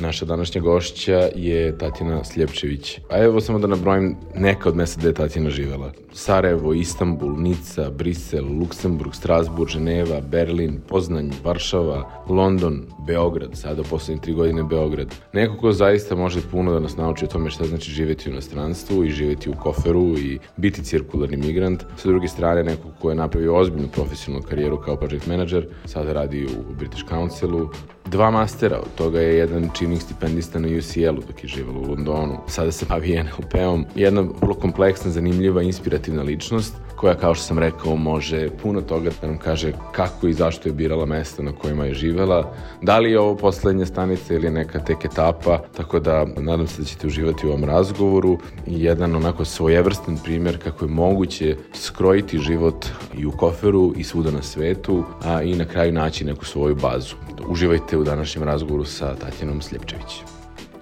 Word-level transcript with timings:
Naša 0.00 0.24
današnja 0.24 0.60
gošća 0.60 1.28
je 1.34 1.78
Tatjana 1.78 2.24
Sljepčević. 2.24 2.98
A 3.10 3.18
evo 3.18 3.40
samo 3.40 3.58
da 3.58 3.66
nabrojim 3.66 4.16
neka 4.34 4.68
od 4.68 4.76
mesta 4.76 5.00
gde 5.00 5.08
je 5.08 5.14
Tatjana 5.14 5.50
živela. 5.50 5.92
Sarajevo, 6.12 6.74
Istanbul, 6.74 7.36
Nica, 7.36 7.90
Brisel, 7.90 8.44
Luksemburg, 8.60 9.14
Strasbourg, 9.14 9.70
Ženeva, 9.70 10.20
Berlin, 10.20 10.80
Poznanj, 10.88 11.30
Varšava, 11.44 12.24
London, 12.28 12.82
Beograd, 13.06 13.50
sada 13.54 13.82
poslednje 13.82 14.22
tri 14.22 14.32
godine 14.32 14.62
Beograd. 14.62 15.14
Neko 15.32 15.56
ko 15.56 15.72
zaista 15.72 16.14
može 16.14 16.40
puno 16.50 16.72
da 16.72 16.80
nas 16.80 16.96
nauči 16.96 17.24
o 17.24 17.28
tome 17.28 17.50
šta 17.50 17.64
znači 17.64 17.90
živeti 17.90 18.28
u 18.28 18.32
inostranstvu 18.32 19.04
i 19.04 19.10
živeti 19.10 19.50
u 19.50 19.54
koferu 19.62 20.18
i 20.18 20.38
biti 20.56 20.84
cirkularni 20.84 21.36
migrant. 21.36 21.84
Sa 21.96 22.08
druge 22.08 22.28
strane, 22.28 22.64
neko 22.64 22.88
ko 23.00 23.10
je 23.10 23.16
napravio 23.16 23.56
ozbiljnu 23.56 23.88
profesionalnu 23.88 24.46
karijeru 24.48 24.80
kao 24.80 24.96
project 24.96 25.26
manager, 25.26 25.66
sada 25.84 26.12
radi 26.12 26.46
u 26.46 26.74
British 26.74 27.04
Councilu, 27.08 27.70
dva 28.06 28.30
mastera, 28.30 28.78
od 28.78 28.94
toga 28.94 29.20
je 29.20 29.36
jedan 29.36 29.70
činnik 29.78 30.02
stipendista 30.02 30.58
na 30.58 30.68
UCL-u 30.78 31.22
dok 31.26 31.44
je 31.44 31.48
živela 31.48 31.78
u 31.78 31.88
Londonu. 31.88 32.38
Sada 32.48 32.72
se 32.72 32.86
bavi 32.88 33.22
NLP-om. 33.22 33.86
Jedna 33.94 34.24
vrlo 34.40 34.54
kompleksna, 34.54 35.10
zanimljiva, 35.10 35.62
inspirativna 35.62 36.22
ličnost 36.22 36.83
koja, 37.04 37.14
kao 37.14 37.34
što 37.34 37.44
sam 37.44 37.58
rekao, 37.58 37.96
može 37.96 38.48
puno 38.62 38.80
toga 38.80 39.10
da 39.20 39.26
nam 39.26 39.38
kaže 39.38 39.72
kako 39.92 40.28
i 40.28 40.32
zašto 40.32 40.68
je 40.68 40.72
birala 40.72 41.06
mesta 41.06 41.42
na 41.42 41.52
kojima 41.52 41.84
je 41.84 41.94
živela, 41.94 42.54
da 42.82 42.98
li 42.98 43.10
je 43.10 43.20
ovo 43.20 43.36
poslednja 43.36 43.86
stanica 43.86 44.34
ili 44.34 44.50
neka 44.50 44.78
tek 44.84 45.04
etapa, 45.04 45.58
tako 45.76 46.00
da 46.00 46.24
nadam 46.36 46.66
se 46.66 46.82
da 46.82 46.88
ćete 46.88 47.06
uživati 47.06 47.46
u 47.46 47.48
ovom 47.48 47.64
razgovoru 47.64 48.38
jedan 48.66 49.16
onako 49.16 49.44
svojevrstan 49.44 50.18
primer 50.24 50.58
kako 50.62 50.84
je 50.84 50.90
moguće 50.90 51.56
skrojiti 51.74 52.38
život 52.38 52.86
i 53.18 53.26
u 53.26 53.32
koferu 53.32 53.92
i 53.96 54.04
svuda 54.04 54.30
na 54.30 54.42
svetu, 54.42 55.04
a 55.22 55.42
i 55.42 55.54
na 55.54 55.64
kraju 55.64 55.92
naći 55.92 56.24
neku 56.24 56.44
svoju 56.44 56.74
bazu. 56.74 57.14
Uživajte 57.48 57.98
u 57.98 58.04
današnjem 58.04 58.44
razgovoru 58.44 58.84
sa 58.84 59.14
Tatjanom 59.14 59.62
Sljepčević. 59.62 60.22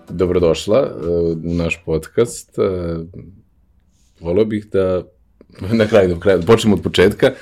Dobrodošla 0.08 0.82
uh, 0.82 1.52
u 1.52 1.54
naš 1.54 1.82
podcast. 1.84 2.58
Uh, 2.58 2.64
volio 4.20 4.44
bih 4.44 4.66
da 4.72 5.02
na 5.80 5.86
kraju, 5.86 6.08
do 6.08 6.20
kraja, 6.20 6.38
počnemo 6.38 6.76
od 6.76 6.82
početka. 6.82 7.32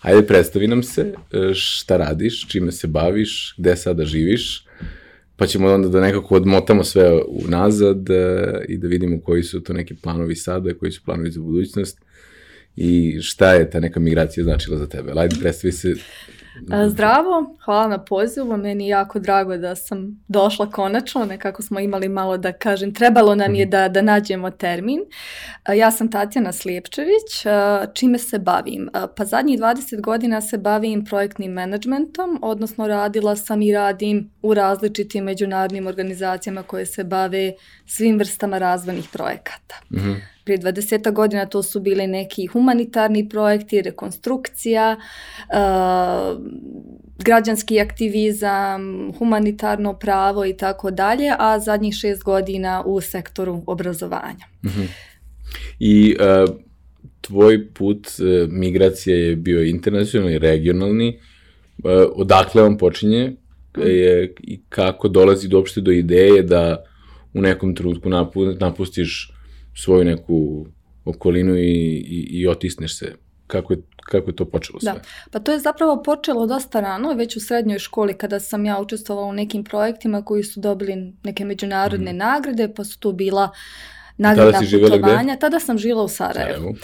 Ajde, 0.00 0.26
predstavi 0.26 0.68
nam 0.68 0.82
se 0.82 1.02
uh, 1.02 1.54
šta 1.54 1.96
radiš, 1.96 2.48
čime 2.48 2.72
se 2.72 2.86
baviš, 2.86 3.54
gde 3.58 3.76
sada 3.76 4.04
živiš, 4.04 4.66
pa 5.36 5.46
ćemo 5.46 5.72
onda 5.72 5.88
da 5.88 6.00
nekako 6.00 6.34
odmotamo 6.34 6.84
sve 6.84 7.22
unazad 7.28 8.08
i 8.68 8.76
da 8.76 8.88
vidimo 8.88 9.20
koji 9.20 9.42
su 9.42 9.60
to 9.60 9.72
neki 9.72 9.94
planovi 9.94 10.36
sada, 10.36 10.74
koji 10.74 10.92
su 10.92 11.02
planovi 11.04 11.30
za 11.30 11.40
budućnost 11.40 11.98
i 12.76 13.18
šta 13.22 13.52
je 13.54 13.70
ta 13.70 13.80
neka 13.80 14.00
migracija 14.00 14.44
značila 14.44 14.78
za 14.78 14.86
tebe. 14.86 15.12
Ajde, 15.16 15.36
predstavi 15.40 15.72
se 15.72 15.94
Zdravo, 16.88 17.56
hvala 17.64 17.88
na 17.88 18.04
pozivu, 18.04 18.56
meni 18.56 18.84
je 18.84 18.88
jako 18.88 19.18
drago 19.18 19.56
da 19.56 19.74
sam 19.74 20.24
došla 20.28 20.70
konačno, 20.70 21.24
nekako 21.24 21.62
smo 21.62 21.80
imali 21.80 22.08
malo 22.08 22.36
da 22.36 22.52
kažem, 22.52 22.94
trebalo 22.94 23.34
nam 23.34 23.54
je 23.54 23.64
mhm. 23.64 23.70
da, 23.70 23.88
da 23.88 24.02
nađemo 24.02 24.50
termin. 24.50 25.00
Ja 25.76 25.90
sam 25.90 26.10
Tatjana 26.10 26.52
Slijepčević, 26.52 27.46
čime 27.94 28.18
se 28.18 28.38
bavim? 28.38 28.88
Pa 29.16 29.24
zadnjih 29.24 29.60
20 29.60 30.00
godina 30.00 30.40
se 30.40 30.58
bavim 30.58 31.04
projektnim 31.04 31.52
menadžmentom, 31.52 32.38
odnosno 32.42 32.86
radila 32.86 33.36
sam 33.36 33.62
i 33.62 33.72
radim 33.72 34.30
u 34.42 34.54
različitim 34.54 35.24
međunarodnim 35.24 35.86
organizacijama 35.86 36.62
koje 36.62 36.86
se 36.86 37.04
bave 37.04 37.52
svim 37.86 38.18
vrstama 38.18 38.58
razvojnih 38.58 39.08
projekata. 39.12 39.74
Mm 39.90 39.96
-hmm. 39.96 40.33
Prije 40.44 40.58
20 40.58 41.12
godina 41.12 41.46
to 41.46 41.62
su 41.62 41.80
bili 41.80 42.06
neki 42.06 42.46
humanitarni 42.46 43.28
projekti, 43.28 43.82
rekonstrukcija, 43.82 44.96
uh, 44.96 46.42
građanski 47.18 47.80
aktivizam, 47.80 49.12
humanitarno 49.18 49.98
pravo 49.98 50.46
i 50.46 50.56
tako 50.56 50.90
dalje, 50.90 51.32
a 51.38 51.58
zadnjih 51.60 51.94
šest 51.94 52.22
godina 52.22 52.82
u 52.86 53.00
sektoru 53.00 53.62
obrazovanja. 53.66 54.46
Mm. 54.64 54.68
I 55.78 56.16
uh, 56.20 56.54
tvoj 57.20 57.72
put 57.72 58.06
uh, 58.06 58.50
migracije 58.50 59.28
je 59.28 59.36
bio 59.36 59.64
internacionalni, 59.64 60.38
regionalni. 60.38 61.18
Uh, 61.78 61.90
odakle 62.14 62.62
on 62.62 62.78
počinje 62.78 63.32
je, 63.76 64.34
i 64.40 64.60
kako 64.68 65.08
dolazi 65.08 65.48
do 65.48 65.56
uopšte 65.56 65.80
do 65.80 65.90
ideje 65.90 66.42
da 66.42 66.84
u 67.34 67.40
nekom 67.40 67.74
trenutku 67.74 68.08
napustiš 68.60 69.33
svoju 69.74 70.04
neku 70.04 70.66
okolinu 71.04 71.56
i, 71.56 71.60
i, 71.96 72.28
i 72.30 72.46
otisneš 72.46 72.98
se. 72.98 73.14
Kako 73.46 73.72
je, 73.72 73.78
kako 73.96 74.30
je 74.30 74.36
to 74.36 74.44
počelo 74.44 74.80
sve? 74.80 74.92
Da, 74.92 75.00
pa 75.30 75.38
to 75.38 75.52
je 75.52 75.58
zapravo 75.58 76.02
počelo 76.02 76.46
dosta 76.46 76.80
rano, 76.80 77.12
već 77.12 77.36
u 77.36 77.40
srednjoj 77.40 77.78
školi 77.78 78.18
kada 78.18 78.40
sam 78.40 78.64
ja 78.64 78.80
učestvovala 78.80 79.28
u 79.28 79.32
nekim 79.32 79.64
projektima 79.64 80.24
koji 80.24 80.42
su 80.42 80.60
dobili 80.60 81.12
neke 81.22 81.44
međunarodne 81.44 82.12
mm. 82.12 82.16
nagrade, 82.16 82.74
pa 82.76 82.84
su 82.84 82.98
tu 82.98 83.12
bila 83.12 83.50
nagradna 84.16 84.60
putovanja. 84.80 85.36
Tada 85.36 85.60
sam 85.60 85.78
žila 85.78 86.02
u 86.02 86.08
Sarajevu. 86.08 86.68
Uh, 86.68 86.74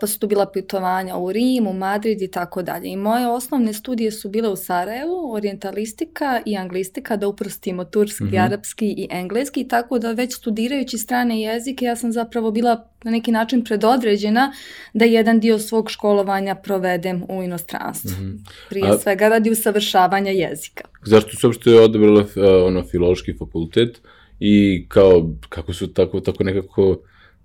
pa 0.00 0.06
su 0.06 0.18
tu 0.18 0.26
bila 0.26 0.46
putovanja 0.46 1.16
u 1.16 1.32
Rim, 1.32 1.66
u 1.66 1.72
Madrid 1.72 2.22
i 2.22 2.28
tako 2.28 2.62
dalje. 2.62 2.88
I 2.88 2.96
moje 2.96 3.28
osnovne 3.28 3.72
studije 3.72 4.10
su 4.12 4.28
bile 4.28 4.48
u 4.48 4.56
Sarajevu, 4.56 5.32
orientalistika 5.32 6.40
i 6.46 6.56
anglistika, 6.56 7.16
da 7.16 7.28
uprostimo 7.28 7.84
turski, 7.84 8.24
mm 8.24 8.30
-hmm. 8.30 8.44
arapski 8.44 8.86
i 8.86 9.08
engleski, 9.10 9.68
tako 9.68 9.98
da 9.98 10.12
već 10.12 10.36
studirajući 10.36 10.98
strane 10.98 11.40
jezike 11.40 11.84
ja 11.84 11.96
sam 11.96 12.12
zapravo 12.12 12.50
bila 12.50 12.88
na 13.04 13.10
neki 13.10 13.32
način 13.32 13.64
predodređena 13.64 14.52
da 14.92 15.04
jedan 15.04 15.40
dio 15.40 15.58
svog 15.58 15.90
školovanja 15.90 16.54
provedem 16.54 17.24
u 17.28 17.42
inostranstvu. 17.42 18.10
Mm 18.10 18.24
-hmm. 18.24 18.48
Prije 18.68 18.90
A, 18.90 18.98
svega 18.98 19.28
radi 19.28 19.50
usavršavanja 19.50 20.30
jezika. 20.30 20.84
Zašto 21.04 21.36
se 21.36 21.46
uopšte 21.46 21.80
odabrala 21.80 22.20
uh, 22.20 22.26
ono, 22.66 22.82
filološki 22.82 23.34
fakultet? 23.38 23.98
Uh, 23.98 24.17
i 24.40 24.86
kao, 24.88 25.30
kako 25.48 25.72
su 25.72 25.92
tako, 25.92 26.20
tako 26.20 26.44
nekako 26.44 26.98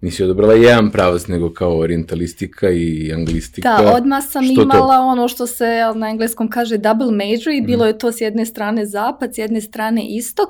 nisi 0.04 0.24
odabrala 0.24 0.54
jedan 0.54 0.92
pravac, 0.92 1.28
nego 1.28 1.54
kao 1.54 1.78
orientalistika 1.78 2.70
i 2.70 3.14
anglistika. 3.14 3.78
Da, 3.78 3.96
odmah 3.96 4.24
sam 4.30 4.44
što 4.44 4.62
imala 4.62 4.98
to? 4.98 5.04
ono 5.04 5.28
što 5.28 5.48
se 5.48 5.66
na 5.96 6.10
engleskom 6.10 6.50
kaže 6.50 6.78
double 6.78 7.12
major 7.12 7.54
i 7.54 7.62
mm. 7.62 7.66
bilo 7.66 7.86
je 7.86 7.98
to 7.98 8.12
s 8.12 8.22
jedne 8.22 8.46
strane 8.46 8.86
zapad, 8.86 9.36
s 9.36 9.38
jedne 9.38 9.62
strane 9.62 10.08
istok, 10.08 10.50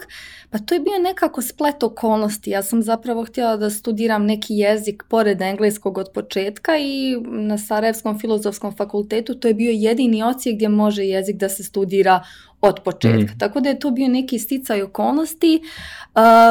pa 0.50 0.58
to 0.60 0.74
je 0.74 0.80
bio 0.80 1.00
nekako 1.00 1.42
splet 1.42 1.84
okolnosti. 1.84 2.50
Ja 2.50 2.64
sam 2.64 2.82
zapravo 2.82 3.26
htjela 3.26 3.58
da 3.58 3.70
studiram 3.70 4.26
neki 4.26 4.54
jezik 4.54 5.04
pored 5.10 5.42
engleskog 5.42 5.98
od 5.98 6.08
početka 6.14 6.78
i 6.78 7.18
na 7.26 7.58
Sarajevskom 7.58 8.20
filozofskom 8.20 8.76
fakultetu 8.76 9.36
to 9.36 9.48
je 9.48 9.54
bio 9.54 9.72
jedini 9.72 10.24
ocijek 10.24 10.56
gdje 10.56 10.70
može 10.70 11.04
jezik 11.04 11.36
da 11.36 11.50
se 11.50 11.64
studira 11.64 12.24
od 12.64 12.80
početka. 12.84 13.34
Mm. 13.34 13.40
Tako 13.40 13.60
da 13.60 13.70
je 13.70 13.80
to 13.80 13.92
bio 13.92 14.08
neki 14.08 14.40
sticaj 14.40 14.82
okolnosti 14.82 15.62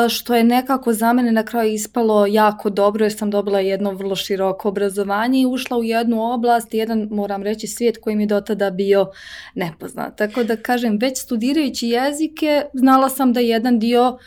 što 0.08 0.34
je 0.34 0.44
nekako 0.44 0.92
za 0.92 1.12
mene 1.12 1.32
na 1.32 1.44
kraju 1.44 1.72
ispalo 1.72 2.26
jako 2.26 2.70
dobro 2.70 3.04
jer 3.04 3.12
sam 3.12 3.30
dobila 3.30 3.60
jedno 3.60 3.90
vrlo 3.90 4.16
široko 4.16 4.68
obrazovanje 4.68 5.40
i 5.40 5.46
ušla 5.46 5.78
u 5.78 5.84
jednu 5.84 6.32
oblast, 6.32 6.74
jedan 6.74 7.08
moram 7.10 7.42
reći 7.42 7.66
svijet 7.66 7.98
koji 8.00 8.16
mi 8.16 8.26
do 8.26 8.40
tada 8.40 8.70
bio 8.70 9.06
nepoznat. 9.54 10.18
Tako 10.18 10.44
da 10.44 10.56
kažem, 10.56 10.98
već 11.00 11.18
studirajući 11.18 11.88
jezike 11.88 12.62
znala 12.74 13.08
sam 13.08 13.32
da 13.32 13.40
jedan 13.40 13.78
dio 13.78 14.18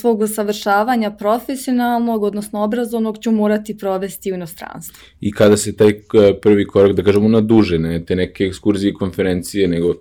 svog 0.00 0.20
usavršavanja 0.20 1.10
profesionalnog, 1.10 2.22
odnosno 2.22 2.62
obrazovnog, 2.62 3.18
ću 3.18 3.32
morati 3.32 3.78
provesti 3.78 4.32
u 4.32 4.34
inostranstvu. 4.34 5.04
I 5.20 5.32
kada 5.32 5.56
se 5.56 5.76
taj 5.76 5.92
prvi 6.42 6.66
korak, 6.66 6.92
da 6.92 7.02
kažemo, 7.02 7.28
na 7.28 7.40
duže, 7.40 7.78
ne 7.78 8.04
te 8.04 8.16
neke 8.16 8.44
ekskurzije 8.44 8.90
i 8.90 8.94
konferencije, 8.94 9.68
nego 9.68 9.94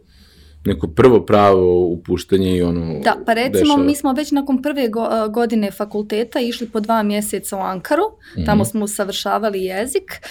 neko 0.66 0.88
prvo 0.88 1.26
pravo 1.26 1.88
upuštanje 1.88 2.58
i 2.58 2.62
ono... 2.62 3.00
Da, 3.00 3.16
pa 3.26 3.34
recimo 3.34 3.62
dešava. 3.62 3.84
mi 3.84 3.96
smo 3.96 4.14
već 4.14 4.32
nakon 4.32 4.62
prve 4.62 4.88
go, 4.88 5.10
godine 5.30 5.72
fakulteta 5.72 6.40
išli 6.40 6.70
po 6.70 6.80
dva 6.80 7.04
mjeseca 7.04 7.58
u 7.58 7.60
Ankaru, 7.60 8.04
mm 8.04 8.40
-hmm. 8.40 8.46
tamo 8.46 8.66
smo 8.66 8.86
usavršavali 8.86 9.64
jezik 9.64 10.22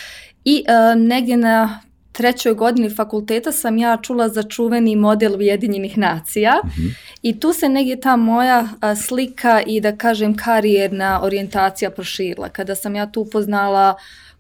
i 0.45 0.65
uh, 0.69 1.01
negdje 1.01 1.37
na 1.37 1.81
trećoj 2.15 2.55
godini 2.55 2.91
fakulteta 2.91 3.53
sam 3.53 3.79
ja 3.79 3.99
čula 4.03 4.29
za 4.29 4.43
čuveni 4.43 4.97
model 4.97 5.37
Ujedinjenih 5.37 5.99
nacija 5.99 6.61
mm 6.65 6.69
-hmm. 6.69 6.95
i 7.23 7.41
tu 7.41 7.53
se 7.53 7.69
negdje 7.69 8.01
ta 8.01 8.17
moja 8.17 8.69
a, 8.81 8.97
slika 8.97 9.63
i 9.67 9.81
da 9.81 9.97
kažem 9.97 10.37
karijerna 10.37 11.21
orijentacija 11.23 11.91
proširila. 11.91 12.49
Kada 12.49 12.75
sam 12.75 12.95
ja 12.95 13.13
tu 13.13 13.21
upoznala 13.21 13.95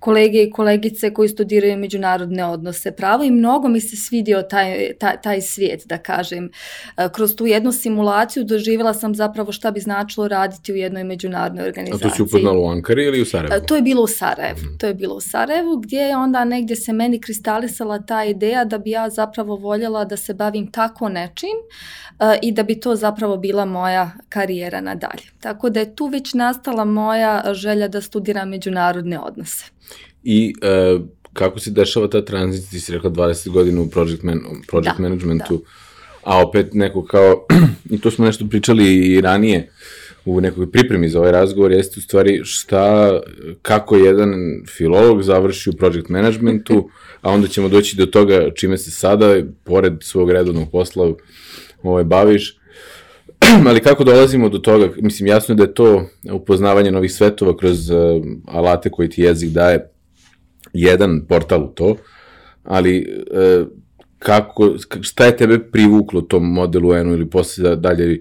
kolege 0.04 0.42
i 0.42 0.50
kolegice 0.50 1.14
koji 1.14 1.28
studiraju 1.28 1.76
međunarodne 1.76 2.44
odnose 2.44 2.92
pravo 2.92 3.24
i 3.24 3.30
mnogo 3.30 3.68
mi 3.68 3.80
se 3.80 3.96
svidio 3.96 4.42
taj, 4.42 4.92
taj, 4.98 5.20
taj 5.22 5.40
svijet, 5.40 5.82
da 5.86 5.98
kažem. 5.98 6.50
E, 6.96 7.08
kroz 7.12 7.36
tu 7.36 7.46
jednu 7.46 7.72
simulaciju 7.72 8.44
doživjela 8.44 8.94
sam 8.94 9.14
zapravo 9.14 9.52
šta 9.52 9.70
bi 9.70 9.80
značilo 9.80 10.28
raditi 10.28 10.72
u 10.72 10.76
jednoj 10.76 11.04
međunarodnoj 11.04 11.64
organizaciji. 11.64 12.06
A 12.06 12.10
to 12.10 12.16
si 12.16 12.22
upoznala 12.22 12.58
u 12.58 12.66
Ankari 12.66 13.04
ili 13.04 13.22
u 13.22 13.24
Sarajevu? 13.24 13.62
E, 13.64 13.66
to 13.66 13.76
je 13.76 13.82
bilo 13.82 14.02
u 14.02 14.06
Sarajevu. 14.06 14.58
Mm. 14.58 14.78
To 14.78 14.86
je 14.86 14.94
bilo 14.94 15.14
u 15.14 15.20
Sarajevu 15.20 15.76
gdje 15.76 15.98
je 15.98 16.16
onda 16.16 16.44
negdje 16.44 16.76
se 16.76 16.92
meni 16.92 17.20
kristalisala 17.20 17.98
ta 17.98 18.24
ideja 18.24 18.64
da 18.64 18.78
bi 18.78 18.90
ja 18.90 19.08
zapravo 19.10 19.56
voljela 19.56 20.04
da 20.04 20.16
se 20.16 20.34
bavim 20.34 20.70
tako 20.70 21.08
nečim 21.08 21.56
uh, 21.58 22.26
i 22.42 22.52
da 22.52 22.62
bi 22.62 22.80
to 22.80 22.96
zapravo 22.96 23.36
bila 23.36 23.64
moja 23.64 24.10
karijera 24.28 24.80
nadalje. 24.80 25.24
Tako 25.40 25.70
da 25.70 25.80
je 25.80 25.96
tu 25.96 26.06
već 26.06 26.34
nastala 26.34 26.84
moja 26.84 27.42
želja 27.52 27.88
da 27.88 28.00
studiram 28.00 28.48
međunarodne 28.48 29.18
odnose. 29.18 29.73
I 30.24 30.54
uh, 30.94 31.02
kako 31.32 31.58
se 31.58 31.70
dešava 31.70 32.08
ta 32.08 32.24
tranzicija, 32.24 32.70
ti 32.70 32.80
si 32.80 32.92
rekla 32.92 33.10
20 33.10 33.50
godina 33.50 33.80
u 33.80 33.90
project, 33.90 34.22
man, 34.22 34.40
project 34.66 34.96
da, 34.96 35.02
managementu, 35.02 35.56
da. 35.56 35.64
a 36.22 36.46
opet 36.46 36.74
neko 36.74 37.04
kao, 37.04 37.46
i 37.90 38.00
to 38.00 38.10
smo 38.10 38.24
nešto 38.24 38.46
pričali 38.48 38.94
i 38.94 39.20
ranije, 39.20 39.70
u 40.24 40.40
nekoj 40.40 40.70
pripremi 40.70 41.08
za 41.08 41.18
ovaj 41.18 41.32
razgovor 41.32 41.72
jeste 41.72 41.94
u 41.98 42.02
stvari 42.02 42.40
šta, 42.44 43.20
kako 43.62 43.96
jedan 43.96 44.34
filolog 44.76 45.22
završi 45.22 45.70
u 45.70 45.72
project 45.72 46.08
managementu, 46.08 46.88
a 47.20 47.30
onda 47.30 47.48
ćemo 47.48 47.68
doći 47.68 47.96
do 47.96 48.06
toga 48.06 48.50
čime 48.54 48.78
se 48.78 48.90
sada, 48.90 49.36
pored 49.64 49.92
svog 50.00 50.30
redovnog 50.30 50.70
posla, 50.70 51.14
ovaj, 51.82 52.04
baviš. 52.04 52.58
Ali 53.68 53.80
kako 53.80 54.04
dolazimo 54.04 54.48
do 54.48 54.58
toga? 54.58 54.88
Mislim, 54.96 55.26
jasno 55.26 55.52
je 55.52 55.56
da 55.56 55.62
je 55.62 55.74
to 55.74 56.06
upoznavanje 56.32 56.90
novih 56.90 57.12
svetova 57.12 57.56
kroz 57.56 57.90
uh, 57.90 57.98
alate 58.46 58.90
koji 58.90 59.08
ti 59.08 59.22
jezik 59.22 59.50
daje 59.50 59.93
jedan 60.74 61.26
portal 61.28 61.64
u 61.64 61.68
to, 61.68 61.96
ali 62.64 63.24
uh, 63.30 63.66
kako, 64.18 64.74
šta 65.00 65.24
je 65.24 65.36
tebe 65.36 65.58
privuklo 65.58 66.20
tom 66.20 66.52
modelu 66.52 66.94
N-u 66.94 67.12
ili 67.12 67.30
posle 67.30 67.76
dalje 67.76 68.20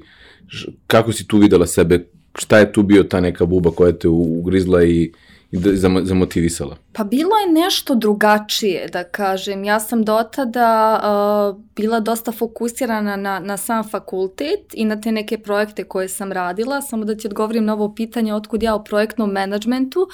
kako 0.88 1.12
si 1.12 1.28
tu 1.28 1.38
videla 1.38 1.68
sebe, 1.68 2.06
šta 2.36 2.60
je 2.60 2.72
tu 2.74 2.84
bio 2.84 3.04
ta 3.04 3.20
neka 3.20 3.46
buba 3.46 3.72
koja 3.72 3.92
te 3.92 4.08
ugrizla 4.08 4.84
i, 4.84 5.12
i 5.52 5.58
zamotivisala? 6.04 6.78
Pa 6.94 7.04
bilo 7.04 7.32
je 7.38 7.62
nešto 7.62 7.96
drugačije, 7.96 8.88
da 8.88 9.04
kažem. 9.04 9.64
Ja 9.64 9.80
sam 9.80 10.04
do 10.04 10.24
tada 10.36 11.00
uh, 11.04 11.62
bila 11.76 12.00
dosta 12.00 12.32
fokusirana 12.32 13.16
na, 13.16 13.40
na 13.40 13.58
sam 13.58 13.90
fakultet 13.90 14.74
i 14.74 14.86
na 14.86 15.02
te 15.02 15.12
neke 15.12 15.38
projekte 15.38 15.84
koje 15.84 16.10
sam 16.10 16.32
radila. 16.32 16.82
Samo 16.82 17.06
da 17.06 17.16
ti 17.16 17.28
odgovorim 17.28 17.66
na 17.66 17.74
ovo 17.74 17.94
pitanje 17.96 18.34
otkud 18.34 18.64
ja 18.64 18.76
u 18.76 18.84
projektnom 18.84 19.32
menadžmentu. 19.32 20.00
Uh, 20.00 20.14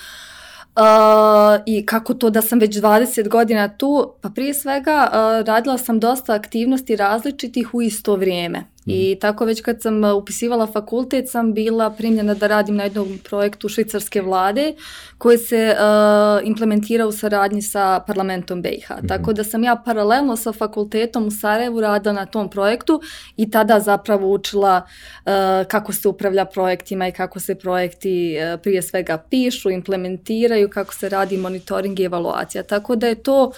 Uh, 0.75 1.63
I 1.66 1.86
kako 1.86 2.13
to 2.13 2.30
da 2.30 2.42
sam 2.42 2.60
već 2.60 2.75
20 2.75 3.27
godina 3.27 3.77
tu? 3.77 4.13
Pa 4.21 4.30
prije 4.30 4.54
svega 4.54 5.10
uh, 5.12 5.48
radila 5.48 5.77
sam 5.77 6.00
dosta 6.00 6.33
aktivnosti 6.33 6.95
različitih 6.95 7.74
u 7.74 7.81
isto 7.81 8.16
vrijeme. 8.16 8.63
I 8.89 9.12
mhm. 9.12 9.19
tako 9.19 9.45
već 9.45 9.62
kad 9.62 9.81
sam 9.81 10.03
upisivala 10.03 10.68
fakultet 10.68 11.30
sam 11.30 11.53
bila 11.53 11.89
primljena 11.89 12.33
da 12.33 12.47
radim 12.47 12.75
na 12.75 12.83
jednom 12.83 13.19
projektu 13.30 13.69
švicarske 13.69 14.21
vlade 14.21 14.74
koji 15.18 15.38
se 15.38 15.75
uh, 15.75 16.47
implementira 16.47 17.07
u 17.07 17.12
saradnji 17.12 17.62
sa 17.62 18.00
parlamentom 18.07 18.62
BiH. 18.62 18.89
Mm 18.89 18.94
-hmm. 18.94 19.07
Tako 19.07 19.33
da 19.33 19.44
sam 19.44 19.63
ja 19.63 19.81
paralelno 19.86 20.36
sa 20.36 20.53
fakultetom 20.53 21.27
u 21.27 21.31
Sarajevu 21.31 21.81
radila 21.81 22.13
na 22.13 22.25
tom 22.25 22.50
projektu 22.50 23.01
i 23.38 23.51
tada 23.51 23.80
zapravo 23.80 24.33
učila 24.33 24.81
uh, 25.25 25.31
kako 25.68 25.94
se 25.94 26.07
upravlja 26.07 26.45
projektima 26.45 27.07
i 27.07 27.12
kako 27.12 27.39
se 27.39 27.56
projekti 27.56 28.38
uh, 28.38 28.59
prije 28.62 28.81
svega 28.81 29.18
pišu, 29.30 29.69
implementiraju, 29.69 30.69
kako 30.69 30.94
se 30.94 31.09
radi 31.09 31.38
monitoring 31.38 32.00
i 32.00 32.03
evaluacija. 32.03 32.63
Tako 32.63 32.95
da 32.95 33.07
je 33.07 33.15
to 33.15 33.51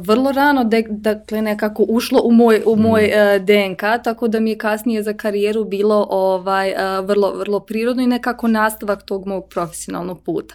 vrlo 0.00 0.32
rano 0.32 0.64
de, 0.64 0.84
dakle 0.88 1.42
nekako 1.42 1.84
ušlo 1.88 2.20
u 2.24 2.32
moj 2.32 2.62
u 2.66 2.76
moj 2.76 3.04
uh, 3.04 3.44
DNK 3.44 3.80
tako 4.04 4.28
da 4.28 4.40
mi 4.40 4.50
je 4.50 4.58
kasnije 4.58 5.02
za 5.02 5.12
karijeru 5.12 5.64
bilo 5.64 6.06
ovaj 6.10 6.72
uh, 6.72 7.06
vrlo 7.06 7.32
vrlo 7.34 7.60
prirodno 7.60 8.02
i 8.02 8.06
nekako 8.06 8.48
nastavak 8.48 9.02
tog 9.02 9.26
mog 9.26 9.48
profesionalnog 9.48 10.22
puta. 10.22 10.54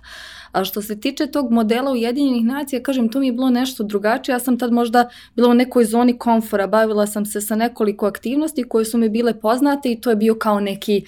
A 0.54 0.64
što 0.64 0.82
se 0.82 1.00
tiče 1.00 1.28
tog 1.28 1.52
modela 1.52 1.92
Ujedinjenih 1.92 2.46
nacija, 2.46 2.84
kažem, 2.84 3.10
to 3.10 3.20
mi 3.20 3.28
je 3.28 3.34
bilo 3.34 3.50
nešto 3.50 3.84
drugačije. 3.84 4.34
Ja 4.34 4.40
sam 4.40 4.60
tad 4.60 4.72
možda 4.72 5.10
bila 5.36 5.50
u 5.50 5.54
nekoj 5.54 5.86
zoni 5.86 6.18
komfora, 6.18 6.68
bavila 6.68 7.08
sam 7.08 7.26
se 7.26 7.42
sa 7.42 7.56
nekoliko 7.56 8.06
aktivnosti 8.06 8.64
koje 8.64 8.86
su 8.86 8.98
mi 8.98 9.10
bile 9.10 9.40
poznate 9.40 9.92
i 9.92 10.02
to 10.02 10.10
je 10.10 10.16
bio 10.16 10.36
kao 10.36 10.60
neki 10.60 11.06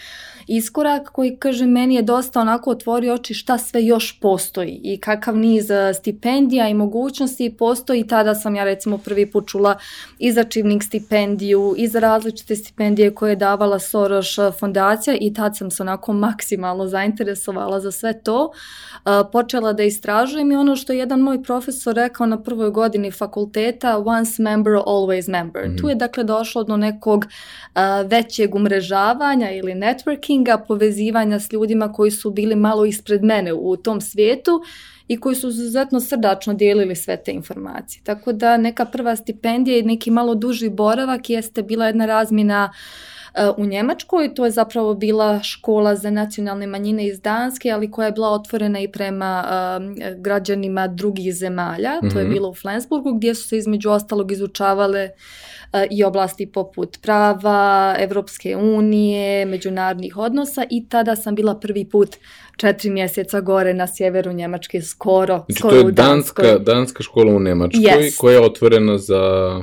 iskorak 0.47 1.09
koji, 1.09 1.37
kaže, 1.37 1.65
meni 1.65 1.95
je 1.95 2.01
dosta 2.01 2.41
onako 2.41 2.71
otvorio 2.71 3.13
oči 3.13 3.33
šta 3.33 3.57
sve 3.57 3.85
još 3.85 4.19
postoji 4.19 4.81
i 4.83 4.97
kakav 4.97 5.37
niz 5.37 5.69
stipendija 5.99 6.69
i 6.69 6.73
mogućnosti 6.73 7.55
postoji. 7.57 8.07
Tada 8.07 8.35
sam 8.35 8.55
ja 8.55 8.63
recimo 8.63 8.97
prvi 8.97 9.31
put 9.31 9.47
čula 9.47 9.77
i 10.19 10.31
za 10.31 10.43
Čivnik 10.43 10.83
stipendiju 10.83 11.75
i 11.77 11.87
za 11.87 11.99
različite 11.99 12.55
stipendije 12.55 13.15
koje 13.15 13.31
je 13.31 13.35
davala 13.35 13.79
Soros 13.79 14.35
fondacija 14.59 15.17
i 15.21 15.33
tad 15.33 15.57
sam 15.57 15.71
se 15.71 15.83
onako 15.83 16.13
maksimalno 16.13 16.87
zainteresovala 16.87 17.79
za 17.79 17.91
sve 17.91 18.21
to 18.23 18.51
počela 19.35 19.73
da 19.73 19.83
istražujem 19.83 20.51
i 20.51 20.55
ono 20.55 20.75
što 20.75 20.93
je 20.93 20.99
jedan 20.99 21.19
moj 21.19 21.43
profesor 21.43 21.95
rekao 21.95 22.25
na 22.25 22.43
prvoj 22.43 22.69
godini 22.69 23.11
fakulteta, 23.11 23.97
once 23.97 24.43
member, 24.43 24.73
always 24.73 25.31
member. 25.31 25.67
Mm 25.67 25.71
-hmm. 25.71 25.81
Tu 25.81 25.89
je 25.89 25.95
dakle 25.95 26.23
došlo 26.23 26.63
do 26.63 26.77
nekog 26.77 27.25
uh, 27.25 27.81
većeg 28.09 28.55
umrežavanja 28.55 29.51
ili 29.51 29.73
networkinga, 29.73 30.57
povezivanja 30.67 31.39
s 31.39 31.51
ljudima 31.51 31.93
koji 31.93 32.11
su 32.11 32.31
bili 32.31 32.55
malo 32.55 32.85
ispred 32.85 33.23
mene 33.23 33.53
u 33.53 33.77
tom 33.77 34.01
svijetu 34.01 34.61
i 35.07 35.19
koji 35.19 35.35
su 35.35 35.49
izuzetno 35.49 35.99
srdačno 35.99 36.53
dijelili 36.53 36.95
sve 36.95 37.17
te 37.17 37.31
informacije. 37.31 38.03
Tako 38.03 38.33
da 38.33 38.57
neka 38.57 38.85
prva 38.85 39.15
stipendija 39.15 39.77
i 39.77 39.83
neki 39.83 40.11
malo 40.11 40.35
duži 40.35 40.69
boravak 40.69 41.29
jeste 41.29 41.63
bila 41.63 41.87
jedna 41.87 42.05
razmina 42.05 42.69
uh, 42.71 43.14
u 43.57 43.65
Njemačkoj. 43.65 44.33
To 44.33 44.45
je 44.45 44.51
zapravo 44.51 44.93
bila 44.93 45.43
škola 45.43 45.95
za 45.95 46.09
nacionalne 46.09 46.67
manjine 46.67 47.07
iz 47.07 47.21
Danske, 47.21 47.71
ali 47.71 47.91
koja 47.91 48.05
je 48.05 48.11
bila 48.11 48.29
otvorena 48.29 48.79
i 48.79 48.87
prema 48.87 49.43
građanima 50.17 50.87
drugih 50.87 51.35
zemalja. 51.35 51.99
Mm 52.03 52.05
-hmm. 52.05 52.13
To 52.13 52.19
je 52.19 52.25
mhm. 52.25 52.33
bilo 52.33 52.49
u 52.49 52.53
Flensburgu 52.53 53.13
gdje 53.13 53.35
su 53.35 53.47
se 53.47 53.57
između 53.57 53.89
ostalog 53.89 54.31
izučavale 54.31 55.09
uh, 55.13 55.55
i 55.91 56.03
oblasti 56.03 56.51
poput 56.51 56.97
prava, 57.01 57.95
Evropske 57.99 58.55
unije, 58.55 59.45
međunarodnih 59.45 60.17
odnosa 60.17 60.63
i 60.69 60.89
tada 60.89 61.15
sam 61.15 61.35
bila 61.35 61.59
prvi 61.59 61.89
put 61.89 62.15
četiri 62.57 62.89
mjeseca 62.89 63.41
gore 63.41 63.73
na 63.73 63.87
sjeveru 63.87 64.33
Njemačke, 64.33 64.81
skoro, 64.81 65.37
znači, 65.37 65.59
skoro 65.59 65.81
to 65.81 65.87
je 65.87 65.91
danska, 65.91 66.57
danska 66.57 67.03
škola 67.03 67.35
u 67.35 67.39
Njemačkoj 67.39 67.81
yes. 67.81 68.17
koja 68.17 68.33
je 68.33 68.45
otvorena 68.45 68.97
za 68.97 69.61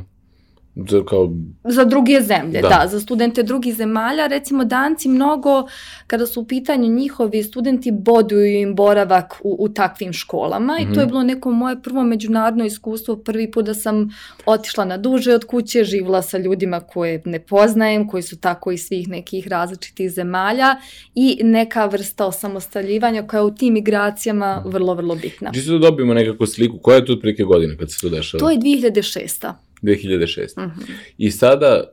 Za, 0.74 1.04
kao... 1.04 1.32
za 1.64 1.84
druge 1.84 2.20
zemlje, 2.20 2.60
da. 2.60 2.68
da, 2.68 2.86
za 2.88 3.00
studente 3.00 3.42
drugih 3.42 3.74
zemalja. 3.74 4.26
Recimo 4.26 4.64
danci 4.64 5.08
mnogo, 5.08 5.66
kada 6.06 6.26
su 6.26 6.40
u 6.40 6.46
pitanju 6.46 6.88
njihovi 6.88 7.42
studenti, 7.42 7.90
boduju 7.90 8.60
im 8.60 8.74
boravak 8.74 9.40
u, 9.42 9.56
u 9.58 9.68
takvim 9.68 10.12
školama 10.12 10.72
mm 10.72 10.76
-hmm. 10.76 10.90
i 10.90 10.94
to 10.94 11.00
je 11.00 11.06
mhm. 11.06 11.10
bilo 11.10 11.22
neko 11.22 11.50
moje 11.50 11.82
prvo 11.82 12.02
međunarodno 12.02 12.64
iskustvo. 12.64 13.16
Prvi 13.16 13.50
put 13.50 13.64
da 13.64 13.74
sam 13.74 14.10
otišla 14.46 14.84
na 14.84 14.96
duže 14.96 15.34
od 15.34 15.44
kuće, 15.44 15.84
živla 15.84 16.22
sa 16.22 16.38
ljudima 16.38 16.80
koje 16.80 17.22
ne 17.24 17.40
poznajem, 17.40 18.08
koji 18.08 18.22
su 18.22 18.40
tako 18.40 18.72
iz 18.72 18.80
svih 18.86 19.08
nekih 19.08 19.48
različitih 19.48 20.10
zemalja 20.10 20.76
i 21.14 21.38
neka 21.42 21.86
vrsta 21.86 22.26
osamostaljivanja 22.26 23.26
koja 23.26 23.40
je 23.40 23.44
u 23.44 23.54
tim 23.54 23.74
migracijama 23.74 24.62
vrlo, 24.66 24.94
vrlo 24.94 25.14
bitna. 25.14 25.52
Čisto 25.52 25.72
da 25.72 25.78
dobijemo 25.78 26.14
nekako 26.14 26.46
sliku, 26.46 26.78
koja 26.78 26.96
je 26.96 27.04
to 27.04 27.12
otprilike 27.12 27.44
godina 27.44 27.76
kad 27.76 27.90
se 27.92 27.98
to 28.00 28.08
dešava? 28.08 28.40
To 28.40 28.50
je 28.50 28.58
2006. 28.58 29.52
2006. 29.82 30.42
Uh 30.56 30.72
-huh. 30.72 30.92
I 31.18 31.30
sada, 31.30 31.92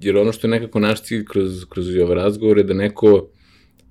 jer 0.00 0.16
ono 0.16 0.32
što 0.32 0.46
je 0.46 0.50
nekako 0.50 0.80
naš 0.80 1.02
cilj 1.02 1.24
kroz, 1.24 1.64
kroz 1.68 1.96
ove 1.96 2.14
razgovore, 2.14 2.62
da 2.62 2.74
neko 2.74 3.28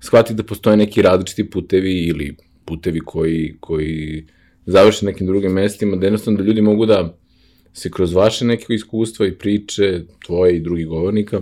shvati 0.00 0.34
da 0.34 0.42
postoje 0.42 0.76
neki 0.76 1.02
različiti 1.02 1.50
putevi 1.50 2.04
ili 2.04 2.36
putevi 2.64 3.00
koji, 3.00 3.56
koji 3.60 4.26
završe 4.66 5.06
nekim 5.06 5.26
drugim 5.26 5.52
mestima, 5.52 5.96
da 5.96 6.06
jednostavno 6.06 6.38
da 6.38 6.44
ljudi 6.44 6.62
mogu 6.62 6.86
da 6.86 7.18
se 7.72 7.90
kroz 7.90 8.12
vaše 8.14 8.44
neke 8.44 8.74
iskustva 8.74 9.26
i 9.26 9.38
priče, 9.38 10.02
tvoje 10.26 10.56
i 10.56 10.60
drugih 10.60 10.86
govornika, 10.86 11.40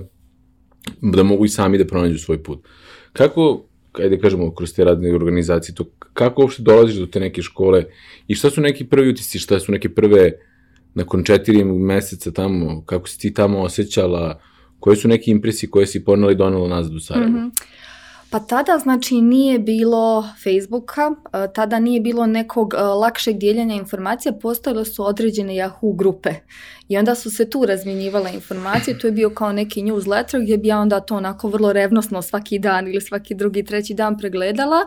da 1.02 1.22
mogu 1.22 1.44
i 1.44 1.48
sami 1.48 1.78
da 1.78 1.86
pronađu 1.86 2.18
svoj 2.18 2.42
put. 2.42 2.68
Kako, 3.12 3.66
ajde 3.92 4.18
kažemo, 4.18 4.54
kroz 4.54 4.74
te 4.74 4.84
radne 4.84 5.14
organizacije, 5.14 5.74
to 5.74 5.84
kako 6.12 6.42
uopšte 6.42 6.62
dolaziš 6.62 6.96
do 6.96 7.06
te 7.06 7.20
neke 7.20 7.42
škole 7.42 7.84
i 8.28 8.34
šta 8.34 8.50
su 8.50 8.60
neki 8.60 8.84
prvi 8.84 9.08
utisci, 9.08 9.38
šta 9.38 9.60
su 9.60 9.72
neke 9.72 9.88
prve 9.88 10.26
uh, 10.26 10.51
nakon 10.94 11.24
četiri 11.24 11.64
meseca 11.64 12.30
tamo, 12.30 12.82
kako 12.86 13.08
si 13.08 13.18
ti 13.18 13.34
tamo 13.34 13.60
osjećala, 13.60 14.40
koje 14.80 14.96
su 14.96 15.08
neke 15.08 15.30
impresije 15.30 15.70
koje 15.70 15.86
si 15.86 16.04
ponela 16.04 16.32
i 16.32 16.34
donela 16.34 16.68
nazad 16.68 16.94
u 16.94 17.00
Sarajevo? 17.00 17.30
Mm 17.30 17.34
-hmm. 17.34 17.50
Pa 18.32 18.38
tada 18.38 18.78
znači 18.78 19.20
nije 19.20 19.58
bilo 19.58 20.24
Facebooka, 20.44 21.10
tada 21.54 21.78
nije 21.78 22.00
bilo 22.00 22.26
nekog 22.26 22.74
lakšeg 22.74 23.38
dijeljenja 23.38 23.74
informacija, 23.74 24.32
postojale 24.32 24.84
su 24.84 25.06
određene 25.06 25.52
Yahoo 25.52 25.96
grupe 25.96 26.30
i 26.88 26.98
onda 26.98 27.14
su 27.14 27.30
se 27.30 27.50
tu 27.50 27.66
razmjenjivale 27.66 28.34
informacije, 28.34 28.98
to 28.98 29.06
je 29.06 29.12
bio 29.12 29.30
kao 29.30 29.52
neki 29.52 29.82
newsletter 29.82 30.42
gdje 30.42 30.58
bi 30.58 30.68
ja 30.68 30.78
onda 30.78 31.00
to 31.00 31.16
onako 31.16 31.48
vrlo 31.48 31.72
revnosno 31.72 32.22
svaki 32.22 32.58
dan 32.58 32.88
ili 32.88 33.00
svaki 33.00 33.34
drugi, 33.34 33.64
treći 33.64 33.94
dan 33.94 34.18
pregledala 34.18 34.80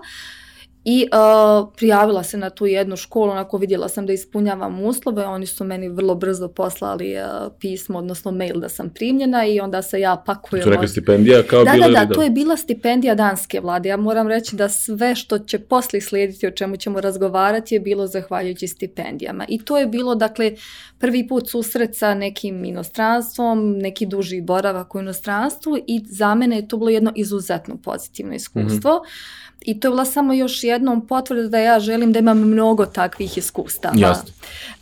i 0.88 1.08
uh, 1.12 1.74
prijavila 1.78 2.24
se 2.24 2.38
na 2.38 2.50
tu 2.50 2.66
jednu 2.66 2.96
školu, 2.96 3.32
onako 3.32 3.58
vidjela 3.58 3.90
sam 3.90 4.06
da 4.06 4.14
ispunjavam 4.14 4.82
uslove, 4.84 5.26
oni 5.26 5.46
su 5.46 5.64
meni 5.64 5.90
vrlo 5.90 6.16
brzo 6.16 6.48
poslali 6.48 7.16
uh, 7.16 7.52
pismo, 7.60 7.98
odnosno 7.98 8.32
mail 8.32 8.60
da 8.60 8.70
sam 8.70 8.90
primljena 8.90 9.46
i 9.46 9.60
onda 9.60 9.82
se 9.82 10.00
ja 10.00 10.24
pakujem. 10.26 10.64
To 10.64 10.70
neka 10.70 10.88
stipendija 10.88 11.44
kao 11.44 11.64
da, 11.64 11.72
bila? 11.72 11.88
Da, 11.88 11.94
da, 11.94 12.06
da, 12.06 12.14
to 12.14 12.22
je 12.22 12.30
bila 12.30 12.58
stipendija 12.58 13.16
danske 13.16 13.60
vlade. 13.60 13.90
Ja 13.90 13.98
moram 13.98 14.28
reći 14.28 14.56
da 14.56 14.70
sve 14.70 15.16
što 15.16 15.40
će 15.40 15.60
posle 15.60 16.02
slijediti, 16.02 16.48
o 16.48 16.52
čemu 16.52 16.78
ćemo 16.78 17.02
razgovarati, 17.02 17.76
je 17.76 17.80
bilo 17.80 18.08
zahvaljujući 18.08 18.68
stipendijama. 18.68 19.46
I 19.48 19.66
to 19.66 19.78
je 19.78 19.86
bilo, 19.86 20.16
dakle, 20.16 20.52
prvi 21.00 21.28
put 21.28 21.50
susret 21.50 21.96
sa 21.96 22.14
nekim 22.14 22.66
inostranstvom, 22.66 23.78
neki 23.78 24.06
duži 24.06 24.42
boravak 24.42 24.96
u 24.96 25.00
inostranstvu 25.00 25.78
i 25.88 26.02
za 26.06 26.36
mene 26.36 26.56
je 26.56 26.68
to 26.68 26.78
bilo 26.78 26.90
jedno 26.90 27.12
izuzetno 27.16 27.78
pozitivno 27.78 28.34
iskustvo. 28.34 28.92
Mm 28.92 29.08
-hmm 29.08 29.46
I 29.66 29.80
to 29.80 29.88
je 29.88 29.90
bila 29.90 30.06
samo 30.06 30.34
još 30.34 30.64
jednom 30.64 31.08
potvrda 31.08 31.48
da 31.48 31.60
ja 31.60 31.80
želim 31.80 32.12
da 32.12 32.20
imam 32.20 32.40
mnogo 32.40 32.86
takvih 32.86 33.38
iskustava. 33.38 33.96
Jasno. 33.98 34.30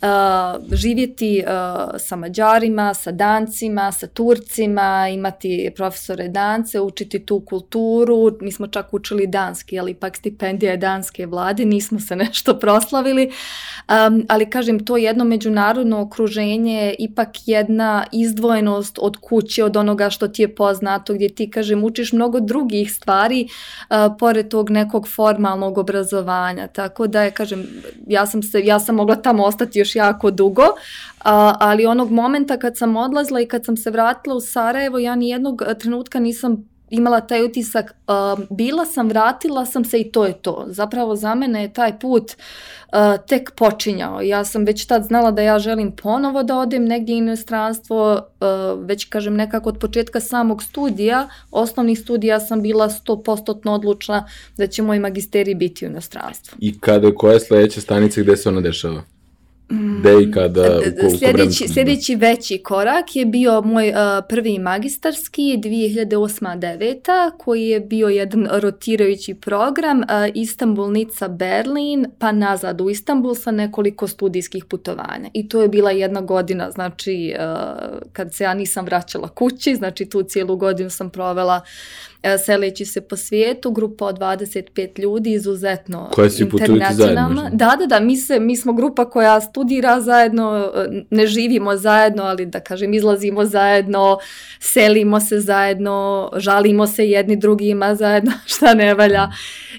Uh, 0.02 0.08
živjeti 0.72 1.44
uh, 1.46 1.90
sa 1.98 2.16
Mađarima, 2.16 2.94
sa 2.94 3.12
Dancima, 3.12 3.92
sa 3.92 4.06
Turcima, 4.06 5.08
imati 5.08 5.72
profesore 5.76 6.28
dance, 6.28 6.80
učiti 6.80 7.26
tu 7.26 7.40
kulturu. 7.40 8.36
Mi 8.40 8.52
smo 8.52 8.66
čak 8.66 8.94
učili 8.94 9.26
danski, 9.26 9.78
ali 9.78 9.90
ipak 9.90 10.16
stipendija 10.16 10.72
je 10.72 10.76
danske 10.76 11.26
vlade, 11.26 11.64
nismo 11.64 12.00
se 12.00 12.16
nešto 12.24 12.58
proslavili. 12.58 13.24
Um, 13.26 14.26
ali 14.28 14.50
kažem, 14.50 14.84
to 14.84 14.96
jedno 14.96 15.24
međunarodno 15.24 16.00
okruženje 16.14 16.94
ipak 16.98 17.28
jedna 17.46 18.06
izdvojenost 18.12 18.98
od 19.02 19.16
kuće, 19.16 19.64
od 19.64 19.76
onoga 19.76 20.10
što 20.10 20.28
ti 20.28 20.42
je 20.42 20.54
poznato, 20.54 21.14
gdje 21.14 21.34
ti, 21.34 21.50
kažem, 21.50 21.84
učiš 21.84 22.12
mnogo 22.12 22.40
drugih 22.40 22.92
stvari, 22.92 23.48
uh, 23.90 23.96
pored 24.18 24.48
tog 24.48 24.70
nekog 24.70 25.08
formalnog 25.08 25.78
obrazovanja. 25.78 26.66
Tako 26.66 27.06
da 27.06 27.22
je, 27.22 27.30
kažem, 27.30 27.66
ja 28.06 28.26
sam, 28.26 28.42
se, 28.42 28.64
ja 28.64 28.80
sam 28.80 28.94
mogla 28.94 29.16
tamo 29.16 29.44
ostati 29.44 29.78
još 29.78 29.96
jako 29.96 30.30
dugo, 30.30 30.64
a, 31.24 31.54
ali 31.60 31.86
onog 31.86 32.10
momenta 32.10 32.56
kad 32.58 32.76
sam 32.76 32.96
odlazila 32.96 33.40
i 33.40 33.46
kad 33.46 33.64
sam 33.64 33.76
se 33.76 33.90
vratila 33.90 34.36
u 34.36 34.40
Sarajevo, 34.40 34.98
ja 34.98 35.14
ni 35.14 35.28
jednog 35.28 35.62
trenutka 35.78 36.20
nisam 36.20 36.73
imala 36.90 37.20
taj 37.20 37.44
utisak, 37.44 37.94
uh, 38.06 38.44
bila 38.50 38.84
sam, 38.86 39.08
vratila 39.08 39.66
sam 39.66 39.84
se 39.84 40.00
i 40.00 40.12
to 40.12 40.24
je 40.24 40.32
to. 40.32 40.64
Zapravo 40.68 41.16
za 41.16 41.34
mene 41.34 41.62
je 41.62 41.72
taj 41.72 41.98
put 41.98 42.32
uh, 42.32 43.26
tek 43.26 43.50
počinjao. 43.56 44.20
Ja 44.22 44.44
sam 44.44 44.64
već 44.64 44.86
tad 44.86 45.04
znala 45.04 45.30
da 45.30 45.42
ja 45.42 45.58
želim 45.58 45.92
ponovo 45.92 46.42
da 46.42 46.58
odem 46.58 46.84
negdje 46.84 47.14
u 47.14 47.18
inostranstvo, 47.18 48.12
uh, 48.14 48.84
već 48.84 49.04
kažem 49.04 49.34
nekako 49.34 49.68
od 49.68 49.78
početka 49.78 50.20
samog 50.20 50.62
studija, 50.62 51.28
osnovnih 51.50 51.98
studija 51.98 52.40
sam 52.40 52.62
bila 52.62 52.88
100% 52.88 53.70
odlučna 53.70 54.28
da 54.56 54.66
će 54.66 54.82
moj 54.82 54.98
magisteri 54.98 55.54
biti 55.54 55.86
u 55.86 55.88
inostranstvu. 55.88 56.56
I 56.60 56.78
kada, 56.80 57.14
koja 57.14 57.32
je 57.32 57.40
sledeća 57.40 57.80
stanica 57.80 58.20
gde 58.20 58.36
se 58.36 58.48
ona 58.48 58.60
dešava? 58.60 59.13
Gde 60.00 60.22
i 60.22 60.30
kada? 60.30 60.80
U 61.06 61.18
sljedeći, 61.18 61.68
sljedeći 61.68 62.16
veći 62.16 62.58
korak 62.58 63.16
je 63.16 63.26
bio 63.26 63.62
moj 63.62 63.88
uh, 63.88 63.94
prvi 64.28 64.58
magistarski 64.58 65.42
2008-2009 65.42 67.30
koji 67.38 67.68
je 67.68 67.80
bio 67.80 68.08
jedan 68.08 68.48
rotirajući 68.52 69.34
program 69.34 69.98
uh, 69.98 70.04
Istanbul, 70.34 70.90
Nica, 70.90 71.28
Berlin 71.28 72.06
pa 72.18 72.32
nazad 72.32 72.80
u 72.80 72.90
Istanbul 72.90 73.34
sa 73.34 73.50
nekoliko 73.50 74.08
studijskih 74.08 74.64
putovanja. 74.64 75.30
I 75.32 75.48
to 75.48 75.62
je 75.62 75.68
bila 75.68 75.90
jedna 75.90 76.20
godina, 76.20 76.70
znači 76.70 77.34
uh, 77.38 78.08
kad 78.12 78.34
se 78.34 78.44
ja 78.44 78.54
nisam 78.54 78.84
vraćala 78.84 79.28
kući, 79.28 79.74
znači 79.74 80.04
tu 80.06 80.22
cijelu 80.22 80.56
godinu 80.56 80.90
sam 80.90 81.10
provela 81.10 81.60
E, 82.13 82.13
seleći 82.44 82.84
se 82.84 83.00
po 83.00 83.16
svijetu, 83.16 83.70
grupa 83.70 84.06
od 84.06 84.18
25 84.18 85.00
ljudi, 85.02 85.32
izuzetno 85.32 86.10
koja 86.12 86.30
si 86.30 86.42
internacionalna. 86.42 87.50
Da, 87.52 87.76
da, 87.78 87.86
da, 87.86 88.00
mi, 88.00 88.16
se, 88.16 88.40
mi 88.40 88.56
smo 88.56 88.72
grupa 88.72 89.10
koja 89.10 89.40
studira 89.40 90.00
zajedno, 90.00 90.72
ne 91.10 91.26
živimo 91.26 91.76
zajedno, 91.76 92.22
ali 92.22 92.46
da 92.46 92.60
kažem, 92.60 92.94
izlazimo 92.94 93.44
zajedno, 93.44 94.18
selimo 94.60 95.20
se 95.20 95.40
zajedno, 95.40 96.30
žalimo 96.36 96.86
se 96.86 97.10
jedni 97.10 97.36
drugima 97.36 97.94
zajedno, 97.94 98.32
šta 98.54 98.74
ne 98.74 98.94
valja 98.94 99.28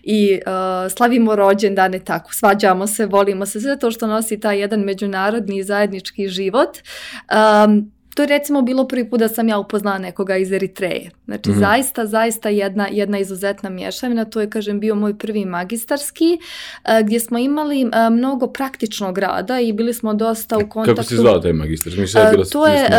i 0.04 0.40
uh, 0.46 0.92
slavimo 0.92 1.36
rođendane 1.36 2.00
tako, 2.00 2.34
svađamo 2.34 2.88
se, 2.88 3.06
volimo 3.06 3.46
se, 3.46 3.62
sve 3.62 3.80
to 3.80 3.92
što 3.92 4.08
nosi 4.08 4.40
taj 4.40 4.60
jedan 4.60 4.80
međunarodni 4.80 5.64
zajednički 5.64 6.28
život. 6.28 6.78
Um, 7.66 7.95
To 8.16 8.22
je 8.24 8.28
recimo 8.28 8.62
bilo 8.62 8.88
prvi 8.88 9.10
put 9.10 9.20
da 9.20 9.28
sam 9.28 9.50
ja 9.50 9.58
upoznala 9.58 9.98
nekoga 9.98 10.38
iz 10.38 10.52
Eritreje. 10.52 11.12
Znači 11.26 11.50
mm. 11.50 11.60
zaista, 11.60 12.06
zaista 12.06 12.50
jedna, 12.50 12.88
jedna 12.92 13.20
izuzetna 13.20 13.70
mješavina. 13.70 14.26
To 14.26 14.42
je, 14.42 14.50
kažem, 14.50 14.80
bio 14.80 14.96
moj 14.96 15.18
prvi 15.18 15.46
magistarski 15.46 16.38
gdje 17.04 17.20
smo 17.20 17.38
imali 17.38 17.90
mnogo 18.12 18.48
praktičnog 18.48 19.18
rada 19.18 19.60
i 19.60 19.74
bili 19.74 19.94
smo 19.94 20.14
dosta 20.14 20.58
u 20.58 20.70
kontaktu. 20.70 20.96
Kako 20.96 21.10
se 21.10 21.16
zvao 21.16 21.40
taj 21.40 21.54
magistar? 21.54 21.94
Mislim, 21.98 22.26
je 22.26 22.32
bila 22.32 22.46
to, 22.46 22.68
je, 22.68 22.90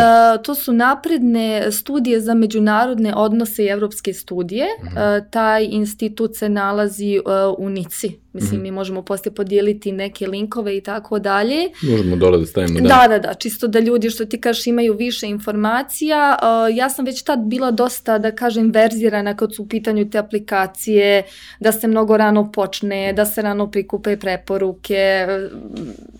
to 0.43 0.55
su 0.55 0.73
napredne 0.73 1.71
studije 1.71 2.21
za 2.21 2.33
međunarodne 2.33 3.13
odnose 3.15 3.63
i 3.63 3.67
evropske 3.67 4.13
studije. 4.13 4.65
Mm. 4.83 4.87
Taj 5.29 5.67
institut 5.71 6.35
se 6.35 6.49
nalazi 6.49 7.19
u 7.57 7.69
Nici 7.69 8.11
Mislim, 8.37 8.59
mm 8.59 8.59
-hmm. 8.59 8.63
mi 8.63 8.71
možemo 8.71 9.01
poslije 9.01 9.33
podijeliti 9.33 9.91
neke 9.91 10.27
linkove 10.27 10.77
i 10.77 10.81
tako 10.81 11.19
dalje. 11.19 11.69
Možemo 11.81 12.15
dole 12.15 12.37
da 12.37 12.45
stavimo, 12.45 12.79
da. 12.79 12.87
Da, 12.87 13.07
da, 13.07 13.19
da, 13.19 13.33
čisto 13.33 13.67
da 13.67 13.79
ljudi, 13.79 14.09
što 14.09 14.25
ti 14.25 14.41
kažeš, 14.41 14.67
imaju 14.67 14.93
više 15.07 15.27
informacija. 15.27 16.37
Uh, 16.41 16.77
ja 16.77 16.89
sam 16.89 17.05
već 17.05 17.23
tad 17.23 17.39
bila 17.39 17.71
dosta, 17.71 18.17
da 18.17 18.31
kažem, 18.35 18.71
verzirana 18.71 19.35
kad 19.35 19.55
su 19.55 19.63
u 19.63 19.67
pitanju 19.67 20.09
te 20.09 20.17
aplikacije, 20.17 21.23
da 21.59 21.71
se 21.71 21.87
mnogo 21.87 22.17
rano 22.17 22.51
počne, 22.51 23.13
da 23.13 23.25
se 23.25 23.41
rano 23.41 23.71
prikupe 23.71 24.17
preporuke, 24.17 25.27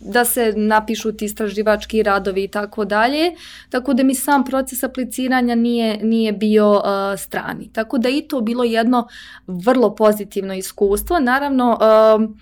da 0.02 0.26
se 0.26 0.54
napišu 0.56 1.12
ti 1.12 1.26
istraživački 1.26 2.04
radovi 2.04 2.44
i 2.44 2.48
tako 2.48 2.86
dalje. 2.86 3.32
Tako 3.70 3.94
da 3.94 4.04
mi 4.04 4.16
sam 4.16 4.46
proces 4.46 4.84
apliciranja 4.84 5.56
nije, 5.56 5.98
nije 6.04 6.32
bio 6.32 6.72
uh, 6.72 7.20
strani. 7.20 7.70
Tako 7.74 7.98
da 7.98 8.10
i 8.10 8.22
to 8.22 8.42
bilo 8.42 8.64
jedno 8.64 9.08
vrlo 9.48 9.96
pozitivno 9.96 10.54
iskustvo. 10.54 11.20
Naravno, 11.20 11.78
uh, 11.82 12.22
um, 12.22 12.38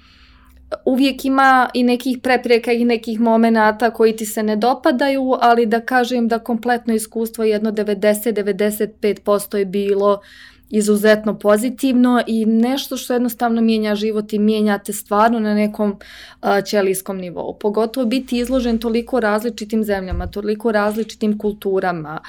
uvijek 0.85 1.25
ima 1.25 1.69
i 1.73 1.83
nekih 1.83 2.17
prepreka 2.23 2.71
i 2.71 2.85
nekih 2.85 3.19
momenata 3.19 3.91
koji 3.91 4.15
ti 4.15 4.25
se 4.25 4.43
ne 4.43 4.55
dopadaju, 4.55 5.37
ali 5.41 5.65
da 5.65 5.81
kažem 5.81 6.27
da 6.27 6.39
kompletno 6.39 6.93
iskustvo 6.93 7.43
jedno 7.43 7.71
90-95% 7.71 9.57
je 9.57 9.65
bilo 9.65 10.21
izuzetno 10.69 11.39
pozitivno 11.39 12.23
i 12.27 12.45
nešto 12.45 12.97
što 12.97 13.13
jednostavno 13.13 13.61
mijenja 13.61 13.95
život 13.95 14.33
i 14.33 14.39
mijenjate 14.39 14.93
stvarno 14.93 15.39
na 15.39 15.53
nekom 15.53 15.91
uh, 15.91 16.63
ćelijskom 16.65 17.17
nivou. 17.17 17.57
Pogotovo 17.59 18.05
biti 18.05 18.37
izložen 18.37 18.77
toliko 18.77 19.19
različitim 19.19 19.83
zemljama, 19.83 20.27
toliko 20.27 20.71
različitim 20.71 21.37
kulturama. 21.37 22.21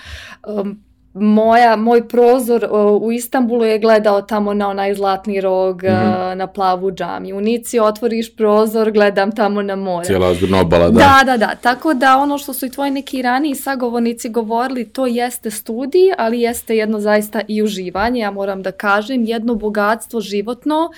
Um, 0.48 0.85
moja, 1.20 1.76
moj 1.76 2.08
prozor 2.08 2.68
u 3.00 3.12
Istanbulu 3.12 3.64
je 3.64 3.78
gledao 3.78 4.22
tamo 4.22 4.54
na 4.54 4.68
onaj 4.68 4.94
zlatni 4.94 5.40
rog, 5.40 5.82
mm 5.82 5.86
-hmm. 5.86 6.34
na 6.34 6.46
plavu 6.46 6.90
džami. 6.90 7.32
U 7.32 7.40
Nici 7.40 7.78
otvoriš 7.78 8.36
prozor, 8.36 8.90
gledam 8.90 9.32
tamo 9.32 9.62
na 9.62 9.76
more. 9.76 10.06
Cijela 10.06 10.34
obala, 10.60 10.90
da. 10.90 10.98
Da, 10.98 11.22
da, 11.24 11.36
da. 11.36 11.54
Tako 11.54 11.94
da 11.94 12.16
ono 12.16 12.38
što 12.38 12.52
su 12.52 12.66
i 12.66 12.70
tvoji 12.70 12.90
neki 12.90 13.22
raniji 13.22 13.54
sagovornici 13.54 14.28
govorili, 14.28 14.84
to 14.84 15.06
jeste 15.06 15.50
studij, 15.50 16.12
ali 16.18 16.40
jeste 16.40 16.76
jedno 16.76 17.00
zaista 17.00 17.40
i 17.48 17.62
uživanje, 17.62 18.20
ja 18.20 18.30
moram 18.30 18.62
da 18.62 18.72
kažem, 18.72 19.24
jedno 19.24 19.54
bogatstvo 19.54 20.20
životno 20.20 20.90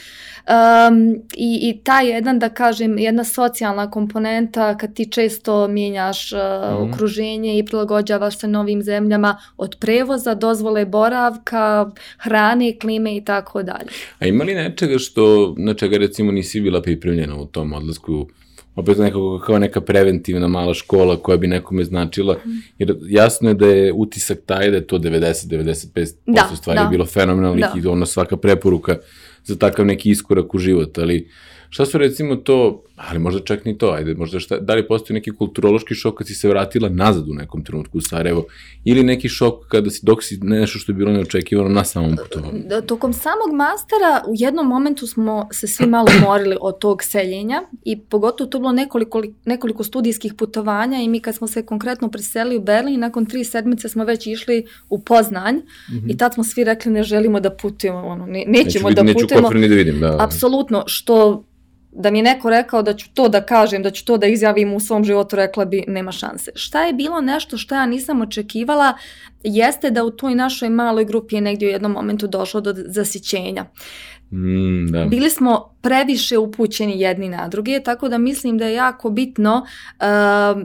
um, 0.48 1.14
i, 1.37 1.58
i 1.62 1.80
ta 1.84 2.00
jedan, 2.00 2.38
da 2.38 2.48
kažem, 2.48 2.98
jedna 2.98 3.25
socijalna 3.25 3.90
komponenta 3.90 4.76
kad 4.76 4.94
ti 4.94 5.10
često 5.10 5.68
mijenjaš 5.68 6.32
uh, 6.32 6.38
mm 6.38 6.42
-hmm. 6.42 6.94
okruženje 6.94 7.58
i 7.58 7.64
prilagođavaš 7.64 8.38
se 8.38 8.48
novim 8.48 8.82
zemljama 8.82 9.38
od 9.56 9.76
prevoza 9.80 10.08
prevoza, 10.09 10.35
dozvole 10.35 10.85
boravka, 10.85 11.91
hrane, 12.19 12.79
klime 12.79 13.17
i 13.17 13.25
tako 13.25 13.62
dalje. 13.62 13.88
A 14.19 14.27
ima 14.27 14.45
li 14.45 14.55
nečega 14.55 14.99
što, 14.99 15.55
na 15.59 15.75
čega 15.75 15.99
recimo 15.99 16.33
nisi 16.33 16.61
bila 16.61 16.83
pripremljena 16.83 17.37
u 17.37 17.47
tom 17.47 17.73
odlasku 17.73 18.29
opet 18.77 18.99
nekako 18.99 19.43
kao 19.47 19.59
neka 19.59 19.81
preventivna 19.81 20.49
mala 20.49 20.75
škola 20.75 21.17
koja 21.17 21.37
bi 21.37 21.47
nekome 21.47 21.85
značila, 21.85 22.35
mhm. 22.35 22.57
jer 22.79 22.95
jasno 23.09 23.49
je 23.49 23.55
da 23.55 23.67
je 23.67 23.93
utisak 23.93 24.38
taj 24.47 24.71
da 24.71 24.77
je 24.77 24.87
to 24.87 24.99
90-95% 24.99 26.15
da, 26.27 26.57
stvari 26.57 26.79
da. 26.79 26.88
bilo 26.91 27.07
fenomenalnih 27.07 27.65
da. 27.65 27.81
i 27.85 27.87
ono 27.87 28.07
svaka 28.07 28.37
preporuka 28.37 28.97
za 29.45 29.57
takav 29.57 29.87
neki 29.87 30.11
iskorak 30.11 30.55
u 30.55 30.59
život, 30.59 30.99
ali 30.99 31.29
Šta 31.71 31.87
su 31.87 31.99
recimo 31.99 32.37
to, 32.37 32.85
ali 32.99 33.19
možda 33.19 33.40
čak 33.40 33.64
ni 33.64 33.78
to, 33.78 33.90
ajde, 33.90 34.14
možda 34.14 34.40
šta, 34.40 34.59
da 34.61 34.75
li 34.75 34.87
postoji 34.87 35.14
neki 35.14 35.31
kulturološki 35.31 35.95
šok 35.95 36.19
kad 36.19 36.26
si 36.26 36.35
se 36.35 36.49
vratila 36.49 36.88
nazad 36.88 37.28
u 37.28 37.35
nekom 37.35 37.64
trenutku 37.64 37.99
u 37.99 38.00
Sarajevo, 38.00 38.45
ili 38.85 39.02
neki 39.02 39.28
šok 39.28 39.55
kada 39.69 39.90
si, 39.90 40.00
dok 40.02 40.23
si 40.23 40.38
nešto 40.43 40.78
što 40.78 40.93
je 40.93 40.97
bilo 40.97 41.12
neočekivano 41.12 41.69
na 41.69 41.85
samom 41.85 42.17
putovanju? 42.17 42.62
Da, 42.67 42.81
tokom 42.81 43.12
samog 43.12 43.57
mastera 43.57 44.23
u 44.28 44.33
jednom 44.35 44.67
momentu 44.67 45.07
smo 45.07 45.49
se 45.52 45.67
svi 45.67 45.87
malo 45.87 46.07
morili 46.26 46.57
od 46.61 46.78
tog 46.78 47.02
seljenja 47.02 47.62
i 47.85 48.00
pogotovo 48.00 48.50
to 48.50 48.59
bilo 48.59 48.73
nekoliko, 48.73 49.23
nekoliko 49.45 49.85
studijskih 49.85 50.35
putovanja 50.35 51.00
i 51.00 51.09
mi 51.09 51.21
kad 51.21 51.35
smo 51.35 51.47
se 51.47 51.67
konkretno 51.67 52.11
preselili 52.11 52.57
u 52.57 52.61
Berlin, 52.61 53.00
nakon 53.00 53.26
tri 53.26 53.45
sedmice 53.45 53.88
smo 53.88 54.05
već 54.05 54.26
išli 54.26 54.67
u 54.88 54.99
Poznanj 54.99 55.57
mm 55.57 55.62
-hmm. 55.93 56.11
i 56.12 56.17
tad 56.17 56.35
smo 56.35 56.45
svi 56.45 56.64
rekli 56.64 56.93
ne 56.93 57.02
želimo 57.02 57.40
da 57.40 57.50
putujemo, 57.50 57.99
ono, 57.99 58.26
ne, 58.26 58.45
nećemo 58.47 58.88
neću, 58.88 58.97
da 58.97 59.02
neću 59.02 59.19
putujemo. 59.21 59.49
Neću 59.50 59.69
da 59.69 59.75
vidim, 59.75 60.00
da. 60.00 60.17
Apsolutno, 60.21 60.85
što 60.87 61.45
da 61.92 62.11
mi 62.11 62.18
je 62.18 62.23
neko 62.23 62.50
rekao 62.50 62.83
da 62.83 62.95
ću 62.95 63.09
to 63.14 63.28
da 63.28 63.40
kažem, 63.40 63.83
da 63.83 63.90
ću 63.90 64.04
to 64.04 64.16
da 64.16 64.26
izjavim 64.26 64.75
u 64.75 64.80
svom 64.80 65.04
životu, 65.04 65.37
rekla 65.37 65.64
bi 65.64 65.85
nema 65.87 66.12
šanse. 66.12 66.50
Šta 66.54 66.85
je 66.85 66.92
bilo 66.92 67.21
nešto 67.21 67.59
što 67.59 67.75
ja 67.75 67.87
nisam 67.87 68.21
očekivala, 68.23 68.95
jeste 69.42 69.90
da 69.90 70.04
u 70.04 70.11
toj 70.11 70.35
našoj 70.35 70.68
maloj 70.68 71.04
grupi 71.04 71.35
je 71.35 71.40
negdje 71.40 71.68
u 71.68 71.71
jednom 71.71 71.92
momentu 71.92 72.26
došlo 72.26 72.61
do 72.61 72.75
zasićenja. 72.76 73.64
Mm, 74.33 74.87
da. 74.87 75.04
Bili 75.04 75.30
smo 75.30 75.75
previše 75.80 76.38
upućeni 76.38 77.00
jedni 77.00 77.28
na 77.28 77.49
druge, 77.49 77.80
tako 77.80 78.09
da 78.09 78.18
mislim 78.18 78.59
da 78.59 78.66
je 78.66 78.75
jako 78.75 79.11
bitno 79.11 79.66
uh, 80.00 80.62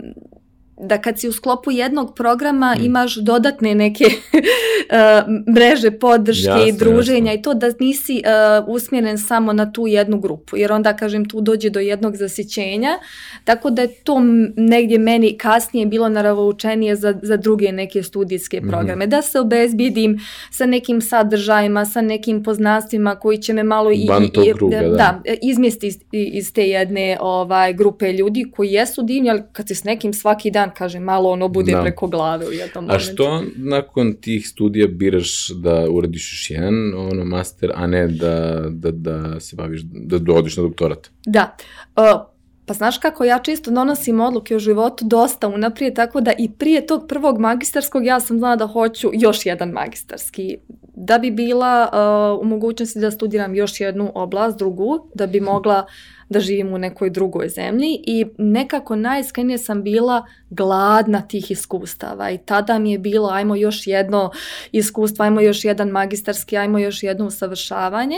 da 0.84 1.02
kad 1.02 1.20
si 1.20 1.28
u 1.28 1.32
sklopu 1.32 1.72
jednog 1.72 2.16
programa 2.16 2.76
mm. 2.80 2.86
imaš 2.86 3.16
dodatne 3.16 3.76
neke 3.76 4.06
uh, 4.34 5.54
mreže 5.56 5.92
podrške 5.92 6.50
jasne, 6.50 6.70
i 6.70 6.72
druženja 6.72 7.32
jasne. 7.32 7.40
i 7.40 7.42
to 7.42 7.54
da 7.54 7.68
nisi 7.80 8.22
uh, 8.26 8.68
usmjeren 8.76 9.18
samo 9.18 9.54
na 9.54 9.72
tu 9.72 9.88
jednu 9.88 10.20
grupu 10.20 10.58
jer 10.58 10.72
onda 10.72 10.96
kažem 10.96 11.26
tu 11.26 11.42
dođe 11.42 11.70
do 11.70 11.80
jednog 11.80 12.16
zasićenja 12.16 13.00
tako 13.44 13.70
da 13.70 13.82
je 13.82 13.88
to 13.88 14.22
negdje 14.56 14.98
meni 14.98 15.38
kasnije 15.38 15.86
bilo 15.86 16.10
naravoučenije 16.10 16.96
za, 16.96 17.14
za 17.22 17.38
druge 17.38 17.72
neke 17.72 18.04
studijske 18.04 18.60
mhm. 18.60 18.70
programe 18.70 19.06
mm. 19.06 19.10
da 19.10 19.22
se 19.22 19.40
obezbijedim 19.40 20.20
sa 20.52 20.66
nekim 20.66 21.02
sadržajima 21.02 21.86
sa 21.86 22.02
nekim 22.02 22.44
poznanstvima 22.44 23.16
koji 23.16 23.38
će 23.38 23.54
me 23.54 23.64
malo 23.64 23.92
i, 23.92 24.08
i, 24.46 24.54
kruga, 24.54 24.82
da, 24.82 24.88
da. 24.88 25.22
izmjesti 25.42 25.88
iz, 25.88 25.98
iz 26.12 26.54
te 26.54 26.68
jedne 26.68 27.18
ovaj 27.22 27.74
grupe 27.74 28.14
ljudi 28.14 28.46
koji 28.56 28.72
jesu 28.72 29.02
divni 29.04 29.30
ali 29.30 29.44
kad 29.52 29.68
si 29.68 29.76
s 29.76 29.84
nekim 29.84 30.14
svaki 30.14 30.52
dan 30.52 30.72
kaže, 30.74 31.00
malo 31.00 31.30
ono 31.30 31.48
bude 31.48 31.72
da. 31.72 31.82
preko 31.82 32.08
glave 32.08 32.48
u 32.48 32.52
jednom 32.52 32.86
momentu. 32.86 32.96
A 32.96 33.14
što 33.14 33.44
nakon 33.56 34.14
tih 34.14 34.48
studija 34.48 34.88
biraš 34.88 35.50
da 35.50 35.86
uradiš 35.90 36.34
još 36.34 36.50
jedan 36.50 36.94
ono, 36.98 37.26
master, 37.26 37.72
a 37.76 37.88
ne 37.88 38.08
da, 38.08 38.64
da, 38.70 38.92
da 38.92 39.40
se 39.40 39.56
baviš, 39.56 39.82
da 39.84 40.18
dodiš 40.18 40.58
na 40.58 40.64
doktorat? 40.64 41.10
Da. 41.26 41.56
Uh, 41.96 42.34
Pa 42.66 42.74
znaš 42.74 42.98
kako, 42.98 43.24
ja 43.24 43.40
čisto 43.40 43.72
donosim 43.72 44.20
odluke 44.20 44.56
u 44.56 44.60
životu 44.60 45.06
dosta 45.06 45.48
unaprijed, 45.48 45.96
tako 45.96 46.22
da 46.22 46.32
i 46.38 46.52
prije 46.52 46.88
tog 46.88 47.06
prvog 47.08 47.40
magistarskog 47.40 48.06
ja 48.06 48.20
sam 48.20 48.38
znala 48.38 48.56
da 48.56 48.68
hoću 48.68 49.10
još 49.14 49.46
jedan 49.46 49.70
magistarski. 49.70 50.58
Da 50.96 51.18
bi 51.18 51.32
bila 51.32 51.90
uh, 51.94 52.42
u 52.42 52.46
mogućnosti 52.50 53.00
da 53.00 53.12
studiram 53.12 53.56
još 53.56 53.80
jednu 53.80 54.12
oblast, 54.16 54.58
drugu, 54.58 55.10
da 55.16 55.28
bi 55.28 55.40
mogla 55.40 55.86
da 56.30 56.40
živim 56.40 56.74
u 56.74 56.78
nekoj 56.78 57.10
drugoj 57.10 57.50
zemlji 57.50 58.04
i 58.08 58.26
nekako 58.38 58.96
najiskrenije 58.96 59.58
sam 59.58 59.84
bila 59.84 60.26
gladna 60.50 61.22
tih 61.22 61.52
iskustava 61.52 62.32
i 62.32 62.38
tada 62.38 62.80
mi 62.80 62.92
je 62.92 63.00
bilo 63.00 63.30
ajmo 63.30 63.56
još 63.56 63.88
jedno 63.88 64.32
iskustvo, 64.72 65.26
ajmo 65.26 65.42
još 65.42 65.66
jedan 65.66 65.90
magistarski, 65.90 66.58
ajmo 66.58 66.80
još 66.80 67.04
jedno 67.04 67.26
usavršavanje. 67.26 68.18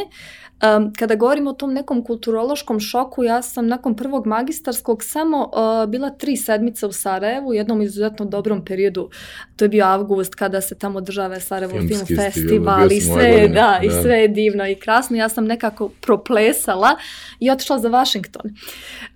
Um, 0.65 0.93
kada 0.93 1.15
govorimo 1.15 1.49
o 1.49 1.53
tom 1.53 1.73
nekom 1.73 2.03
kulturološkom 2.03 2.79
šoku, 2.79 3.23
ja 3.23 3.41
sam 3.41 3.67
nakon 3.67 3.95
prvog 3.95 4.27
magistarskog 4.27 5.03
samo 5.03 5.51
uh, 5.53 5.89
bila 5.89 6.09
tri 6.09 6.37
sedmice 6.37 6.85
u 6.85 6.91
Sarajevu 6.91 7.47
u 7.47 7.53
jednom 7.53 7.81
izuzetno 7.81 8.25
dobrom 8.25 8.65
periodu. 8.65 9.09
To 9.55 9.65
je 9.65 9.69
bio 9.69 9.85
avgust 9.85 10.35
kada 10.35 10.61
se 10.61 10.75
tamo 10.75 11.01
države 11.01 11.39
Sarajevo 11.39 11.79
Filmski 11.79 12.05
Film 12.05 12.19
Festival 12.19 12.91
i 12.91 13.01
sve, 13.01 13.47
da, 13.47 13.79
i 13.83 13.87
da. 13.87 14.01
sve 14.01 14.17
je 14.17 14.27
divno 14.27 14.67
i 14.67 14.75
krasno. 14.75 15.17
Ja 15.17 15.29
sam 15.29 15.45
nekako 15.45 15.89
proplesala 16.01 16.95
i 17.39 17.51
otišla 17.51 17.79
za 17.79 17.89
Washington. 17.89 18.51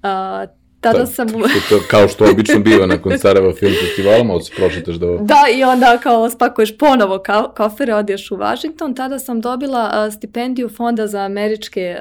Uh, 0.03 0.60
Tada 0.81 1.05
sam... 1.05 1.27
To, 1.69 1.79
kao 1.89 2.07
što 2.07 2.31
obično 2.31 2.59
biva 2.59 2.86
nakon 2.86 3.19
Sarajeva 3.19 3.53
film 3.53 3.74
festivala, 3.81 4.24
malo 4.24 4.41
se 4.41 4.53
prošetaš 4.55 4.95
da... 4.95 5.05
Da, 5.05 5.43
i 5.55 5.63
onda 5.63 5.98
kao 6.03 6.29
spakuješ 6.29 6.77
ponovo 6.77 7.19
ka 7.19 7.43
kofere, 7.53 7.95
odješ 7.95 8.31
u 8.31 8.36
Washington. 8.36 8.95
Tada 8.95 9.19
sam 9.19 9.41
dobila 9.41 10.07
uh, 10.07 10.13
stipendiju 10.13 10.69
Fonda 10.69 11.07
za 11.07 11.19
američke 11.19 11.98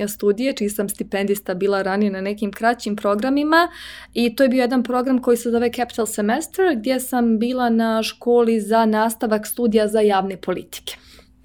uh, 0.00 0.10
studije, 0.10 0.52
čiji 0.52 0.68
sam 0.68 0.88
stipendista 0.88 1.54
bila 1.54 1.82
ranije 1.82 2.10
na 2.10 2.20
nekim 2.20 2.52
kraćim 2.52 2.96
programima. 2.96 3.68
I 4.14 4.36
to 4.36 4.42
je 4.42 4.48
bio 4.48 4.60
jedan 4.60 4.82
program 4.82 5.22
koji 5.22 5.36
se 5.36 5.50
zove 5.50 5.72
Capital 5.72 6.06
Semester, 6.06 6.64
gdje 6.76 7.00
sam 7.00 7.38
bila 7.38 7.68
na 7.68 8.02
školi 8.02 8.60
za 8.60 8.86
nastavak 8.86 9.46
studija 9.46 9.88
za 9.88 10.00
javne 10.00 10.36
politike. 10.36 10.96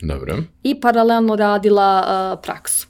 Dobro. 0.01 0.38
I 0.63 0.79
paralelno 0.79 1.36
radila 1.36 2.03
uh, 2.33 2.39
praksu. 2.43 2.88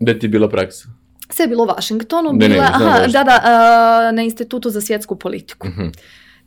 Gde 0.00 0.18
ti 0.18 0.26
je 0.26 0.30
bila 0.30 0.48
praksa? 0.48 0.95
Sve 1.36 1.42
je 1.42 1.48
bilo 1.48 1.64
u 1.64 1.66
Washingtonu, 1.66 2.32
ne, 2.32 2.48
bila, 2.48 2.64
ne, 2.64 2.70
aha, 2.72 3.06
da, 3.06 3.24
da, 3.24 3.40
a, 3.44 4.10
na 4.12 4.22
Institutu 4.22 4.70
za 4.70 4.80
svjetsku 4.80 5.16
politiku. 5.16 5.68
Uh 5.68 5.74
mhm. 5.74 5.82
-huh. 5.82 5.98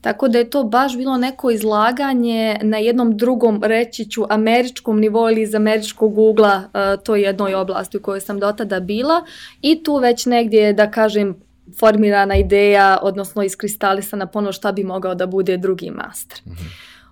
Tako 0.01 0.27
da 0.27 0.37
je 0.37 0.49
to 0.49 0.63
baš 0.63 0.97
bilo 0.97 1.17
neko 1.17 1.51
izlaganje 1.51 2.57
na 2.61 2.77
jednom 2.77 3.17
drugom, 3.17 3.63
reći 3.63 4.09
ću, 4.09 4.25
američkom 4.29 4.99
nivou 4.99 5.29
ili 5.29 5.41
iz 5.41 5.55
američkog 5.55 6.17
ugla 6.17 6.55
uh, 6.57 7.03
toj 7.03 7.21
jednoj 7.21 7.55
oblasti 7.55 7.97
u 7.97 8.01
kojoj 8.01 8.21
sam 8.21 8.39
dotada 8.39 8.79
bila 8.79 9.25
i 9.61 9.83
tu 9.83 9.95
već 9.95 10.25
negdje, 10.25 10.73
da 10.73 10.91
kažem, 10.91 11.35
formirana 11.79 12.35
ideja, 12.35 12.97
odnosno 13.01 13.43
iskristalisana 13.43 14.25
ponovo 14.25 14.53
šta 14.53 14.71
bi 14.71 14.83
mogao 14.83 15.15
da 15.15 15.27
bude 15.27 15.57
drugi 15.57 15.91
master. 15.91 16.39
-huh. 16.45 16.55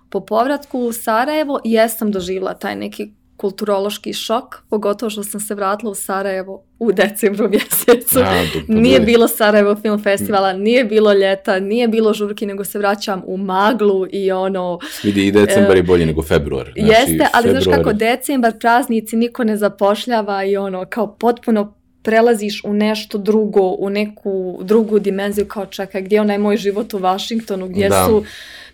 Po 0.08 0.20
povratku 0.20 0.78
u 0.78 0.92
Sarajevo 0.92 1.60
jesam 1.64 2.12
doživjela 2.12 2.54
taj 2.54 2.76
neki 2.76 3.12
kulturološki 3.38 4.12
šok, 4.12 4.56
pogotovo 4.70 5.10
što 5.10 5.24
sam 5.24 5.40
se 5.40 5.54
vratila 5.54 5.92
u 5.92 5.94
Sarajevo 5.94 6.64
u 6.78 6.92
decembru 6.92 7.48
mjesecu. 7.54 8.18
A, 8.18 8.44
nije 8.68 9.00
bilo 9.00 9.28
Sarajevo 9.28 9.76
film 9.76 10.02
festivala, 10.02 10.52
nije 10.52 10.84
bilo 10.84 11.12
ljeta, 11.12 11.60
nije 11.60 11.88
bilo 11.88 12.14
žurki, 12.14 12.46
nego 12.46 12.64
se 12.64 12.78
vraćam 12.78 13.22
u 13.26 13.36
maglu 13.36 14.06
i 14.12 14.32
ono... 14.32 14.78
Vidi, 15.02 15.26
i 15.26 15.32
decembar 15.32 15.76
je 15.76 15.82
bolji 15.82 16.06
nego 16.06 16.22
februar. 16.22 16.72
Znači, 16.76 16.92
jeste, 16.92 17.26
ali 17.32 17.42
februar... 17.42 17.62
znaš 17.62 17.76
kako, 17.76 17.92
decembar, 17.92 18.58
praznici, 18.58 19.16
niko 19.16 19.44
ne 19.44 19.56
zapošljava 19.56 20.44
i 20.44 20.56
ono, 20.56 20.84
kao 20.88 21.16
potpuno 21.16 21.74
prelaziš 22.02 22.64
u 22.64 22.72
nešto 22.72 23.18
drugo, 23.18 23.76
u 23.78 23.90
neku 23.90 24.58
drugu 24.62 24.98
dimenziju, 24.98 25.46
kao 25.46 25.66
čekaj, 25.66 26.02
gdje 26.02 26.16
je 26.16 26.20
onaj 26.20 26.38
moj 26.38 26.56
život 26.56 26.94
u 26.94 26.98
Vašingtonu, 26.98 27.68
gdje 27.68 27.88
da. 27.88 28.06
su 28.06 28.24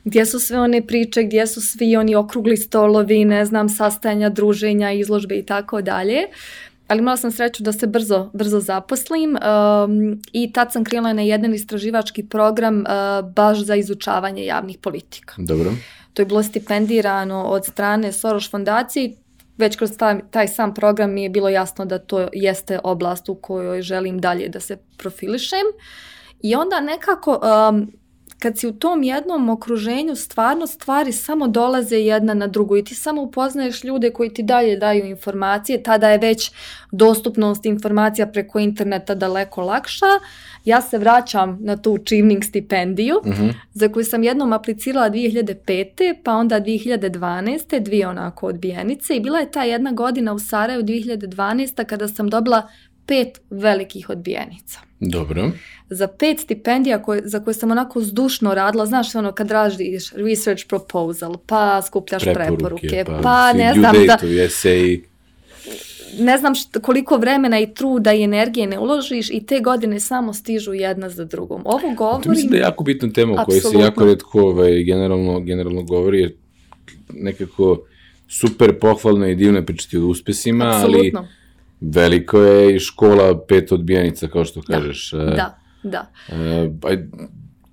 gdje 0.04 0.26
su 0.26 0.40
sve 0.40 0.60
one 0.60 0.86
priče, 0.86 1.22
gdje 1.22 1.46
su 1.46 1.60
svi 1.60 1.96
oni 1.96 2.14
okrugli 2.14 2.56
stolovi, 2.56 3.24
ne 3.24 3.44
znam, 3.44 3.68
sastajanja, 3.68 4.28
druženja, 4.28 4.92
izložbe 4.92 5.38
i 5.38 5.46
tako 5.46 5.82
dalje. 5.82 6.22
Ali 6.88 7.00
imala 7.00 7.16
sam 7.16 7.32
sreću 7.32 7.62
da 7.62 7.72
se 7.72 7.86
brzo, 7.86 8.30
brzo 8.32 8.60
zaposlim 8.60 9.36
um, 9.36 10.22
i 10.32 10.52
tad 10.52 10.72
sam 10.72 10.84
krenula 10.84 11.12
na 11.12 11.22
jedan 11.22 11.54
istraživački 11.54 12.26
program 12.28 12.78
uh, 12.78 13.30
baš 13.30 13.58
za 13.58 13.74
izučavanje 13.74 14.44
javnih 14.44 14.78
politika. 14.78 15.34
Dobro. 15.38 15.72
To 16.14 16.22
je 16.22 16.26
bilo 16.26 16.42
stipendirano 16.42 17.42
od 17.42 17.66
strane 17.66 18.12
Soros 18.12 18.50
fondacije 18.50 19.04
i 19.04 19.16
već 19.56 19.76
kroz 19.76 19.96
taj, 19.96 20.20
taj 20.30 20.48
sam 20.48 20.74
program 20.74 21.12
mi 21.12 21.22
je 21.22 21.30
bilo 21.30 21.48
jasno 21.48 21.84
da 21.84 21.98
to 21.98 22.28
jeste 22.32 22.78
oblast 22.84 23.28
u 23.28 23.34
kojoj 23.34 23.82
želim 23.82 24.20
dalje 24.20 24.48
da 24.48 24.60
se 24.60 24.76
profilišem. 24.96 25.66
I 26.42 26.54
onda 26.54 26.80
nekako 26.80 27.40
um, 27.70 27.92
kad 28.44 28.58
si 28.58 28.66
u 28.66 28.72
tom 28.72 29.02
jednom 29.02 29.48
okruženju 29.48 30.16
stvarno 30.16 30.66
stvari 30.66 31.12
samo 31.12 31.48
dolaze 31.48 31.96
jedna 31.96 32.34
na 32.34 32.46
drugu 32.46 32.76
i 32.76 32.84
ti 32.84 32.94
samo 32.94 33.22
upoznaješ 33.22 33.84
ljude 33.84 34.10
koji 34.10 34.30
ti 34.34 34.42
dalje 34.42 34.76
daju 34.76 35.06
informacije, 35.06 35.82
tada 35.82 36.10
je 36.10 36.18
već 36.18 36.52
dostupnost 36.92 37.66
informacija 37.66 38.26
preko 38.26 38.58
interneta 38.58 39.14
daleko 39.14 39.62
lakša. 39.62 40.06
Ja 40.64 40.80
se 40.80 40.98
vraćam 40.98 41.58
na 41.60 41.76
tu 41.76 41.98
Chivning 41.98 42.44
stipendiju 42.44 43.16
uh 43.24 43.26
mhm. 43.26 43.42
-huh. 43.42 43.54
za 43.72 43.88
koju 43.88 44.04
sam 44.04 44.22
jednom 44.22 44.52
aplicirala 44.52 45.10
2005. 45.10 46.14
pa 46.24 46.32
onda 46.32 46.60
2012. 46.60 47.80
dvije 47.80 48.08
onako 48.08 48.46
odbijenice 48.46 49.16
i 49.16 49.20
bila 49.20 49.38
je 49.38 49.50
ta 49.50 49.62
jedna 49.62 49.92
godina 49.92 50.32
u 50.32 50.38
Sarajevu 50.38 50.82
2012. 50.82 51.84
kada 51.84 52.08
sam 52.08 52.28
dobila 52.28 52.68
pet 53.06 53.40
velikih 53.50 54.10
odbijenica. 54.10 54.80
Dobro. 55.00 55.50
Za 55.90 56.08
pet 56.08 56.40
stipendija 56.40 57.02
koje, 57.02 57.22
za 57.24 57.44
koje 57.44 57.54
sam 57.54 57.70
onako 57.70 58.00
zdušno 58.00 58.54
radila, 58.54 58.86
znaš 58.86 59.14
ono 59.14 59.32
kad 59.32 59.50
radiš 59.50 60.12
research 60.12 60.66
proposal, 60.68 61.36
pa 61.46 61.82
skupljaš 61.82 62.22
preporuke, 62.22 62.88
preporuke 62.88 63.04
pa, 63.06 63.20
pa 63.22 63.52
ne 63.52 63.74
znam 63.74 63.94
da... 64.06 64.18
Essay. 64.22 65.00
Ne 66.18 66.38
znam 66.38 66.54
šta, 66.54 66.80
koliko 66.80 67.16
vremena 67.16 67.60
i 67.60 67.74
truda 67.74 68.12
i 68.12 68.22
energije 68.22 68.66
ne 68.66 68.78
uložiš 68.78 69.30
i 69.30 69.46
te 69.46 69.60
godine 69.60 70.00
samo 70.00 70.32
stižu 70.32 70.72
jedna 70.72 71.10
za 71.10 71.24
drugom. 71.24 71.62
Ovo 71.64 71.94
govorim... 71.94 72.30
Mislim 72.30 72.50
da 72.50 72.56
je 72.56 72.60
jako 72.60 72.84
bitna 72.84 73.12
tema 73.12 73.42
o 73.42 73.44
kojoj 73.44 73.60
se 73.60 73.78
jako 73.78 74.04
redko 74.04 74.40
ovaj, 74.40 74.82
generalno, 74.82 75.40
generalno 75.40 75.82
govori, 75.82 76.20
jer 76.20 76.32
nekako 77.08 77.80
super 78.28 78.78
pohvalno 78.78 79.26
i 79.26 79.34
divno 79.34 79.64
pričati 79.64 79.96
o 79.96 80.06
uspesima, 80.06 80.64
Absolutno. 80.64 81.20
ali 81.20 81.28
veliko 81.92 82.38
je 82.38 82.76
i 82.76 82.80
škola 82.80 83.46
pet 83.48 83.72
odbijenica, 83.72 84.28
kao 84.28 84.44
što 84.44 84.62
kažeš. 84.62 85.10
Da, 85.10 85.24
da. 85.24 85.56
da. 85.82 86.10
E, 86.28 86.68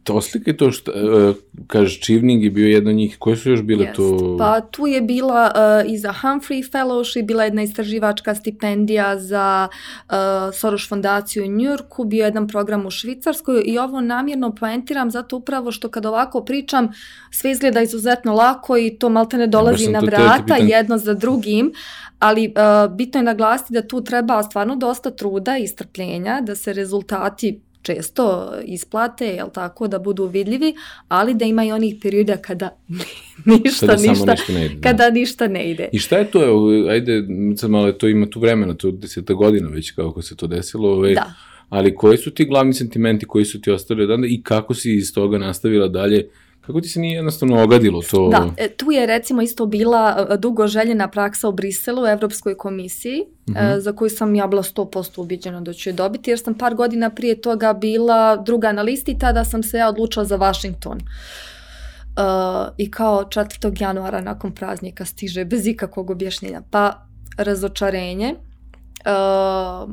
to 0.03 0.13
oslike 0.13 0.57
to 0.57 0.71
što, 0.71 0.91
uh, 0.91 1.35
kažeš, 1.67 1.99
Čivning 1.99 2.43
je 2.43 2.49
bio 2.49 2.67
jedna 2.67 2.89
od 2.89 2.95
njih, 2.95 3.15
koje 3.19 3.37
su 3.37 3.49
još 3.49 3.61
bile 3.61 3.85
Jest. 3.85 3.95
to? 3.95 4.35
Pa 4.39 4.61
tu 4.61 4.87
je 4.87 5.01
bila 5.01 5.51
uh, 5.55 5.91
i 5.91 5.97
za 5.97 6.13
Humphrey 6.21 6.71
Fellowship, 6.71 7.25
bila 7.25 7.43
jedna 7.43 7.63
istraživačka 7.63 8.35
stipendija 8.35 9.19
za 9.19 9.67
uh, 9.71 10.15
Soros 10.53 10.89
fondaciju 10.89 11.43
u 11.43 11.47
Njurku, 11.47 12.03
bio 12.03 12.25
jedan 12.25 12.47
program 12.47 12.85
u 12.85 12.91
Švicarskoj 12.91 13.63
i 13.65 13.77
ovo 13.77 14.01
namjerno 14.01 14.55
poentiram 14.55 15.11
zato 15.11 15.37
upravo 15.37 15.71
što 15.71 15.89
kad 15.89 16.05
ovako 16.05 16.43
pričam, 16.43 16.91
sve 17.31 17.51
izgleda 17.51 17.81
izuzetno 17.81 18.33
lako 18.33 18.77
i 18.77 18.97
to 18.99 19.09
malte 19.09 19.37
ne 19.37 19.47
dolazi 19.47 19.89
na 19.89 19.99
vrata 19.99 20.55
jedno 20.55 20.97
za 20.97 21.13
drugim, 21.13 21.73
ali 22.21 22.47
uh, 22.47 22.95
bitno 22.95 23.19
je 23.19 23.23
naglasiti 23.23 23.73
da 23.73 23.87
tu 23.87 24.03
treba 24.03 24.43
stvarno 24.43 24.75
dosta 24.75 25.11
truda 25.11 25.57
i 25.57 25.67
strpljenja, 25.67 26.41
da 26.41 26.55
se 26.55 26.73
rezultati 26.73 27.61
često 27.81 28.53
isplate, 28.65 29.25
jel 29.25 29.49
tako, 29.53 29.87
da 29.87 29.99
budu 29.99 30.25
vidljivi, 30.25 30.73
ali 31.07 31.33
da 31.33 31.45
ima 31.45 31.65
i 31.65 31.71
onih 31.71 31.95
perioda 32.01 32.37
kada 32.37 32.69
ništa, 33.63 33.87
kada 33.87 34.01
ništa, 34.01 34.31
ništa 34.31 34.53
ne 34.53 34.65
ide, 34.65 34.75
da. 34.75 34.81
kada 34.81 35.03
da. 35.03 35.09
ništa 35.09 35.47
ne 35.47 35.71
ide. 35.71 35.89
I 35.93 35.99
šta 35.99 36.17
je 36.17 36.31
to, 36.31 36.67
ajde, 36.89 37.23
sad 37.57 37.69
malo 37.69 37.91
to 37.91 38.07
ima 38.07 38.25
tu 38.29 38.39
vremena, 38.39 38.73
to 38.73 38.91
deseta 38.91 39.33
godina 39.33 39.69
već 39.69 39.91
kako 39.91 40.21
se 40.21 40.35
to 40.35 40.47
desilo, 40.47 40.89
ovaj, 40.89 41.13
da. 41.13 41.33
ali 41.69 41.95
koji 41.95 42.17
su 42.17 42.31
ti 42.31 42.45
glavni 42.45 42.73
sentimenti 42.73 43.25
koji 43.25 43.45
su 43.45 43.61
ti 43.61 43.71
ostali 43.71 44.03
odanda 44.03 44.27
i 44.27 44.41
kako 44.43 44.73
si 44.73 44.95
iz 44.95 45.13
toga 45.13 45.37
nastavila 45.37 45.87
dalje 45.87 46.27
Kako 46.71 46.81
ti 46.81 46.87
se 46.87 46.99
nije 46.99 47.15
jednostavno 47.15 47.63
ogadilo 47.63 48.01
to? 48.01 48.29
Da, 48.29 48.49
e, 48.57 48.69
tu 48.69 48.91
je 48.91 49.05
recimo 49.05 49.41
isto 49.41 49.65
bila 49.65 50.27
e, 50.29 50.37
dugo 50.37 50.67
željena 50.67 51.07
praksa 51.07 51.47
u 51.47 51.51
Briselu, 51.51 52.03
u 52.03 52.07
Evropskoj 52.07 52.57
komisiji, 52.57 53.21
uh 53.21 53.55
-huh. 53.55 53.79
za 53.79 53.93
koju 53.93 54.09
sam 54.09 54.35
ja 54.35 54.47
bila 54.47 54.63
100% 54.63 55.21
ubiđena 55.21 55.61
da 55.61 55.73
ću 55.73 55.89
je 55.89 55.93
dobiti, 55.93 56.31
jer 56.31 56.39
sam 56.39 56.53
par 56.53 56.75
godina 56.75 57.09
prije 57.09 57.41
toga 57.41 57.73
bila 57.73 58.35
druga 58.35 58.71
na 58.71 58.81
listi 58.81 59.17
tada 59.17 59.43
sam 59.43 59.63
se 59.63 59.77
ja 59.77 59.89
odlučila 59.89 60.25
za 60.25 60.37
Washington. 60.37 60.97
Uh, 60.97 62.73
I 62.77 62.91
kao 62.91 63.23
4. 63.23 63.81
januara 63.81 64.21
nakon 64.21 64.51
praznika 64.51 65.05
stiže 65.05 65.45
bez 65.45 65.67
ikakvog 65.67 66.09
objašnjenja. 66.09 66.61
Pa 66.71 67.05
razočarenje, 67.37 68.35
uh, 68.35 69.91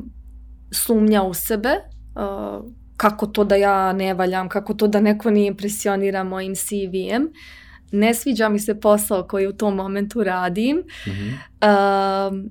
sumnja 0.71 1.23
u 1.23 1.33
sebe, 1.33 1.69
uh, 2.15 2.65
kako 2.99 3.27
to 3.27 3.43
da 3.43 3.55
ja 3.55 3.93
ne 3.93 4.13
valjam, 4.13 4.49
kako 4.49 4.73
to 4.73 4.87
da 4.87 4.99
neko 4.99 5.31
nije 5.31 5.47
impresionira 5.47 6.23
mojim 6.23 6.55
CV-em. 6.55 7.29
Ne 7.91 8.13
sviđa 8.13 8.49
mi 8.49 8.59
se 8.59 8.79
posao 8.79 9.23
koji 9.23 9.47
u 9.47 9.53
tom 9.53 9.75
momentu 9.75 10.23
radim. 10.23 10.77
Mm 10.77 11.09
-hmm. 11.09 12.27
um, 12.29 12.49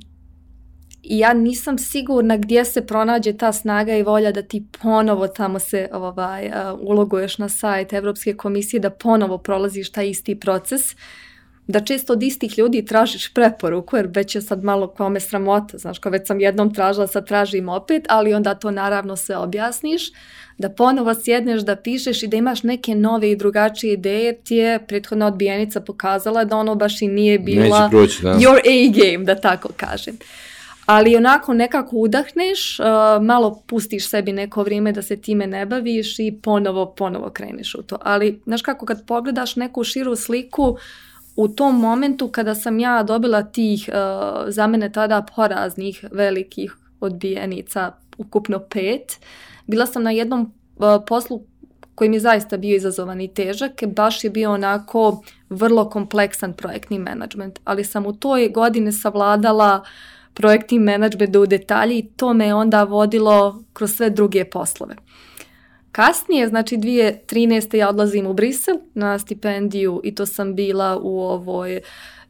ja 1.03 1.33
nisam 1.33 1.79
sigurna 1.79 2.37
gdje 2.37 2.65
se 2.65 2.87
pronađe 2.87 3.33
ta 3.37 3.53
snaga 3.53 3.97
i 3.97 4.03
volja 4.03 4.33
da 4.33 4.43
ti 4.43 4.67
ponovo 4.83 5.29
tamo 5.29 5.59
se 5.59 5.89
ovaj, 5.93 6.47
uh, 6.47 6.81
uloguješ 6.81 7.39
na 7.39 7.49
sajt 7.49 7.93
Evropske 7.93 8.37
komisije, 8.37 8.81
da 8.81 8.91
ponovo 8.91 9.39
prolaziš 9.39 9.93
taj 9.93 10.09
isti 10.09 10.41
proces. 10.41 10.93
Uh, 10.93 10.99
da 11.69 11.81
često 11.81 12.13
od 12.13 12.23
istih 12.23 12.59
ljudi 12.59 12.85
tražiš 12.85 13.35
preporuku, 13.35 13.97
jer 13.97 14.09
već 14.15 14.35
je 14.35 14.41
sad 14.43 14.65
malo 14.65 14.89
kome 14.89 15.21
sramota, 15.21 15.79
znaš, 15.79 15.99
kao 15.99 16.13
već 16.13 16.27
sam 16.27 16.41
jednom 16.41 16.75
tražila, 16.75 17.07
sad 17.07 17.27
tražim 17.27 17.69
opet, 17.69 18.05
ali 18.09 18.35
onda 18.35 18.55
to 18.55 18.71
naravno 18.71 19.17
sve 19.17 19.37
objasniš, 19.37 20.03
da 20.59 20.69
ponovo 20.69 21.15
sjedneš 21.15 21.61
da 21.61 21.77
pišeš 21.77 22.23
i 22.23 22.27
da 22.27 22.37
imaš 22.37 22.63
neke 22.63 22.95
nove 22.95 23.31
i 23.31 23.37
drugačije 23.37 23.93
ideje, 23.93 24.25
jer 24.25 24.35
ti 24.45 24.57
je 24.57 24.87
prethodna 24.87 25.27
odbijenica 25.27 25.81
pokazala 25.81 26.45
da 26.45 26.57
ono 26.57 26.75
baš 26.75 27.03
i 27.03 27.09
nije 27.09 27.39
bila 27.39 27.89
proći, 27.91 28.23
da. 28.23 28.35
your 28.35 28.59
A 28.59 28.93
game, 28.93 29.25
da 29.25 29.35
tako 29.35 29.69
kažem. 29.77 30.19
Ali 30.87 31.17
onako 31.17 31.55
nekako 31.55 31.97
udahneš, 31.97 32.79
uh, 32.81 32.87
malo 33.25 33.63
pustiš 33.67 34.09
sebi 34.09 34.33
neko 34.33 34.63
vrijeme 34.63 34.93
da 34.93 35.03
se 35.03 35.17
time 35.17 35.47
ne 35.47 35.67
baviš 35.67 36.19
i 36.19 36.39
ponovo, 36.43 36.95
ponovo 36.95 37.31
kreneš 37.31 37.75
u 37.75 37.83
to. 37.83 37.99
Ali, 38.03 38.41
znaš 38.47 38.63
kako, 38.63 38.87
kad 38.87 39.07
pogledaš 39.07 39.57
neku 39.57 39.85
širu 39.85 40.17
sliku, 40.17 40.77
u 41.39 41.49
tom 41.49 41.81
momentu 41.81 42.29
kada 42.29 42.55
sam 42.55 42.81
ja 42.81 43.03
dobila 43.03 43.43
tih 43.43 43.89
uh, 43.89 43.95
za 44.49 44.67
mene 44.67 44.93
tada 44.93 45.23
poraznih 45.37 46.05
velikih 46.11 46.77
odbijenica, 47.01 47.93
ukupno 48.17 48.59
pet, 48.59 49.21
bila 49.67 49.87
sam 49.87 50.03
na 50.03 50.11
jednom 50.11 50.53
uh, 50.77 50.87
poslu 51.07 51.43
koji 51.95 52.11
mi 52.11 52.17
je 52.17 52.21
zaista 52.21 52.57
bio 52.57 52.77
izazovan 52.77 53.21
i 53.21 53.35
težak, 53.35 53.85
baš 53.87 54.25
je 54.25 54.31
bio 54.31 54.53
onako 54.53 55.23
vrlo 55.51 55.89
kompleksan 55.91 56.53
projektni 56.53 56.99
menadžment, 56.99 57.61
ali 57.65 57.85
sam 57.85 58.07
u 58.07 58.13
toj 58.13 58.49
godini 58.49 58.93
savladala 58.93 59.85
projektni 60.35 60.79
menadžment 60.79 61.37
u 61.37 61.47
detalji 61.47 61.99
i 61.99 62.09
to 62.17 62.35
me 62.35 62.55
onda 62.55 62.83
vodilo 62.83 63.63
kroz 63.73 63.97
sve 63.97 64.11
druge 64.11 64.45
poslove. 64.45 64.97
Kasnije, 65.93 66.49
znači 66.49 66.77
2013. 66.77 67.77
ja 67.77 67.89
odlazim 67.89 68.27
u 68.27 68.33
Brisel 68.33 68.77
na 68.95 69.19
stipendiju 69.19 70.01
i 70.05 70.15
to 70.15 70.27
sam 70.27 70.55
bila 70.55 70.99
u 71.03 71.21
ovoj 71.21 71.81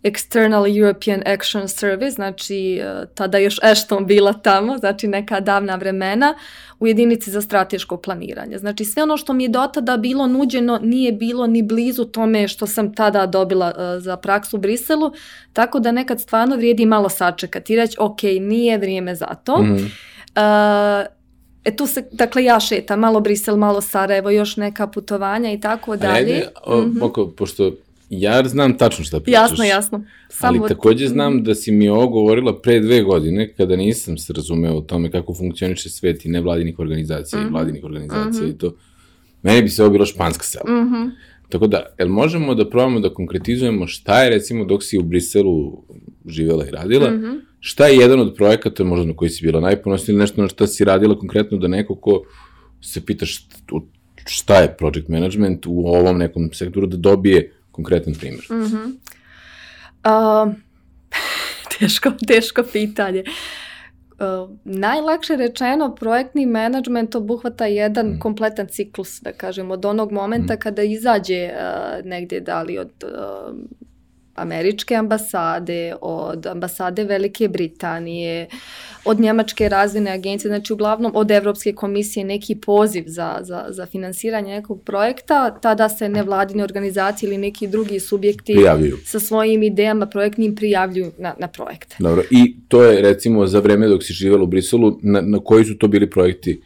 External 0.03 0.67
European 0.81 1.23
Action 1.27 1.69
Service, 1.69 2.11
znači 2.11 2.81
e, 2.83 3.07
tada 3.15 3.39
još 3.39 3.59
Ashton 3.63 4.07
bila 4.07 4.33
tamo, 4.33 4.79
znači 4.79 5.09
neka 5.09 5.41
davna 5.41 5.77
vremena, 5.77 6.35
u 6.81 6.87
jedinici 6.87 7.31
za 7.31 7.41
strateško 7.41 7.97
planiranje. 7.97 8.59
Znači 8.59 8.85
sve 8.85 9.03
ono 9.03 9.17
što 9.17 9.33
mi 9.33 9.45
je 9.45 9.49
dotada 9.49 9.97
bilo 9.97 10.27
nuđeno 10.27 10.81
nije 10.83 11.13
bilo 11.13 11.47
ni 11.47 11.63
blizu 11.63 12.05
tome 12.05 12.49
što 12.49 12.67
sam 12.67 12.95
tada 12.95 13.27
dobila 13.27 13.67
uh, 13.77 14.03
za 14.03 14.17
praksu 14.17 14.57
u 14.57 14.61
Briselu, 14.61 15.13
tako 15.53 15.81
da 15.81 15.93
nekad 15.93 16.21
stvarno 16.21 16.57
vrijedi 16.57 16.87
malo 16.87 17.09
sačekati 17.09 17.73
i 17.73 17.77
reći 17.77 17.97
ok, 18.01 18.23
nije 18.23 18.79
vrijeme 18.79 19.15
za 19.15 19.27
to. 19.27 19.63
Mm 19.63 19.91
uh, 20.39 21.18
E 21.65 21.77
tu 21.77 21.87
se, 21.87 22.05
dakle 22.13 22.45
ja 22.45 22.61
šetam, 22.61 23.01
malo 23.01 23.21
Brisel, 23.21 23.57
malo 23.57 23.81
Sarajevo, 23.81 24.31
još 24.31 24.57
neka 24.57 24.87
putovanja 24.87 25.53
i 25.53 25.61
tako 25.61 25.97
dalje. 25.97 26.35
Ajde, 26.35 26.49
o, 26.65 26.81
mm 26.81 26.95
-hmm. 26.95 27.05
oko, 27.05 27.27
pošto 27.27 27.73
ja 28.11 28.43
znam 28.45 28.79
tačno 28.79 29.05
šta 29.05 29.21
pričaš. 29.21 29.51
Jasno, 29.51 29.65
jasno. 29.65 30.05
Samo 30.29 30.59
ali 30.61 30.69
takođe 30.69 31.09
znam 31.09 31.45
da 31.45 31.55
si 31.55 31.73
mi 31.73 31.89
ovo 31.89 32.09
govorila 32.09 32.61
pre 32.61 32.81
dve 32.81 33.03
godine, 33.03 33.55
kada 33.57 33.77
nisam 33.77 34.19
se 34.19 34.33
razumeo 34.33 34.75
o 34.75 34.81
tome 34.81 35.11
kako 35.11 35.35
funkcioniše 35.35 35.91
svet 35.91 36.25
i 36.25 36.29
nevladinih 36.29 36.79
organizacija 36.79 37.39
mm 37.39 37.43
-hmm. 37.43 37.47
i 37.47 37.51
mhm. 37.51 37.55
vladinih 37.55 37.85
organizacija 37.85 38.43
mm 38.43 38.49
-hmm. 38.49 38.55
i 38.55 38.59
to. 38.59 38.75
Meni 39.43 39.63
bi 39.63 39.69
se 39.69 39.83
ovo 39.83 39.91
bilo 39.91 40.07
španska 40.07 40.45
sela. 40.45 40.65
Mm 40.71 40.89
-hmm. 40.89 41.11
Tako 41.49 41.67
da, 41.67 41.87
jel 41.99 42.09
možemo 42.09 42.55
da 42.55 42.71
probamo 42.71 43.01
da 43.01 43.15
konkretizujemo 43.15 43.87
šta 43.87 44.23
je 44.23 44.31
recimo 44.31 44.65
dok 44.65 44.85
si 44.85 44.99
u 44.99 45.03
Briselu 45.03 45.85
živela 46.27 46.67
i 46.67 46.71
radila, 46.71 47.11
mm 47.11 47.23
-hmm 47.23 47.48
šta 47.61 47.87
je 47.87 47.97
jedan 47.97 48.21
od 48.21 48.35
projekata 48.37 48.85
možda 48.85 49.07
na 49.07 49.17
koji 49.17 49.31
si 49.31 49.47
bila 49.47 49.61
najponosnija 49.61 50.13
ili 50.13 50.21
nešto 50.21 50.43
na 50.43 50.49
šta 50.49 50.67
si 50.67 50.85
radila 50.85 51.19
konkretno 51.19 51.59
da 51.59 51.69
neko 51.69 51.95
ko 51.95 52.23
se 52.81 53.07
pita 53.07 53.27
šta 54.27 54.57
je 54.59 54.77
project 54.77 55.09
management 55.09 55.67
u 55.67 55.87
ovom 55.87 56.19
nekom 56.19 56.51
sektoru 56.53 56.87
da 56.87 56.97
dobije 56.97 57.53
konkretan 57.71 58.15
primjer? 58.15 58.45
Mm 58.51 58.55
-hmm. 58.55 58.95
uh, 60.05 60.55
teško, 61.79 62.13
teško 62.27 62.63
pitanje. 62.73 63.25
Uh, 64.19 64.51
najlakše 64.65 65.37
rečeno, 65.37 65.95
projektni 65.95 66.47
management 66.47 67.15
obuhvata 67.15 67.67
jedan 67.67 68.07
mm. 68.07 68.19
kompletan 68.19 68.67
ciklus, 68.67 69.21
da 69.21 69.33
kažem, 69.33 69.71
od 69.71 69.85
onog 69.85 70.13
momenta 70.13 70.55
mm. 70.55 70.59
kada 70.59 70.83
izađe 70.83 71.51
uh, 71.53 72.07
negdje 72.07 72.41
da 72.41 72.63
li 72.63 72.79
od 72.79 72.93
uh, 73.05 73.55
američke 74.39 74.95
ambasade, 74.95 75.95
od 76.01 76.47
ambasade 76.47 77.05
Velike 77.05 77.49
Britanije, 77.49 78.49
od 79.05 79.21
Njemačke 79.21 79.69
razvojne 79.69 80.11
agencije, 80.11 80.49
znači 80.49 80.73
uglavnom 80.73 81.13
od 81.15 81.31
Evropske 81.31 81.73
komisije 81.73 82.25
neki 82.25 82.55
poziv 82.55 83.05
za, 83.07 83.39
za, 83.41 83.65
za 83.69 83.87
finansiranje 83.87 84.55
nekog 84.55 84.83
projekta, 84.83 85.59
tada 85.61 85.89
se 85.89 86.09
nevladine 86.09 86.65
organizacije 86.65 87.29
ili 87.29 87.39
neki 87.39 87.67
drugi 87.67 88.01
subjekti 88.01 88.53
prijavljuju. 88.53 88.97
sa 89.05 89.21
svojim 89.21 89.63
idejama 89.63 90.07
projektnim 90.07 90.55
prijavljuju 90.55 91.13
na, 91.19 91.35
na 91.39 91.49
projekte. 91.49 91.97
Dobro, 91.99 92.23
i 92.31 92.57
to 92.69 92.83
je 92.85 93.03
recimo 93.03 93.47
za 93.47 93.61
vreme 93.61 93.89
dok 93.89 94.03
si 94.03 94.13
živjela 94.13 94.43
u 94.43 94.47
Briselu, 94.47 94.99
na, 95.03 95.21
na 95.21 95.39
koji 95.45 95.65
su 95.65 95.79
to 95.79 95.89
bili 95.89 96.11
projekti 96.11 96.63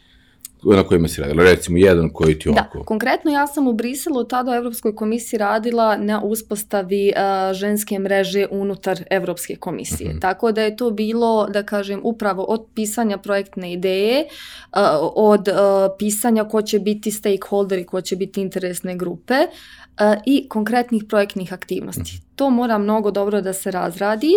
na 0.65 0.83
kojima 0.83 1.07
si 1.07 1.21
radila? 1.21 1.43
Recimo 1.43 1.77
jedan 1.77 2.09
koji 2.09 2.39
ti 2.39 2.49
ovako... 2.49 2.77
Da, 2.77 2.83
konkretno 2.83 3.31
ja 3.31 3.47
sam 3.47 3.67
u 3.67 3.73
Briselu 3.73 4.23
tada 4.23 4.51
u 4.51 4.53
Evropskoj 4.53 4.95
komisiji 4.95 5.37
radila 5.37 5.97
na 5.97 6.21
uspostavi 6.23 7.13
uh, 7.15 7.53
ženske 7.53 7.99
mreže 7.99 8.47
unutar 8.51 9.03
Evropske 9.09 9.55
komisije. 9.55 10.09
Mhm. 10.09 10.17
-huh. 10.17 10.21
Tako 10.21 10.51
da 10.51 10.61
je 10.61 10.75
to 10.75 10.91
bilo, 10.91 11.47
da 11.47 11.63
kažem, 11.63 11.99
upravo 12.03 12.43
od 12.43 12.65
pisanja 12.75 13.17
projektne 13.17 13.73
ideje, 13.73 14.23
uh, 14.23 14.79
od 15.15 15.47
uh, 15.47 15.55
pisanja 15.99 16.43
ko 16.43 16.61
će 16.61 16.79
biti 16.79 17.11
stakeholderi, 17.11 17.85
ko 17.85 18.01
će 18.01 18.15
biti 18.15 18.41
interesne 18.41 18.95
grupe 18.95 19.33
uh, 19.33 20.21
i 20.25 20.49
konkretnih 20.49 21.03
projektnih 21.09 21.53
aktivnosti. 21.53 22.01
Uh 22.01 22.17
mhm. 22.17 22.32
To 22.35 22.49
mora 22.49 22.77
mnogo 22.77 23.11
dobro 23.11 23.41
da 23.41 23.53
se 23.53 23.71
razradi, 23.71 24.31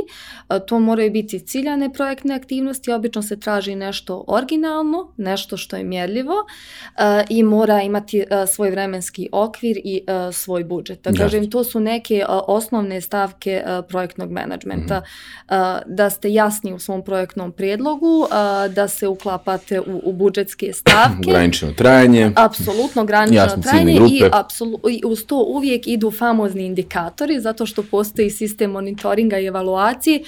to 0.67 0.79
moraju 0.79 1.11
biti 1.11 1.39
ciljane 1.39 1.93
projektne 1.93 2.35
aktivnosti, 2.35 2.93
obično 2.93 3.23
se 3.23 3.41
traži 3.41 3.75
nešto 3.75 4.25
originalno, 4.27 5.13
nešto 5.17 5.57
što 5.57 5.77
je 5.77 5.85
mjerljivo 5.85 6.35
i 7.29 7.43
mora 7.43 7.83
imati 7.83 8.25
svoj 8.55 8.71
vremenski 8.71 9.29
okvir 9.33 9.81
i 9.85 10.03
svoj 10.33 10.65
budžet. 10.65 11.03
Da 11.03 11.13
kažem, 11.13 11.51
to 11.51 11.65
su 11.65 11.81
neke 11.81 12.25
osnovne 12.29 13.01
stavke 13.01 13.63
projektnog 13.89 14.31
menadžmenta. 14.31 14.99
Mm 15.01 15.37
Da 15.87 16.11
ste 16.11 16.33
jasni 16.33 16.73
u 16.73 16.79
svom 16.79 17.05
projektnom 17.05 17.53
prijedlogu, 17.53 18.27
da 18.75 18.89
se 18.89 19.09
uklapate 19.09 19.81
u, 19.81 20.01
u 20.05 20.13
budžetske 20.13 20.73
stavke. 20.73 21.31
granično 21.33 21.73
trajanje. 21.73 22.33
Apsolutno 22.37 23.05
granično 23.05 23.63
trajanje 23.63 23.93
i, 23.93 24.23
i 24.91 25.03
uz 25.05 25.27
to 25.27 25.45
uvijek 25.49 25.87
idu 25.87 26.11
famozni 26.11 26.67
indikatori, 26.67 27.41
zato 27.41 27.67
što 27.67 27.83
postoji 27.91 28.31
sistem 28.31 28.71
monitoringa 28.71 29.39
i 29.39 29.47
evaluacije 29.47 30.23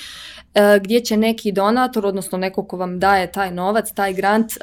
e, 0.54 0.80
gdje 0.82 1.00
će 1.00 1.16
neki 1.16 1.52
donator, 1.52 2.06
odnosno 2.06 2.38
neko 2.38 2.64
ko 2.64 2.76
vam 2.76 2.98
daje 2.98 3.32
taj 3.32 3.50
novac, 3.50 3.92
taj 3.92 4.12
grant, 4.12 4.52
e, 4.52 4.56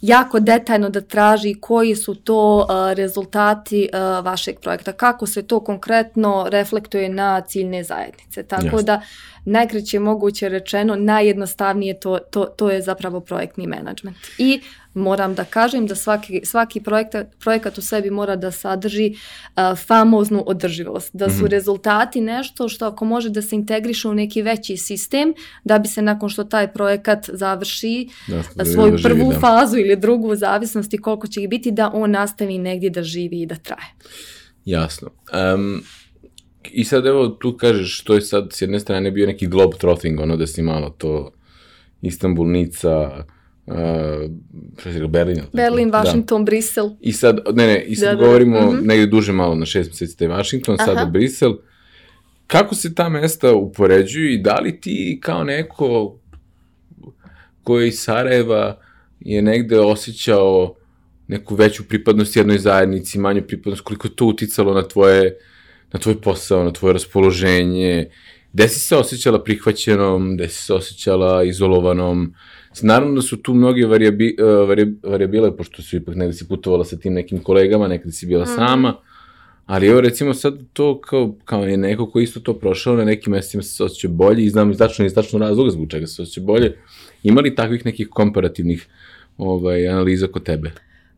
jako 0.00 0.40
detaljno 0.40 0.90
da 0.90 1.00
traži 1.00 1.54
koji 1.60 1.96
su 1.96 2.14
to 2.14 2.66
e, 2.70 2.94
rezultati 2.94 3.88
vašeg 4.22 4.60
projekta, 4.60 4.92
kako 4.92 5.26
se 5.26 5.42
to 5.42 5.60
konkretno 5.60 6.46
reflektuje 6.48 7.08
na 7.08 7.40
ciljne 7.40 7.84
zajednice. 7.84 8.42
Tako 8.42 8.82
da 8.82 9.00
najkraće 9.44 9.98
moguće 9.98 10.48
rečeno, 10.48 10.96
najjednostavnije 10.96 12.00
to, 12.00 12.18
to, 12.18 12.44
to 12.44 12.70
je 12.70 12.82
zapravo 12.82 13.20
projektni 13.20 13.66
menadžment. 13.66 14.16
I 14.38 14.60
moram 14.94 15.34
da 15.34 15.44
kažem 15.44 15.86
da 15.86 15.94
svaki, 15.94 16.40
svaki 16.44 16.80
projekat, 16.80 17.26
projekat 17.38 17.78
u 17.78 17.82
sebi 17.82 18.10
mora 18.10 18.36
da 18.36 18.50
sadrži 18.50 19.14
famoznu 19.86 20.44
održivost, 20.46 21.10
da 21.12 21.30
su 21.30 21.36
mhm. 21.36 21.46
rezultati 21.46 22.20
nešto 22.20 22.68
što 22.68 22.86
ako 22.86 23.04
može 23.04 23.30
da 23.30 23.42
se 23.42 23.56
integriše 23.56 24.08
u 24.08 24.14
neki 24.14 24.42
veći 24.42 24.76
sistem, 24.76 25.34
da 25.64 25.78
bi 25.78 25.88
se 25.88 26.02
nakon 26.02 26.28
što 26.28 26.44
taj 26.44 26.72
projekat 26.72 27.30
završi 27.32 28.08
svoju 28.72 28.96
prvu 29.02 29.32
fazu 29.40 29.76
ili 29.78 29.96
drugu 29.96 30.28
u 30.28 30.36
zavisnosti 30.36 30.98
koliko 30.98 31.26
će 31.26 31.42
ih 31.42 31.48
biti, 31.48 31.70
da 31.70 31.90
on 31.94 32.10
nastavi 32.10 32.58
negdje 32.58 32.90
da 32.90 33.02
živi 33.02 33.42
i 33.42 33.46
da 33.46 33.54
traje. 33.54 33.92
Jasno. 34.64 35.10
I 36.70 36.84
sad 36.84 37.06
evo 37.06 37.28
tu 37.28 37.56
kažeš 37.56 38.00
što 38.00 38.14
je 38.14 38.20
sad 38.20 38.48
s 38.52 38.62
jedne 38.62 38.80
strane 38.80 39.10
bio 39.10 39.26
neki 39.26 39.46
globe 39.46 39.76
trotting, 39.78 40.20
ono 40.20 40.36
da 40.36 40.46
si 40.46 40.62
malo 40.62 40.90
to 40.90 41.32
Istanbul, 42.02 42.46
Nica, 42.46 43.24
uh, 43.66 45.08
Berlin. 45.08 45.42
Berlin, 45.52 45.90
Washington, 45.90 46.44
Brisel. 46.44 46.90
I 47.00 47.12
sad, 47.12 47.38
ne 47.54 47.66
ne, 47.66 47.84
i 47.84 47.96
sad 47.96 48.18
govorimo 48.18 48.72
mm 48.72 48.86
negdje 48.86 49.06
duže 49.06 49.32
malo 49.32 49.54
na 49.54 49.66
šest 49.66 49.90
mjeseci 49.90 50.18
taj 50.18 50.28
Washington, 50.28 50.78
sada 50.78 51.04
Brisel. 51.04 51.54
Kako 52.46 52.74
se 52.74 52.94
ta 52.94 53.08
mesta 53.08 53.54
upoređuju 53.54 54.32
i 54.32 54.38
da 54.38 54.54
li 54.60 54.80
ti 54.80 55.18
kao 55.22 55.44
neko 55.44 56.18
koji 57.62 57.88
iz 57.88 57.98
Sarajeva 57.98 58.78
je 59.20 59.42
negde 59.42 59.80
osjećao 59.80 60.74
neku 61.28 61.54
veću 61.54 61.88
pripadnost 61.88 62.36
jednoj 62.36 62.58
zajednici, 62.58 63.18
manju 63.18 63.42
pripadnost, 63.42 63.82
koliko 63.82 64.08
to 64.08 64.26
uticalo 64.26 64.74
na 64.74 64.88
tvoje 64.88 65.36
na 65.92 66.00
tvoj 66.00 66.20
posao, 66.20 66.64
na 66.64 66.72
tvoje 66.72 66.92
raspoloženje, 66.92 68.10
gde 68.52 68.68
si 68.68 68.80
se 68.80 68.96
osjećala 68.96 69.44
prihvaćenom, 69.44 70.34
gde 70.34 70.48
si 70.48 70.62
se 70.62 70.74
osjećala 70.74 71.44
izolovanom. 71.44 72.34
Naravno 72.80 73.14
da 73.14 73.22
su 73.22 73.36
tu 73.42 73.54
mnoge 73.54 73.86
varijabi, 73.86 74.36
uh, 74.38 74.68
varijabile, 75.10 75.56
pošto 75.56 75.82
su 75.82 75.96
ipak 75.96 76.14
negde 76.14 76.32
si 76.32 76.48
putovala 76.48 76.84
sa 76.84 76.96
tim 76.96 77.12
nekim 77.12 77.38
kolegama, 77.38 77.88
nekada 77.88 78.12
si 78.12 78.26
bila 78.26 78.44
mm 78.44 78.54
sama, 78.56 78.96
ali 79.66 79.86
evo 79.86 80.00
recimo 80.00 80.34
sad 80.34 80.58
to 80.72 81.00
kao, 81.00 81.34
kao 81.44 81.64
je 81.64 81.76
neko 81.76 82.10
ko 82.10 82.20
isto 82.20 82.40
to 82.40 82.58
prošao, 82.58 82.96
na 82.96 83.04
nekim 83.04 83.32
mestima 83.32 83.62
se 83.62 83.84
osjeća 83.84 84.08
bolje 84.08 84.44
i 84.44 84.50
znam 84.50 84.70
izdačno 84.70 85.04
i 85.04 85.06
izdačno 85.06 85.38
razloga 85.38 85.70
zbog 85.70 85.90
čega 85.90 86.06
se 86.06 86.22
osjeća 86.22 86.40
bolje. 86.40 86.76
Ima 87.22 87.40
li 87.40 87.54
takvih 87.54 87.86
nekih 87.86 88.08
komparativnih 88.08 88.86
ovaj, 89.38 89.88
analiza 89.88 90.26
kod 90.26 90.42
tebe? 90.42 90.70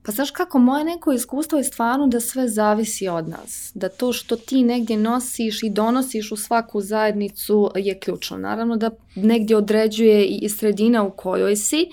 Pa 0.06 0.12
znaš 0.12 0.30
kako, 0.30 0.58
moje 0.58 0.84
neko 0.84 1.12
iskustvo 1.12 1.58
je 1.58 1.64
stvarno 1.64 2.06
da 2.06 2.20
sve 2.20 2.48
zavisi 2.48 3.08
od 3.08 3.28
nas. 3.28 3.72
Da 3.74 3.88
to 3.88 4.12
što 4.12 4.36
ti 4.36 4.62
negdje 4.62 4.96
nosiš 4.96 5.62
i 5.62 5.70
donosiš 5.70 6.32
u 6.32 6.36
svaku 6.36 6.80
zajednicu 6.80 7.70
je 7.76 7.98
ključno. 7.98 8.38
Naravno 8.38 8.76
da 8.76 8.90
negdje 9.14 9.56
određuje 9.56 10.26
i 10.26 10.48
sredina 10.48 11.02
u 11.02 11.10
kojoj 11.10 11.56
si 11.56 11.86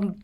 um, 0.00 0.14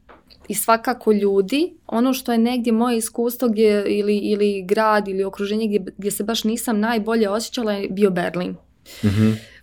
i 0.48 0.54
svakako 0.54 1.12
ljudi. 1.12 1.74
Ono 1.86 2.12
što 2.12 2.32
je 2.32 2.38
negdje 2.38 2.72
moje 2.72 2.98
iskustvo 2.98 3.48
gdje, 3.48 3.84
ili, 3.88 4.16
ili 4.16 4.62
grad 4.62 5.08
ili 5.08 5.24
okruženje 5.24 5.66
gdje, 5.66 5.84
gdje 5.98 6.10
se 6.10 6.24
baš 6.24 6.44
nisam 6.44 6.80
najbolje 6.80 7.28
osjećala 7.28 7.72
je 7.72 7.88
bio 7.88 8.10
Berlin. 8.10 8.56
mm 9.02 9.53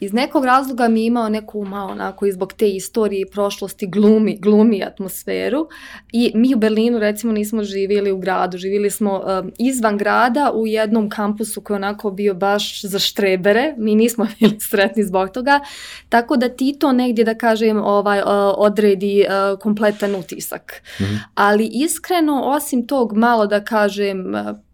iz 0.00 0.12
nekog 0.12 0.44
razloga 0.44 0.88
mi 0.88 1.00
je 1.00 1.06
imao 1.06 1.28
neku 1.28 1.64
malo 1.64 1.92
onako 1.92 2.26
i 2.26 2.32
zbog 2.32 2.52
te 2.52 2.68
istorije 2.68 3.20
i 3.20 3.30
prošlosti 3.30 3.86
glumi, 3.86 4.38
glumi 4.38 4.84
atmosferu 4.84 5.68
i 6.12 6.32
mi 6.34 6.54
u 6.54 6.58
Berlinu 6.58 6.98
recimo 6.98 7.32
nismo 7.32 7.62
živjeli 7.62 8.12
u 8.12 8.18
gradu, 8.18 8.58
živjeli 8.58 8.90
smo 8.90 9.18
um, 9.18 9.52
izvan 9.58 9.98
grada 9.98 10.52
u 10.54 10.66
jednom 10.66 11.10
kampusu 11.10 11.60
koji 11.60 11.74
je 11.74 11.76
onako 11.76 12.10
bio 12.10 12.34
baš 12.34 12.82
za 12.82 12.98
štrebere, 12.98 13.74
mi 13.78 13.94
nismo 13.94 14.26
bili 14.40 14.60
sretni 14.60 15.04
zbog 15.04 15.30
toga, 15.30 15.60
tako 16.08 16.36
da 16.36 16.48
ti 16.48 16.76
to 16.80 16.92
negdje 16.92 17.24
da 17.24 17.34
kažem 17.34 17.84
ovaj, 17.84 18.18
uh, 18.18 18.26
odredi 18.56 19.24
uh, 19.24 19.58
kompletan 19.58 20.14
utisak. 20.14 20.82
Mhm. 21.00 21.14
Ali 21.34 21.70
iskreno 21.72 22.42
osim 22.44 22.86
tog 22.86 23.12
malo 23.12 23.46
da 23.46 23.64
kažem 23.64 24.34
uh, 24.34 24.69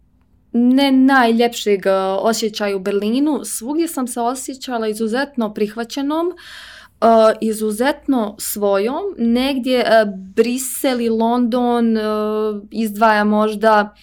ne 0.57 0.91
najljepšeg 0.91 1.85
e, 1.85 1.91
osjećaja 2.21 2.75
u 2.75 2.79
Berlinu, 2.79 3.41
svugdje 3.45 3.87
sam 3.87 4.07
se 4.07 4.21
osjećala 4.21 4.87
izuzetno 4.87 5.53
prihvaćenom, 5.53 6.27
uh, 6.27 7.37
izuzetno 7.41 8.35
svojom. 8.39 9.03
Negdje 9.17 9.79
uh, 9.79 10.13
Brisel 10.35 11.01
i 11.01 11.09
London 11.09 11.97
izdvaja 12.71 13.23
možda 13.23 13.95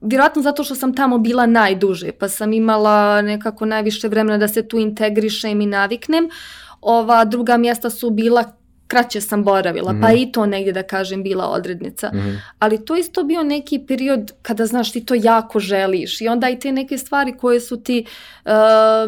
vjerojatno 0.00 0.42
zato 0.42 0.64
što 0.64 0.74
sam 0.74 0.94
tamo 0.94 1.18
bila 1.18 1.46
najduže, 1.46 2.12
pa 2.12 2.28
sam 2.28 2.52
imala 2.52 3.22
nekako 3.22 3.66
najviše 3.66 4.08
vremena 4.08 4.38
da 4.38 4.48
se 4.48 4.68
tu 4.68 4.78
integrišem 4.78 5.60
i 5.60 5.66
naviknem. 5.66 6.28
Ova 6.80 7.24
druga 7.24 7.56
mjesta 7.56 7.90
su 7.90 8.10
bila 8.10 8.57
kraće 8.88 9.20
sam 9.20 9.44
boravila, 9.44 9.94
pa 10.02 10.08
mhm. 10.08 10.16
i 10.16 10.32
to 10.32 10.46
negdje 10.46 10.72
da 10.72 10.82
kažem 10.82 11.22
bila 11.22 11.48
odrednica. 11.48 12.10
Mhm. 12.14 12.34
Ali 12.58 12.84
to 12.84 12.96
isto 12.96 13.24
bio 13.24 13.42
neki 13.42 13.84
period 13.88 14.32
kada 14.42 14.66
znaš 14.66 14.92
ti 14.92 15.04
to 15.04 15.14
jako 15.14 15.60
želiš 15.60 16.20
i 16.20 16.28
onda 16.28 16.48
i 16.48 16.58
te 16.58 16.72
neke 16.72 16.98
stvari 16.98 17.32
koje 17.38 17.60
su 17.60 17.76
ti 17.76 18.04
uh, 18.44 18.52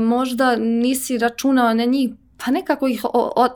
možda 0.00 0.56
nisi 0.56 1.18
računao 1.18 1.74
na 1.74 1.84
njih 1.84 2.10
pa 2.44 2.50
nekako 2.50 2.88
ih 2.88 3.04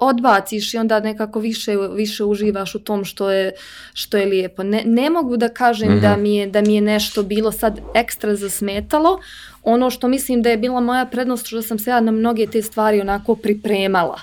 odbaciš 0.00 0.74
i 0.74 0.78
onda 0.78 1.00
nekako 1.00 1.40
više, 1.40 1.76
više 1.94 2.24
uživaš 2.24 2.74
u 2.74 2.78
tom 2.78 3.04
što 3.04 3.30
je, 3.30 3.52
što 3.94 4.16
je 4.16 4.26
lijepo. 4.26 4.62
Ne, 4.62 4.82
ne 4.84 5.10
mogu 5.10 5.36
da 5.36 5.48
kažem 5.48 6.00
da, 6.00 6.12
mhm. 6.12 6.22
mi 6.22 6.36
je, 6.36 6.46
da 6.46 6.60
mi 6.60 6.74
je 6.74 6.80
nešto 6.80 7.22
bilo 7.22 7.52
sad 7.52 7.80
ekstra 7.94 8.36
zasmetalo. 8.36 9.20
Ono 9.62 9.90
što 9.90 10.08
mislim 10.08 10.42
da 10.42 10.50
je 10.50 10.56
bila 10.56 10.80
moja 10.80 11.06
prednost 11.06 11.46
što 11.46 11.62
sam 11.62 11.78
se 11.78 11.90
ja 11.90 12.00
na 12.00 12.12
mnoge 12.12 12.46
te 12.46 12.62
stvari 12.62 13.00
onako 13.00 13.34
pripremala. 13.36 14.20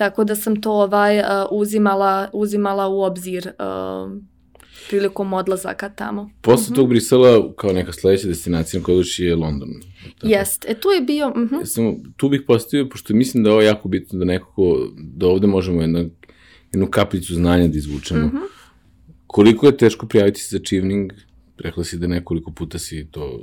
Tako 0.00 0.24
da 0.24 0.34
sam 0.34 0.60
to 0.60 0.72
ovaj, 0.72 1.18
uh, 1.18 1.24
uzimala, 1.50 2.30
uzimala 2.32 2.88
u 2.88 3.00
obzir 3.00 3.48
uh, 3.48 4.12
prilikom 4.88 5.32
odlazaka 5.32 5.88
tamo. 5.88 6.30
Posle 6.40 6.66
uh 6.70 6.76
tog 6.76 6.88
Brisela, 6.88 7.52
kao 7.56 7.72
neka 7.72 7.92
sledeća 7.92 8.28
destinacija 8.28 8.80
na 8.80 8.84
kojoj 8.84 9.04
je 9.18 9.36
London. 9.36 9.68
Jest, 10.22 10.64
e 10.68 10.74
tu 10.74 10.88
je 10.88 11.00
bio... 11.00 11.28
Uh 11.28 11.66
Samo, 11.66 11.94
tu 12.16 12.28
bih 12.28 12.42
postavio, 12.46 12.88
pošto 12.88 13.14
mislim 13.14 13.44
da 13.44 13.50
je 13.50 13.52
ovo 13.52 13.62
jako 13.62 13.88
bitno 13.88 14.18
da 14.18 14.24
nekako, 14.24 14.88
da 14.98 15.26
ovde 15.26 15.46
možemo 15.46 15.80
jedna, 15.80 16.04
jednu 16.72 16.86
kaplicu 16.90 17.34
znanja 17.34 17.68
da 17.68 17.78
izvučemo. 17.78 18.26
Uh 18.26 18.32
Koliko 19.26 19.66
je 19.66 19.76
teško 19.76 20.06
prijaviti 20.06 20.40
se 20.40 20.56
za 20.56 20.64
Chivning? 20.64 21.12
Rekla 21.58 21.84
si 21.84 21.98
da 21.98 22.06
nekoliko 22.06 22.50
puta 22.50 22.78
si 22.78 23.06
to 23.10 23.40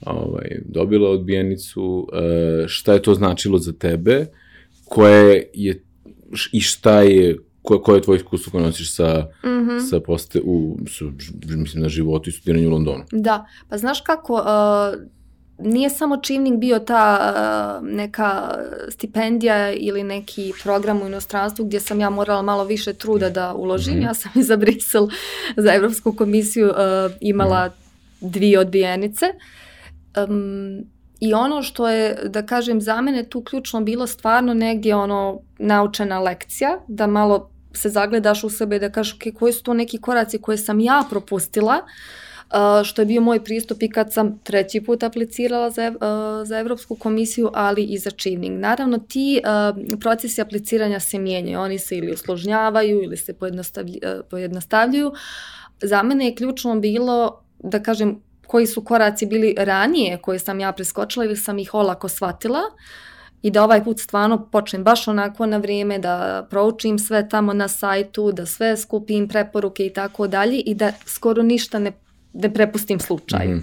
ovaj, 0.00 0.60
dobila 0.64 1.10
odbijenicu. 1.10 2.08
Uh, 2.12 2.66
šta 2.66 2.92
je 2.92 3.02
to 3.02 3.14
značilo 3.14 3.58
za 3.58 3.72
tebe? 3.72 4.26
Koje 4.88 5.50
je 5.54 5.82
i 6.52 6.60
šta 6.60 7.00
je 7.02 7.38
koje, 7.66 7.80
koje 7.80 7.96
je 7.96 8.02
tvoje 8.02 8.16
iskustvo 8.16 8.50
koje 8.50 8.64
nosiš 8.64 8.94
sa, 8.94 9.26
mm 9.44 9.48
-hmm. 9.48 9.90
sa 9.90 10.00
poste, 10.00 10.40
u, 10.44 10.78
sa, 10.88 11.04
mislim, 11.56 11.82
na 11.82 11.88
životu 11.88 12.30
i 12.30 12.32
studiranju 12.32 12.68
u 12.68 12.72
Londonu? 12.72 13.04
Da, 13.12 13.46
pa 13.68 13.78
znaš 13.78 14.00
kako, 14.00 14.34
uh, 14.34 15.02
nije 15.58 15.90
samo 15.90 16.16
Čivnik 16.16 16.54
bio 16.58 16.78
ta 16.78 17.32
uh, 17.80 17.88
neka 17.88 18.58
stipendija 18.88 19.72
ili 19.72 20.04
neki 20.04 20.52
program 20.62 21.02
u 21.02 21.06
inostranstvu 21.06 21.64
gdje 21.64 21.80
sam 21.80 22.00
ja 22.00 22.10
morala 22.10 22.42
malo 22.42 22.64
više 22.64 22.92
truda 22.92 23.30
da 23.30 23.54
uložim. 23.54 23.94
Mm 23.94 24.00
-hmm. 24.00 24.06
Ja 24.06 24.14
sam 24.14 24.32
i 24.34 24.42
za 24.42 24.56
Brisel, 24.56 25.08
za 25.56 25.74
Evropsku 25.74 26.12
komisiju 26.12 26.68
uh, 26.68 27.12
imala 27.20 27.66
mm 27.66 27.70
-hmm. 27.70 28.30
dvije 28.30 28.58
odbijenice. 28.58 29.26
Um, 30.28 30.95
i 31.20 31.34
ono 31.34 31.62
što 31.62 31.88
je, 31.88 32.18
da 32.24 32.46
kažem, 32.46 32.80
za 32.80 33.00
mene 33.00 33.24
tu 33.24 33.42
ključno 33.44 33.80
bilo 33.80 34.06
stvarno 34.06 34.54
negdje 34.54 34.96
ono 34.96 35.40
naučena 35.58 36.20
lekcija, 36.20 36.78
da 36.88 37.06
malo 37.06 37.50
se 37.72 37.88
zagledaš 37.88 38.44
u 38.44 38.50
sebe 38.50 38.76
i 38.76 38.80
da 38.80 38.90
kažeš 38.90 39.18
okay, 39.18 39.34
koji 39.34 39.52
su 39.52 39.62
to 39.62 39.74
neki 39.74 39.98
koraci 40.00 40.38
koje 40.38 40.58
sam 40.58 40.80
ja 40.80 41.04
propustila, 41.10 41.80
što 42.84 43.02
je 43.02 43.06
bio 43.06 43.20
moj 43.20 43.44
pristup 43.44 43.82
i 43.82 43.90
kad 43.90 44.12
sam 44.12 44.38
treći 44.38 44.80
put 44.80 45.02
aplicirala 45.02 45.70
za, 45.70 45.92
za 46.44 46.58
Evropsku 46.58 46.94
komisiju, 46.94 47.50
ali 47.54 47.84
i 47.84 47.98
za 47.98 48.10
Chivning. 48.10 48.58
Naravno, 48.58 48.98
ti 48.98 49.40
procesi 50.00 50.40
apliciranja 50.40 51.00
se 51.00 51.18
mijenjaju, 51.18 51.60
oni 51.60 51.78
se 51.78 51.96
ili 51.96 52.12
usložnjavaju 52.12 53.02
ili 53.02 53.16
se 53.16 53.34
pojednostavljuju. 54.30 55.12
Za 55.82 56.02
mene 56.02 56.26
je 56.26 56.34
ključno 56.34 56.80
bilo, 56.80 57.42
da 57.58 57.82
kažem, 57.82 58.22
koji 58.46 58.66
su 58.66 58.84
koraci 58.84 59.26
bili 59.26 59.54
ranije 59.58 60.18
koje 60.18 60.38
sam 60.38 60.60
ja 60.60 60.72
preskočila 60.72 61.24
ili 61.24 61.36
sam 61.36 61.58
ih 61.58 61.74
olako 61.74 62.08
shvatila 62.08 62.60
i 63.42 63.50
da 63.50 63.64
ovaj 63.64 63.84
put 63.84 64.00
stvarno 64.00 64.48
počnem 64.52 64.84
baš 64.84 65.08
onako 65.08 65.46
na 65.46 65.56
vrijeme, 65.56 65.98
da 65.98 66.46
proučim 66.50 66.98
sve 66.98 67.28
tamo 67.28 67.52
na 67.52 67.68
sajtu, 67.68 68.32
da 68.32 68.46
sve 68.46 68.76
skupim 68.76 69.28
preporuke 69.28 69.86
i 69.86 69.92
tako 69.92 70.26
dalje 70.26 70.60
i 70.60 70.74
da 70.74 70.92
skoro 71.06 71.42
ništa 71.42 71.78
ne, 71.78 71.92
ne 72.32 72.54
prepustim 72.54 73.00
slučaju. 73.00 73.56
Mm 73.56 73.60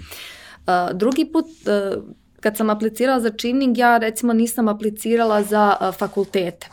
-hmm. 0.66 0.90
uh, 0.90 0.96
drugi 0.96 1.24
put, 1.32 1.44
uh, 1.44 2.02
kad 2.40 2.56
sam 2.56 2.70
aplicirala 2.70 3.20
za 3.20 3.30
čivning, 3.30 3.78
ja 3.78 3.98
recimo 3.98 4.32
nisam 4.32 4.68
aplicirala 4.68 5.42
za 5.42 5.76
uh, 5.80 5.94
fakultete. 5.94 6.68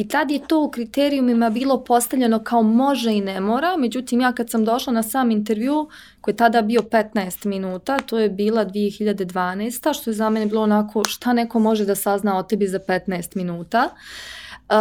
I 0.00 0.08
tad 0.08 0.30
je 0.30 0.40
to 0.48 0.64
u 0.64 0.70
kriterijumima 0.70 1.50
bilo 1.50 1.84
postavljeno 1.84 2.38
kao 2.44 2.62
može 2.62 3.12
i 3.12 3.20
ne 3.20 3.40
mora, 3.40 3.76
međutim 3.76 4.20
ja 4.20 4.32
kad 4.32 4.50
sam 4.50 4.64
došla 4.64 4.92
na 4.92 5.02
sam 5.02 5.30
intervju, 5.30 5.88
koji 6.20 6.32
je 6.32 6.36
tada 6.36 6.62
bio 6.62 6.80
15 6.80 7.46
minuta, 7.46 7.98
to 7.98 8.18
je 8.18 8.28
bila 8.28 8.64
2012. 8.64 10.00
što 10.00 10.10
je 10.10 10.14
za 10.14 10.30
mene 10.30 10.46
bilo 10.46 10.62
onako 10.62 11.04
šta 11.04 11.32
neko 11.32 11.58
može 11.58 11.84
da 11.84 11.94
sazna 11.94 12.38
o 12.38 12.42
tebi 12.42 12.66
za 12.66 12.78
15 12.78 13.36
minuta. 13.36 13.88
Uh, 13.88 14.76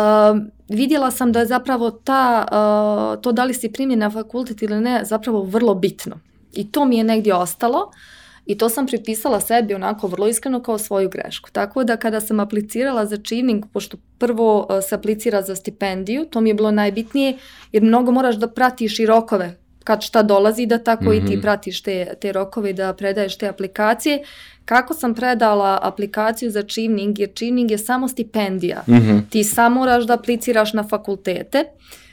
vidjela 0.69 1.11
sam 1.11 1.31
da 1.31 1.39
je 1.39 1.45
zapravo 1.45 1.91
ta, 1.91 2.45
uh, 2.47 3.21
to 3.21 3.31
da 3.31 3.43
li 3.43 3.53
si 3.53 3.71
primljena 3.71 4.05
na 4.05 4.11
fakultet 4.11 4.61
ili 4.61 4.81
ne, 4.81 5.05
zapravo 5.05 5.43
vrlo 5.43 5.75
bitno. 5.75 6.19
I 6.53 6.71
to 6.71 6.85
mi 6.85 6.97
je 6.97 7.03
negdje 7.03 7.35
ostalo. 7.35 7.79
Uh, 7.79 8.18
I 8.49 8.57
to 8.57 8.69
sam 8.69 8.85
pripisala 8.85 9.39
sebi 9.39 9.73
onako 9.73 10.07
vrlo 10.07 10.27
iskreno 10.27 10.63
kao 10.63 10.77
svoju 10.77 11.09
grešku. 11.09 11.49
Tako 11.51 11.83
da 11.83 11.97
kada 11.97 12.19
sam 12.21 12.39
aplicirala 12.39 13.05
za 13.05 13.17
čivning, 13.17 13.65
pošto 13.73 13.97
prvo 14.17 14.67
e, 14.69 14.81
se 14.81 14.95
aplicira 14.95 15.41
za 15.41 15.55
stipendiju, 15.55 16.25
to 16.25 16.41
mi 16.41 16.49
je 16.49 16.53
bilo 16.53 16.71
najbitnije, 16.71 17.37
jer 17.71 17.83
mnogo 17.83 18.11
moraš 18.11 18.35
da 18.35 18.47
pratiš 18.47 18.99
i 18.99 19.05
rokove 19.05 19.55
kad 19.83 20.01
šta 20.01 20.23
dolazi, 20.23 20.65
da 20.65 20.77
tako 20.77 21.03
mm 21.03 21.07
-hmm. 21.07 21.23
i 21.23 21.27
ti 21.27 21.33
mhm. 21.33 21.41
pratiš 21.41 21.81
te, 21.83 22.13
te 22.21 22.31
rokove 22.31 22.73
da 22.73 22.93
predaješ 22.93 23.37
te 23.37 23.47
aplikacije. 23.47 24.23
Kako 24.65 24.93
sam 24.93 25.15
predala 25.15 25.79
aplikaciju 25.81 26.51
za 26.51 26.63
čivning, 26.63 27.19
jer 27.19 27.29
čivning 27.33 27.71
je 27.71 27.77
samo 27.77 28.07
stipendija. 28.07 28.83
Mm 28.87 28.93
-hmm. 28.93 29.21
Ti 29.29 29.43
samo 29.43 29.79
moraš 29.79 30.03
da 30.03 30.13
apliciraš 30.13 30.73
na 30.73 30.83
fakultete. 30.83 31.59
Uh, 31.59 32.08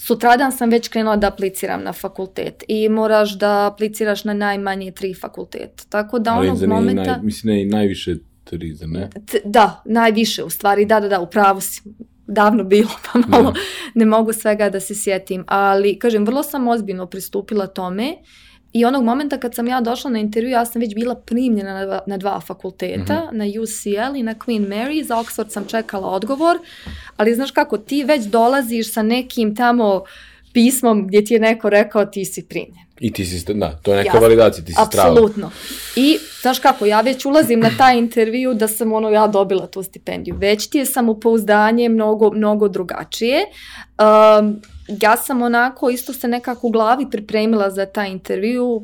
Sutradan 0.00 0.52
sam 0.52 0.70
već 0.70 0.88
krenula 0.88 1.16
da 1.16 1.26
apliciram 1.26 1.82
na 1.82 1.92
fakultet 1.92 2.64
i 2.68 2.88
moraš 2.88 3.38
da 3.38 3.66
apliciraš 3.66 4.24
na 4.24 4.34
najmanje 4.34 4.90
tri 4.90 5.14
fakulteta. 5.14 5.84
Tako 5.88 6.18
da 6.18 6.34
onog 6.34 6.62
momenta... 6.66 7.02
Naj, 7.02 7.22
mislim, 7.22 7.56
ne, 7.56 7.64
najviše 7.64 8.16
tri, 8.44 8.74
za 8.74 8.86
ne? 8.86 9.10
T, 9.26 9.40
da, 9.44 9.82
najviše 9.84 10.44
u 10.44 10.50
stvari, 10.50 10.84
da, 10.84 11.00
da, 11.00 11.08
da, 11.08 11.20
upravo 11.20 11.60
si 11.60 11.82
davno 12.26 12.64
bilo, 12.64 12.90
pa 13.12 13.18
malo 13.28 13.50
ne. 13.50 13.60
ne 13.94 14.04
mogu 14.04 14.32
svega 14.32 14.70
da 14.70 14.80
se 14.80 14.94
sjetim, 14.94 15.44
ali 15.46 15.98
kažem, 15.98 16.26
vrlo 16.26 16.42
sam 16.42 16.68
ozbiljno 16.68 17.06
pristupila 17.06 17.66
tome 17.66 18.14
I 18.72 18.84
onog 18.84 19.04
momenta 19.04 19.38
kad 19.38 19.54
sam 19.54 19.68
ja 19.68 19.80
došla 19.80 20.10
na 20.10 20.18
intervju, 20.18 20.50
ja 20.50 20.66
sam 20.66 20.80
već 20.80 20.94
bila 20.94 21.14
primljena 21.14 21.74
na 21.74 21.86
dva, 21.86 22.00
na 22.06 22.16
dva 22.16 22.40
fakulteta, 22.40 23.14
mm 23.14 23.28
-hmm. 23.28 23.32
na 23.32 23.44
UCL 23.62 24.16
i 24.16 24.22
na 24.22 24.34
Queen 24.34 24.68
Mary. 24.68 25.04
Za 25.04 25.14
Oxford 25.16 25.48
sam 25.48 25.64
čekala 25.66 26.08
odgovor, 26.08 26.58
ali 27.16 27.34
znaš 27.34 27.50
kako, 27.50 27.78
ti 27.78 28.04
već 28.04 28.24
dolaziš 28.24 28.92
sa 28.92 29.02
nekim 29.02 29.56
tamo 29.56 30.04
pismom 30.52 31.06
gdje 31.06 31.24
ti 31.24 31.34
je 31.34 31.40
neko 31.40 31.70
rekao 31.70 32.06
ti 32.06 32.24
si 32.24 32.48
primljen. 32.48 32.88
I 33.00 33.12
ti 33.12 33.24
si, 33.24 33.54
da, 33.54 33.78
to 33.82 33.92
je 33.92 34.04
neka 34.04 34.16
ja, 34.16 34.20
validacija, 34.20 34.64
ti 34.64 34.72
si 34.72 34.80
strava. 34.88 35.10
Apsolutno. 35.10 35.50
I, 35.96 36.18
znaš 36.42 36.58
kako, 36.58 36.86
ja 36.86 37.00
već 37.00 37.24
ulazim 37.24 37.60
na 37.60 37.70
taj 37.78 37.98
intervju 37.98 38.54
da 38.54 38.68
sam 38.68 38.92
ono, 38.92 39.10
ja 39.10 39.26
dobila 39.26 39.66
tu 39.66 39.82
stipendiju. 39.82 40.36
Već 40.38 40.66
ti 40.66 40.78
je 40.78 40.86
samopouzdanje 40.86 41.88
mnogo, 41.88 42.30
mnogo 42.30 42.68
drugačije. 42.68 43.44
Um, 44.40 44.60
ja 44.88 45.16
sam 45.16 45.42
onako 45.42 45.90
isto 45.90 46.12
se 46.12 46.28
nekako 46.28 46.66
u 46.66 46.70
glavi 46.70 47.10
pripremila 47.10 47.70
za 47.70 47.86
taj 47.86 48.10
intervju, 48.10 48.82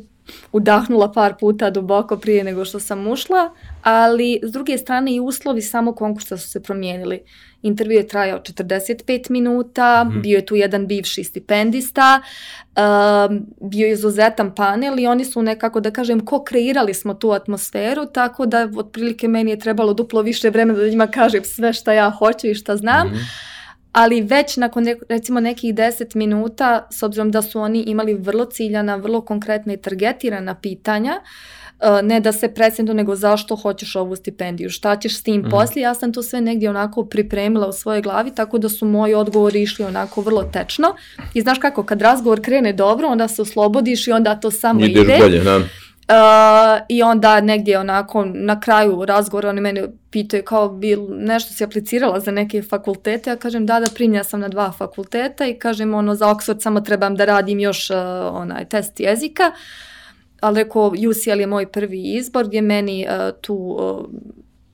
udahnula 0.52 1.12
par 1.12 1.34
puta 1.40 1.70
duboko 1.70 2.16
prije 2.16 2.44
nego 2.44 2.64
što 2.64 2.80
sam 2.80 3.06
ušla, 3.06 3.50
ali 3.82 4.40
s 4.42 4.52
druge 4.52 4.78
strane 4.78 5.14
i 5.14 5.20
uslovi 5.20 5.62
samo 5.62 5.92
konkursa 5.94 6.36
su 6.36 6.48
se 6.48 6.62
promijenili. 6.62 7.20
Intervju 7.62 7.96
je 7.96 8.08
trajao 8.08 8.38
45 8.38 9.30
minuta, 9.30 10.04
mm 10.04 10.22
bio 10.22 10.36
je 10.36 10.46
tu 10.46 10.56
jedan 10.56 10.86
bivši 10.86 11.24
stipendista, 11.24 12.20
uh, 12.20 13.36
bio 13.70 13.86
je 13.86 13.92
izuzetan 13.92 14.54
panel 14.54 14.98
i 14.98 15.06
oni 15.06 15.24
su 15.24 15.42
nekako, 15.42 15.80
da 15.80 15.90
kažem, 15.90 16.20
ko 16.20 16.44
kreirali 16.44 16.94
smo 16.94 17.14
tu 17.14 17.30
atmosferu, 17.30 18.06
tako 18.06 18.46
da 18.46 18.68
otprilike 18.76 19.28
meni 19.28 19.50
je 19.50 19.58
trebalo 19.58 19.94
duplo 19.94 20.22
više 20.22 20.50
vremena 20.50 20.78
da 20.78 20.88
njima 20.88 21.06
kažem 21.06 21.44
sve 21.44 21.72
šta 21.72 21.92
ja 21.92 22.10
hoću 22.10 22.46
i 22.46 22.54
šta 22.54 22.76
znam. 22.76 23.08
Mm 23.08 23.53
ali 23.94 24.20
već 24.20 24.56
nakon 24.56 24.86
recimo 25.08 25.40
nekih 25.40 25.74
10 25.74 26.16
minuta, 26.16 26.88
s 26.90 27.02
obzirom 27.02 27.30
da 27.30 27.42
su 27.42 27.60
oni 27.60 27.80
imali 27.82 28.14
vrlo 28.14 28.44
ciljana, 28.44 28.96
vrlo 28.96 29.20
konkretna 29.20 29.72
i 29.72 29.76
targetirana 29.76 30.54
pitanja, 30.54 31.12
e, 31.80 32.02
ne 32.02 32.20
da 32.20 32.32
se 32.32 32.54
presjendu, 32.54 32.94
nego 32.94 33.16
zašto 33.16 33.56
hoćeš 33.56 33.96
ovu 33.96 34.16
stipendiju, 34.16 34.70
šta 34.70 34.96
ćeš 34.96 35.18
s 35.18 35.22
tim 35.22 35.40
mm. 35.40 35.50
poslije, 35.50 35.82
ja 35.82 35.94
sam 35.94 36.12
to 36.12 36.22
sve 36.22 36.40
negdje 36.40 36.70
onako 36.70 37.04
pripremila 37.04 37.68
u 37.68 37.72
svojoj 37.72 38.02
glavi, 38.02 38.34
tako 38.34 38.58
da 38.58 38.68
su 38.68 38.86
moji 38.86 39.14
odgovori 39.14 39.62
išli 39.62 39.84
onako 39.84 40.20
vrlo 40.20 40.42
tečno 40.42 40.94
i 41.34 41.40
znaš 41.40 41.58
kako, 41.58 41.82
kad 41.82 42.02
razgovor 42.02 42.40
krene 42.42 42.72
dobro, 42.72 43.08
onda 43.08 43.28
se 43.28 43.42
oslobodiš 43.42 44.06
i 44.06 44.12
onda 44.12 44.40
to 44.40 44.50
samo 44.50 44.84
Ideš 44.84 45.02
ide. 45.02 45.18
Bolje, 45.20 45.40
da. 45.40 45.60
Uh, 46.08 46.84
I 46.88 47.02
onda 47.02 47.40
negdje 47.40 47.78
onako 47.78 48.24
na 48.24 48.60
kraju 48.60 49.04
razgovora 49.04 49.48
oni 49.48 49.60
mene 49.60 49.88
pitaju 50.10 50.42
kao 50.44 50.68
bil 50.68 51.00
nešto 51.08 51.54
si 51.54 51.64
aplicirala 51.64 52.20
za 52.20 52.30
neke 52.30 52.62
fakultete, 52.62 53.30
ja 53.30 53.36
kažem 53.36 53.66
da 53.66 53.80
da 53.80 53.86
primlja 53.94 54.24
sam 54.24 54.40
na 54.40 54.48
dva 54.48 54.72
fakulteta 54.72 55.46
i 55.46 55.58
kažem 55.58 55.94
ono 55.94 56.14
za 56.14 56.26
Oxford 56.26 56.62
samo 56.62 56.80
trebam 56.80 57.16
da 57.16 57.24
radim 57.24 57.60
još 57.60 57.90
uh, 57.90 57.96
onaj 58.32 58.68
test 58.68 59.00
jezika, 59.00 59.52
ali 60.40 60.62
rekao 60.62 60.92
UCL 61.10 61.40
je 61.40 61.46
moj 61.46 61.72
prvi 61.72 62.02
izbor 62.02 62.46
gdje 62.46 62.62
meni 62.62 63.06
uh, 63.08 63.40
tu 63.40 63.54
uh, 63.54 64.06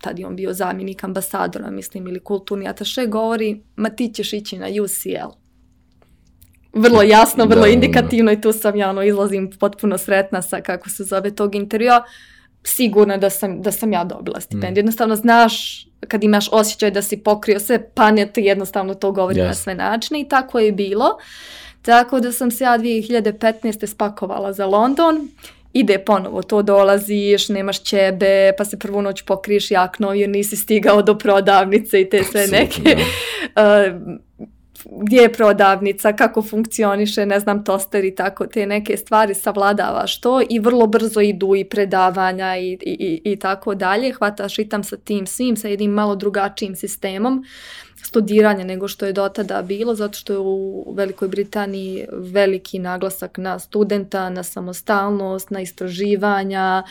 tad 0.01 0.19
je 0.19 0.27
on 0.27 0.37
bio 0.37 0.53
zamjenik 0.53 1.05
ambasadora, 1.05 1.71
mislim, 1.71 2.07
ili 2.07 2.21
kulturni 2.21 2.69
ataše, 2.69 3.07
govori, 3.07 3.61
ma 3.77 3.90
ti 3.90 4.12
ćeš 4.14 4.33
ići 4.33 4.59
na 4.59 4.66
UCL 4.66 5.40
vrlo 6.73 7.03
jasno, 7.03 7.45
vrlo 7.45 7.63
da, 7.63 7.69
indikativno 7.69 8.33
i 8.33 8.41
tu 8.41 8.53
sam 8.53 8.77
ja 8.77 8.91
ono 8.91 9.03
izlazim 9.03 9.51
potpuno 9.61 9.99
sretna 9.99 10.43
sa 10.43 10.61
kako 10.61 10.91
se 10.91 11.05
zove 11.05 11.35
tog 11.35 11.55
intervjua. 11.55 12.03
Sigurna 12.65 13.17
da 13.17 13.31
sam, 13.31 13.63
da 13.63 13.73
sam 13.73 13.93
ja 13.93 14.05
dobila 14.05 14.41
stipendiju. 14.41 14.73
Mm. 14.73 14.87
Jednostavno 14.87 15.17
znaš 15.17 15.87
kad 16.09 16.25
imaš 16.25 16.49
osjećaj 16.53 16.91
da 16.91 17.03
si 17.03 17.17
pokrio 17.17 17.61
sve, 17.61 17.91
pa 17.95 18.11
ne 18.11 18.27
ti 18.27 18.41
jednostavno 18.41 18.95
to 18.95 19.13
govori 19.13 19.41
yes. 19.41 19.47
na 19.47 19.55
sve 19.55 19.75
načine 19.75 20.21
i 20.21 20.29
tako 20.29 20.59
je 20.59 20.73
bilo. 20.73 21.19
Tako 21.83 22.21
da 22.21 22.33
sam 22.33 22.51
se 22.51 22.65
ja 22.65 22.79
2015. 22.79 23.87
spakovala 23.87 24.53
za 24.53 24.67
London 24.67 25.29
ide 25.73 25.99
ponovo, 25.99 26.43
to 26.43 26.63
dolaziš, 26.63 27.49
nemaš 27.49 27.83
ćebe, 27.83 28.53
pa 28.59 28.65
se 28.65 28.79
prvu 28.79 29.03
noć 29.03 29.23
pokriješ 29.23 29.71
jakno 29.71 30.13
jer 30.13 30.29
nisi 30.29 30.57
stigao 30.57 31.03
do 31.03 31.19
prodavnice 31.19 32.01
i 32.01 32.09
te 32.09 32.25
sve 32.25 32.47
neke 32.47 32.83
uh, 33.57 34.47
gdje 34.90 35.21
je 35.21 35.33
prodavnica, 35.33 36.12
kako 36.12 36.43
funkcioniše, 36.43 37.27
ne 37.27 37.40
znam, 37.40 37.64
toster 37.64 38.05
i 38.05 38.14
tako, 38.14 38.47
te 38.47 38.66
neke 38.66 38.97
stvari 38.97 39.35
savladavaš 39.35 40.21
to 40.21 40.40
i 40.49 40.59
vrlo 40.59 40.87
brzo 40.87 41.21
idu 41.21 41.57
i 41.57 41.64
predavanja 41.64 42.57
i, 42.57 42.79
i, 42.83 43.21
i 43.25 43.37
tako 43.37 43.75
dalje. 43.75 44.12
Hvataš 44.12 44.57
ritam 44.57 44.85
sa 44.85 44.97
tim 44.97 45.27
svim, 45.27 45.57
sa 45.57 45.69
jednim 45.69 45.90
malo 45.90 46.16
drugačijim 46.16 46.77
sistemom 46.77 47.45
studiranja 48.05 48.64
nego 48.64 48.88
što 48.88 49.07
je 49.07 49.12
do 49.12 49.29
tada 49.29 49.62
bilo, 49.62 49.95
zato 49.95 50.19
što 50.19 50.33
je 50.33 50.38
u 50.38 50.93
Velikoj 50.97 51.29
Britaniji 51.29 52.07
veliki 52.12 52.79
naglasak 52.79 53.38
na 53.38 53.59
studenta, 53.59 54.31
na 54.31 54.43
samostalnost, 54.43 55.51
na 55.51 55.61
istraživanja. 55.61 56.83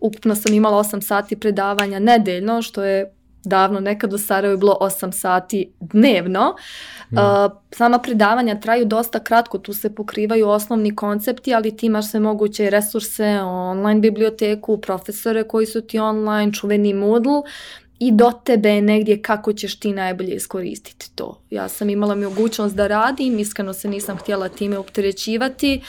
Ukupno 0.00 0.34
sam 0.34 0.54
imala 0.54 0.84
8 0.84 1.00
sati 1.00 1.36
predavanja 1.36 1.98
nedeljno, 1.98 2.62
što 2.62 2.84
je 2.84 3.15
davno 3.46 3.80
nekad 3.80 4.12
u 4.12 4.18
Sarajevu 4.18 4.58
bilo 4.58 4.78
8 4.80 5.12
sati 5.12 5.72
dnevno. 5.80 6.54
Mm. 7.10 7.16
Sama 7.70 7.98
predavanja 7.98 8.60
traju 8.60 8.84
dosta 8.84 9.18
kratko, 9.18 9.58
tu 9.58 9.72
se 9.72 9.94
pokrivaju 9.94 10.48
osnovni 10.48 10.96
koncepti, 10.96 11.54
ali 11.54 11.76
ti 11.76 11.86
imaš 11.86 12.10
sve 12.10 12.20
moguće 12.20 12.70
resurse, 12.70 13.40
online 13.42 14.00
biblioteku, 14.00 14.78
profesore 14.80 15.44
koji 15.44 15.66
su 15.66 15.80
ti 15.80 15.98
online, 15.98 16.52
čuveni 16.52 16.94
Moodle 16.94 17.42
i 17.98 18.12
do 18.12 18.32
tebe 18.44 18.68
je 18.68 18.82
negdje 18.82 19.22
kako 19.22 19.52
ćeš 19.52 19.80
ti 19.80 19.92
najbolje 19.92 20.34
iskoristiti 20.34 21.10
to. 21.14 21.40
Ja 21.50 21.68
sam 21.68 21.90
imala 21.90 22.14
mogućnost 22.14 22.74
da 22.74 22.86
radim, 22.86 23.38
iskreno 23.38 23.72
se 23.72 23.88
nisam 23.88 24.16
htjela 24.16 24.48
time 24.48 24.78
opterećivati, 24.78 25.80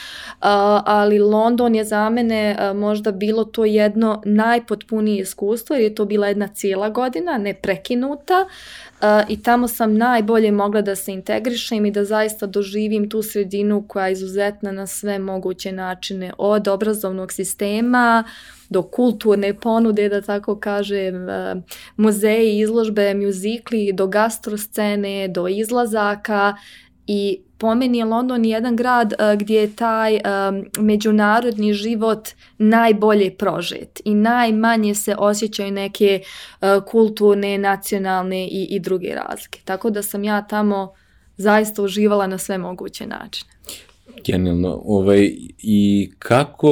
ali 0.86 1.20
London 1.20 1.76
je 1.76 1.84
za 1.84 2.10
mene 2.10 2.74
možda 2.76 3.12
bilo 3.12 3.44
to 3.44 3.66
jedno 3.66 4.22
najpotpunije 4.26 5.22
iskustvo 5.22 5.76
jer 5.76 5.84
je 5.84 5.96
to 5.96 6.06
bila 6.06 6.28
jedna 6.28 6.48
cijela 6.48 6.90
godina, 6.90 7.38
ne 7.38 7.54
prekinuta 7.54 8.48
i 9.28 9.44
tamo 9.44 9.68
sam 9.68 9.98
najbolje 9.98 10.52
mogla 10.52 10.82
da 10.82 10.96
se 10.96 11.12
integrišem 11.12 11.86
i 11.86 11.92
da 11.92 12.06
zaista 12.06 12.46
doživim 12.46 13.10
tu 13.10 13.22
sredinu 13.22 13.86
koja 13.88 14.08
je 14.08 14.14
izuzetna 14.14 14.72
na 14.72 14.88
sve 14.88 15.20
moguće 15.20 15.72
načine 15.72 16.34
od 16.38 16.68
obrazovnog 16.68 17.32
sistema, 17.32 18.24
do 18.70 18.82
kulturne 18.84 19.54
ponude, 19.54 20.10
da 20.10 20.22
tako 20.22 20.56
kažem, 20.60 21.30
e, 21.30 21.56
muzeji, 21.98 22.60
izložbe, 22.60 23.14
muzikli, 23.14 23.94
do 23.94 24.08
gastroscene, 24.08 25.28
do 25.28 25.48
izlazaka 25.48 26.56
i 27.08 27.40
po 27.58 27.76
meni 27.76 27.98
je 27.98 28.06
London 28.06 28.46
jedan 28.46 28.76
grad 28.76 29.14
e, 29.14 29.36
gdje 29.36 29.60
je 29.60 29.76
taj 29.76 30.16
e, 30.16 30.22
međunarodni 30.80 31.74
život 31.74 32.30
najbolje 32.58 33.36
prožet 33.38 34.02
i 34.06 34.16
najmanje 34.16 34.96
se 34.96 35.16
osjećaju 35.18 35.72
neke 35.72 36.22
kulturne, 36.86 37.58
nacionalne 37.58 38.48
i, 38.48 38.68
i 38.70 38.80
druge 38.80 39.16
razlike. 39.16 39.60
Tako 39.66 39.90
da 39.90 40.02
sam 40.04 40.24
ja 40.24 40.48
tamo 40.48 40.94
zaista 41.38 41.82
uživala 41.82 42.28
na 42.28 42.38
sve 42.38 42.58
moguće 42.58 43.08
načine. 43.08 43.52
Genijalno. 44.26 44.82
Ovaj, 44.86 45.32
I 45.58 46.12
kako 46.20 46.72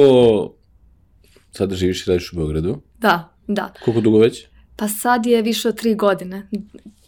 Sada 1.56 1.74
živiš 1.74 2.06
i 2.06 2.10
radiš 2.10 2.32
u 2.32 2.36
Beogradu? 2.36 2.80
Da, 2.98 3.28
da. 3.46 3.72
Koliko 3.84 4.00
dugo 4.00 4.18
već? 4.18 4.46
Pa 4.76 4.88
sad 4.88 5.26
je 5.26 5.42
više 5.42 5.68
od 5.68 5.76
tri 5.76 5.94
godine. 5.94 6.48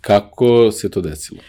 Kako 0.01 0.73
se 0.73 0.91
to 0.91 1.01
desilo? 1.01 1.41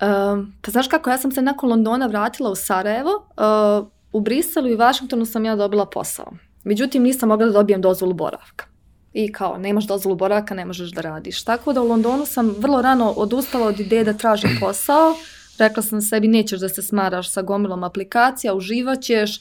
Um, 0.00 0.52
pa 0.62 0.70
znaš 0.70 0.88
kako, 0.88 1.10
ja 1.10 1.18
sam 1.18 1.32
se 1.32 1.42
nakon 1.42 1.70
Londona 1.70 2.06
vratila 2.06 2.50
u 2.50 2.54
Sarajevo. 2.54 3.10
Uh, 3.10 3.88
u 4.12 4.20
Briselu 4.20 4.68
i 4.68 4.76
Vašingtonu 4.76 5.26
sam 5.26 5.44
ja 5.44 5.56
dobila 5.56 5.86
posao. 5.86 6.32
Međutim, 6.64 7.02
nisam 7.02 7.28
mogla 7.28 7.46
da 7.46 7.52
dobijem 7.52 7.80
dozvolu 7.82 8.14
boravka. 8.14 8.64
I 9.12 9.32
kao, 9.32 9.58
nemaš 9.58 9.86
dozvolu 9.86 10.16
boravka, 10.16 10.54
ne 10.54 10.64
možeš 10.64 10.90
da 10.90 11.00
radiš. 11.00 11.44
Tako 11.44 11.72
da 11.72 11.82
u 11.82 11.88
Londonu 11.88 12.26
sam 12.26 12.54
vrlo 12.58 12.82
rano 12.82 13.10
odustala 13.10 13.66
od 13.66 13.80
ideje 13.80 14.04
da 14.04 14.12
tražim 14.12 14.50
posao. 14.60 15.14
Rekla 15.58 15.82
sam 15.82 16.02
sebi, 16.02 16.28
nećeš 16.28 16.60
da 16.60 16.68
se 16.68 16.82
smaraš 16.82 17.32
sa 17.32 17.42
gomilom 17.42 17.84
aplikacija, 17.84 18.54
uživaćeš. 18.54 19.40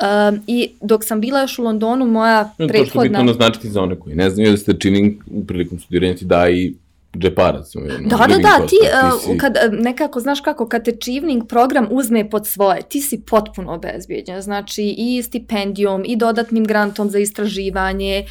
Um, 0.00 0.40
I 0.46 0.70
dok 0.80 1.04
sam 1.04 1.20
bila 1.20 1.40
još 1.40 1.58
u 1.58 1.62
Londonu, 1.62 2.06
moja 2.06 2.54
no, 2.58 2.68
prethodna... 2.68 2.84
To 2.84 2.90
što 2.90 3.00
bitno 3.00 3.22
naznačiti 3.22 3.68
za 3.68 3.82
one 3.82 4.00
koji 4.00 4.16
ne 4.16 4.30
znaju 4.30 4.50
da 4.50 4.56
ste 4.56 4.78
čini 4.78 5.18
prilikom 5.46 5.78
studiranja 5.78 6.14
ti 6.14 6.24
da 6.24 6.48
i 6.48 6.74
džeparac. 7.18 7.72
Da, 8.00 8.16
da, 8.16 8.38
da, 8.38 8.66
ti, 8.66 8.68
ti 8.68 8.76
si... 9.24 9.38
kad, 9.38 9.56
nekako, 9.72 10.20
znaš 10.20 10.40
kako, 10.40 10.68
kad 10.68 10.84
te 10.84 10.92
Chivning 10.92 11.48
program 11.48 11.88
uzme 11.90 12.30
pod 12.30 12.46
svoje, 12.46 12.82
ti 12.82 13.00
si 13.00 13.20
potpuno 13.20 13.72
obezbijeđen, 13.74 14.42
znači 14.42 14.94
i 14.98 15.22
stipendijom, 15.22 16.02
i 16.06 16.16
dodatnim 16.16 16.64
grantom 16.64 17.10
za 17.10 17.18
istraživanje, 17.18 18.24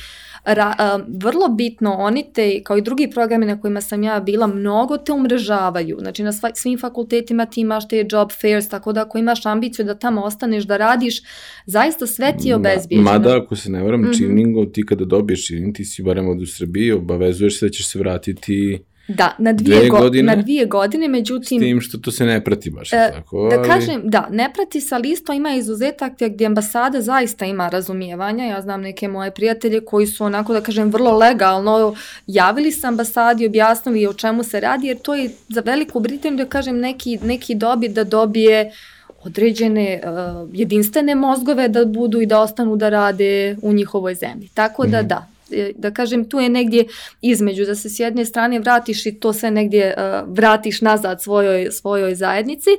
ra, 0.45 0.99
vrlo 1.07 1.47
bitno, 1.47 1.93
oni 1.93 2.25
te, 2.33 2.63
kao 2.63 2.77
i 2.77 2.81
drugi 2.81 3.09
programi 3.09 3.45
na 3.45 3.61
kojima 3.61 3.81
sam 3.81 4.03
ja 4.03 4.19
bila, 4.19 4.47
mnogo 4.47 4.97
te 4.97 5.11
umrežavaju. 5.11 5.97
Znači 5.99 6.23
na 6.23 6.33
sva, 6.33 6.49
svim 6.53 6.79
fakultetima 6.79 7.45
ti 7.45 7.61
imaš 7.61 7.87
te 7.87 8.05
job 8.11 8.29
fairs, 8.41 8.69
tako 8.69 8.93
da 8.93 9.01
ako 9.01 9.17
imaš 9.17 9.45
ambiciju 9.45 9.85
da 9.85 9.95
tamo 9.95 10.21
ostaneš 10.21 10.63
da 10.63 10.77
radiš, 10.77 11.21
zaista 11.65 12.07
sve 12.07 12.33
ti 12.37 12.47
je 12.47 12.55
obezbijeđeno. 12.55 13.11
Mada, 13.11 13.37
ako 13.37 13.55
se 13.55 13.71
ne 13.71 13.83
varam, 13.83 14.01
mm 14.01 14.11
-hmm. 14.13 14.73
ti 14.73 14.85
kada 14.85 15.05
dobiješ 15.05 15.47
čivning, 15.47 15.75
ti 15.75 15.85
si 15.85 16.03
barem 16.03 16.27
od 16.27 16.41
u 16.41 16.45
Srbiji, 16.45 16.91
obavezuješ 16.91 17.59
se 17.59 17.65
da 17.65 17.69
ćeš 17.69 17.87
se 17.87 17.99
vratiti 17.99 18.79
da, 19.07 19.35
na 19.37 19.53
dvije, 19.53 19.89
go, 19.89 19.97
godine, 19.97 20.35
na 20.35 20.41
dvije 20.41 20.65
godine, 20.65 21.07
međutim... 21.07 21.59
S 21.59 21.63
tim 21.63 21.81
što 21.81 21.97
to 21.97 22.11
se 22.11 22.25
ne 22.25 22.43
prati 22.43 22.69
baš, 22.69 22.93
e, 22.93 23.11
tako? 23.13 23.47
Da 23.49 23.59
ali... 23.59 23.67
kažem, 23.67 24.01
da, 24.03 24.27
ne 24.31 24.51
prati 24.53 24.81
sa 24.81 24.97
listo, 24.97 25.33
ima 25.33 25.55
izuzetak 25.55 26.13
gdje 26.19 26.45
ambasada 26.45 27.01
zaista 27.01 27.45
ima 27.45 27.69
razumijevanja. 27.69 28.45
Ja 28.45 28.61
znam 28.61 28.81
neke 28.81 29.07
moje 29.07 29.31
prijatelje 29.31 29.81
koji 29.85 30.07
su 30.07 30.25
onako, 30.25 30.53
da 30.53 30.61
kažem, 30.61 30.89
vrlo 30.89 31.17
legalno 31.17 31.95
javili 32.27 32.71
se 32.71 32.87
ambasadi, 32.87 33.45
objasnili 33.45 34.07
o 34.07 34.13
čemu 34.13 34.43
se 34.43 34.59
radi, 34.59 34.87
jer 34.87 34.97
to 34.97 35.15
je 35.15 35.29
za 35.49 35.61
Veliku 35.65 35.99
Britaniju, 35.99 36.37
da 36.37 36.45
kažem, 36.45 36.79
neki, 36.79 37.19
neki 37.23 37.55
dobit 37.55 37.91
da 37.91 38.03
dobije 38.03 38.71
određene 39.23 40.01
uh, 40.03 40.49
jedinstvene 40.53 41.15
mozgove 41.15 41.67
da 41.67 41.85
budu 41.85 42.21
i 42.21 42.25
da 42.25 42.41
ostanu 42.41 42.75
da 42.75 42.89
rade 42.89 43.57
u 43.61 43.73
njihovoj 43.73 44.15
zemlji. 44.15 44.49
Tako 44.53 44.85
da 44.85 45.01
mm 45.01 45.05
-hmm. 45.05 45.07
da, 45.07 45.27
da 45.75 45.91
kažem, 45.91 46.29
tu 46.29 46.39
je 46.39 46.49
negdje 46.49 46.85
između, 47.21 47.65
da 47.65 47.75
se 47.75 47.89
s 47.89 47.99
jedne 47.99 48.25
strane 48.25 48.59
vratiš 48.59 49.05
i 49.05 49.19
to 49.19 49.33
sve 49.33 49.51
negdje 49.51 49.95
uh, 49.97 50.35
vratiš 50.35 50.81
nazad 50.81 51.21
svojoj, 51.21 51.71
svojoj 51.71 52.15
zajednici, 52.15 52.69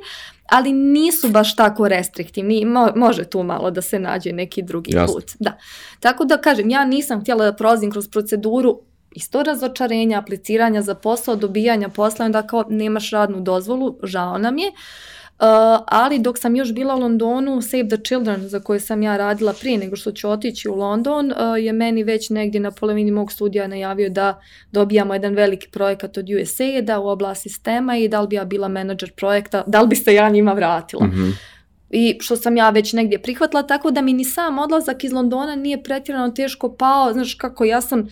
ali 0.49 0.73
nisu 0.73 1.29
baš 1.29 1.55
tako 1.55 1.87
restriktivni, 1.87 2.65
Mo, 2.65 2.91
može 2.95 3.23
tu 3.23 3.43
malo 3.43 3.71
da 3.71 3.81
se 3.81 3.99
nađe 3.99 4.31
neki 4.31 4.61
drugi 4.61 4.95
Jasne. 4.95 5.13
put. 5.13 5.31
Da. 5.39 5.57
Tako 5.99 6.25
da 6.25 6.37
kažem, 6.37 6.69
ja 6.69 6.85
nisam 6.85 7.21
htjela 7.21 7.45
da 7.45 7.55
prolazim 7.55 7.91
kroz 7.91 8.07
proceduru 8.07 8.81
isto 9.11 9.43
razočarenja, 9.43 10.19
apliciranja 10.19 10.81
za 10.81 10.95
posao, 10.95 11.35
dobijanja 11.35 11.89
posla, 11.89 12.25
onda 12.25 12.47
kao 12.47 12.65
nemaš 12.69 13.11
radnu 13.11 13.41
dozvolu, 13.41 13.99
žao 14.03 14.37
nam 14.37 14.57
je. 14.57 14.67
Uh, 14.67 14.73
Uh, 14.77 15.16
ali 15.85 16.19
dok 16.19 16.37
sam 16.37 16.55
još 16.55 16.73
bila 16.73 16.95
u 16.95 16.99
Londonu, 16.99 17.61
Save 17.61 17.87
the 17.87 17.97
Children, 17.97 18.47
za 18.47 18.59
koje 18.59 18.79
sam 18.79 19.03
ja 19.03 19.17
radila 19.17 19.53
prije 19.53 19.77
nego 19.77 19.95
što 19.95 20.11
ću 20.11 20.29
otići 20.29 20.69
u 20.69 20.75
London, 20.75 21.31
uh, 21.31 21.63
je 21.63 21.73
meni 21.73 22.03
već 22.03 22.29
negdje 22.29 22.61
na 22.61 22.71
polovini 22.71 23.11
mog 23.11 23.31
studija 23.31 23.67
najavio 23.67 24.09
da 24.09 24.41
dobijamo 24.71 25.13
jedan 25.13 25.33
veliki 25.33 25.69
projekat 25.69 26.17
od 26.17 26.25
USA, 26.29 26.81
da 26.81 26.99
u 26.99 27.07
oblasti 27.07 27.49
sistema 27.49 27.97
i 27.97 28.07
da 28.07 28.21
li 28.21 28.27
bi 28.27 28.35
ja 28.35 28.45
bila 28.45 28.67
menadžer 28.67 29.11
projekta, 29.11 29.63
da 29.67 29.81
li 29.81 29.87
bi 29.87 29.95
se 29.95 30.13
ja 30.13 30.29
njima 30.29 30.53
vratila. 30.53 31.05
Mm 31.05 31.11
-hmm. 31.11 31.31
I 31.89 32.17
što 32.21 32.35
sam 32.35 32.57
ja 32.57 32.69
već 32.69 32.93
negdje 32.93 33.21
prihvatila, 33.21 33.63
tako 33.63 33.91
da 33.91 34.01
mi 34.01 34.13
ni 34.13 34.25
sam 34.25 34.59
odlazak 34.59 35.03
iz 35.03 35.11
Londona 35.11 35.55
nije 35.55 35.83
pretjerano 35.83 36.31
teško 36.31 36.75
pao. 36.75 37.13
Znaš 37.13 37.33
kako, 37.33 37.65
ja 37.65 37.81
sam 37.81 38.07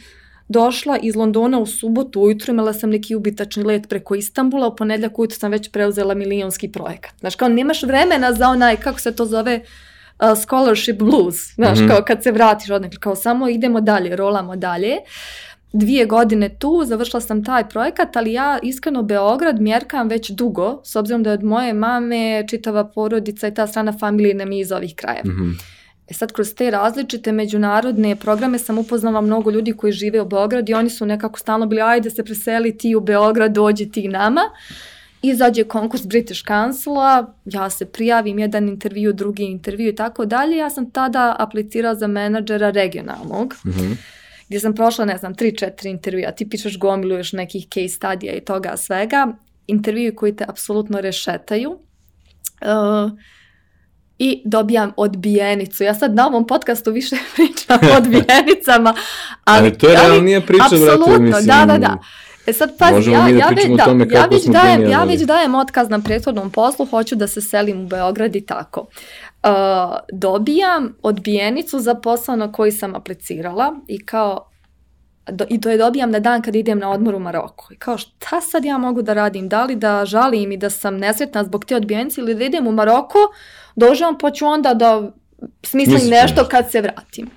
došla 0.48 0.98
iz 0.98 1.16
Londona 1.16 1.60
u 1.60 1.66
subotu 1.66 2.22
ujutru, 2.22 2.54
imala 2.54 2.74
sam 2.74 2.89
neki 2.89 3.16
ubitačni 3.16 3.64
let 3.64 3.89
preko 3.89 4.16
Istambula, 4.16 4.68
u 4.68 4.76
ponedljak 4.76 5.20
ujutru 5.20 5.39
sam 5.39 5.52
već 5.52 5.72
preuzela 5.72 6.14
milijonski 6.14 6.72
projekat. 6.72 7.14
Znaš, 7.20 7.36
kao 7.36 7.50
nemaš 7.50 7.84
vremena 7.84 8.34
za 8.34 8.48
onaj, 8.48 8.78
kako 8.78 9.00
se 9.00 9.16
to 9.16 9.26
zove, 9.26 9.60
uh, 10.20 10.41
scholarship 10.41 10.98
blues, 10.98 11.36
znaš, 11.56 11.80
mm 11.80 11.84
-hmm. 11.84 11.88
kao 11.88 12.04
kad 12.08 12.24
se 12.24 12.32
vratiš 12.32 12.70
od 12.70 12.82
nekako, 12.82 13.02
kao 13.02 13.16
samo 13.16 13.50
idemo 13.50 13.82
dalje, 13.82 14.16
rolamo 14.16 14.56
dalje. 14.56 14.98
Dvije 15.74 16.06
godine 16.06 16.50
tu, 16.60 16.84
završila 16.86 17.22
sam 17.22 17.43
taj 17.43 17.70
projekat, 17.70 18.16
ali 18.16 18.34
ja 18.34 18.60
iskreno 18.64 19.04
Beograd 19.04 19.62
mjerkam 19.62 20.08
već 20.08 20.30
dugo, 20.30 20.82
s 20.84 20.96
obzirom 20.96 21.24
da 21.24 21.30
je 21.30 21.34
od 21.34 21.43
moje 21.43 21.74
mame 21.74 22.48
čitava 22.48 22.84
porodica 22.84 23.48
i 23.48 23.54
ta 23.54 23.68
strana 23.68 23.93
familije 24.00 24.34
nam 24.34 24.52
je 24.52 24.60
iz 24.60 24.72
ovih 24.72 24.96
krajeva. 24.96 25.30
Mm 25.30 25.38
-hmm. 25.38 25.75
E 26.08 26.14
sad, 26.14 26.32
kroz 26.32 26.53
te 26.53 26.72
različite 26.72 27.32
međunarodne 27.32 28.16
programe 28.16 28.60
sam 28.60 28.78
upoznala 28.78 29.22
mnogo 29.22 29.51
ljudi 29.51 29.74
koji 29.74 29.93
žive 29.93 30.22
u 30.22 30.26
Beogradu 30.26 30.72
i 30.72 30.76
oni 30.76 30.89
su 30.89 31.06
nekako 31.06 31.39
stalno 31.39 31.66
bili, 31.66 31.82
ajde 31.82 32.10
se 32.10 32.24
preseli 32.24 32.78
ti 32.78 32.95
u 32.95 32.99
Beograd, 32.99 33.51
dođi 33.51 33.91
ti 33.91 34.08
nama. 34.08 34.41
Izađe 35.22 35.64
konkurs 35.64 36.06
British 36.06 36.43
Councila, 36.47 37.34
ja 37.45 37.70
se 37.70 37.86
prijavim, 37.86 38.39
jedan 38.39 38.68
intervju, 38.68 39.14
drugi 39.14 39.43
intervju 39.43 39.89
i 39.89 39.95
tako 39.95 40.26
dalje. 40.26 40.58
Ja 40.58 40.70
sam 40.70 40.91
tada 40.91 41.36
aplicirala 41.39 41.95
za 41.95 42.08
menadžera 42.08 42.70
regionalnog. 42.70 43.56
Mm 43.66 43.70
-hmm 43.70 43.95
gdje 44.47 44.60
sam 44.60 44.76
prošla, 44.76 45.06
ne 45.06 45.18
znam, 45.18 45.36
3-4 45.36 45.89
intervjua, 45.89 46.32
ti 46.32 46.49
pišeš 46.49 46.80
gomilu 46.80 47.18
još 47.18 47.34
nekih 47.34 47.68
case 47.74 47.88
studija 47.88 48.34
i 48.34 48.45
toga 48.45 48.78
svega, 48.78 49.28
intervju 49.68 50.16
koji 50.16 50.36
te 50.36 50.45
apsolutno 50.47 51.01
rešetaju. 51.01 51.72
Uh, 51.72 53.12
i 54.20 54.41
dobijam 54.45 54.91
odbijenicu. 54.97 55.84
Ja 55.84 55.93
sad 55.93 56.16
na 56.16 56.28
ovom 56.28 56.47
podcastu 56.47 56.91
više 56.91 57.16
pričam 57.36 57.80
o 57.91 57.97
odbijenicama. 57.97 58.93
Ali, 59.45 59.68
ali 59.68 59.78
to 59.78 59.88
je 59.88 59.95
realnija 59.95 60.41
priča, 60.41 60.63
brate, 60.70 61.20
mislim. 61.20 61.45
Da, 61.45 61.66
da, 61.66 61.78
da. 61.78 61.97
E 62.47 62.53
sad 62.53 62.78
pazi, 62.78 63.11
ja, 63.11 63.22
da 63.22 63.28
ja, 63.28 63.49
da, 63.78 63.86
tome 63.86 64.07
ja, 64.11 64.26
već 64.32 64.45
dajem, 64.45 64.89
ja 64.89 65.03
već 65.03 65.22
dajem 65.22 65.55
otkaz 65.55 65.89
na 65.89 65.99
prethodnom 65.99 66.51
poslu, 66.51 66.86
hoću 66.86 67.16
da 67.16 67.28
se 67.28 67.41
selim 67.41 67.82
u 67.82 67.88
Beograd 67.88 68.36
i 68.36 68.45
tako. 68.45 68.80
Uh, 68.80 69.49
dobijam 70.13 70.95
odbijenicu 71.01 71.80
za 71.80 71.95
posao 71.95 72.36
na 72.36 72.51
koji 72.51 72.72
sam 72.72 72.95
aplicirala 72.95 73.76
i 73.88 74.05
kao 74.05 74.49
do, 75.32 75.45
i 75.49 75.61
to 75.61 75.70
je 75.70 75.78
dobijam 75.78 76.11
na 76.11 76.20
dan 76.20 76.41
kad 76.41 76.55
idem 76.55 76.80
na 76.80 76.91
odmor 76.91 77.16
u 77.16 77.20
Maroku. 77.20 77.74
I 77.74 77.76
kao 77.76 77.97
šta 77.97 78.41
sad 78.41 78.66
ja 78.66 78.78
mogu 78.78 79.01
da 79.01 79.13
radim? 79.13 79.49
Da 79.49 79.63
li 79.63 79.76
da 79.76 80.05
žalim 80.05 80.51
i 80.51 80.57
da 80.57 80.70
sam 80.70 80.97
nesretna 80.97 81.43
zbog 81.43 81.66
te 81.66 81.76
odbijenice 81.76 82.22
ili 82.22 82.36
da 82.36 82.43
idem 82.43 82.68
u 82.68 82.72
Maroko, 82.72 83.20
doživam 83.76 84.18
pa 84.18 84.32
ću 84.32 84.46
onda 84.46 84.74
da 84.74 85.12
smislim 85.64 85.96
Mislim. 85.96 86.12
nešto 86.12 86.46
kad 86.46 86.72
se 86.72 86.82
vratim. 86.82 87.30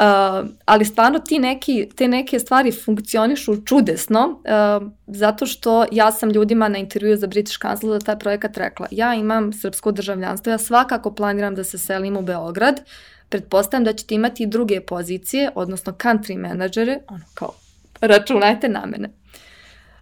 Uh, 0.00 0.48
ali 0.64 0.84
stvarno 0.84 1.18
ti 1.18 1.38
neki, 1.38 1.88
te 1.96 2.08
neke 2.08 2.38
stvari 2.38 2.72
funkcionišu 2.72 3.64
čudesno 3.64 4.26
uh, 4.28 4.88
zato 5.06 5.46
što 5.46 5.84
ja 5.92 6.12
sam 6.12 6.30
ljudima 6.30 6.68
na 6.68 6.78
intervju 6.78 7.16
za 7.16 7.26
British 7.26 7.60
Council 7.60 7.92
za 7.92 7.98
taj 7.98 8.18
projekat 8.18 8.56
rekla 8.56 8.86
ja 8.90 9.14
imam 9.14 9.52
srpsko 9.52 9.92
državljanstvo, 9.92 10.50
ja 10.50 10.58
svakako 10.58 11.14
planiram 11.14 11.54
da 11.54 11.64
se 11.64 11.78
selim 11.78 12.16
u 12.16 12.22
Beograd, 12.22 12.80
pretpostavljam 13.28 13.84
da 13.84 13.92
ćete 13.92 14.14
imati 14.14 14.42
i 14.42 14.46
druge 14.46 14.80
pozicije, 14.80 15.50
odnosno 15.54 15.92
country 15.92 16.36
menadžere, 16.36 16.98
ono 17.08 17.24
kao 17.34 17.52
računajte 18.00 18.68
na 18.68 18.86
mene. 18.86 19.10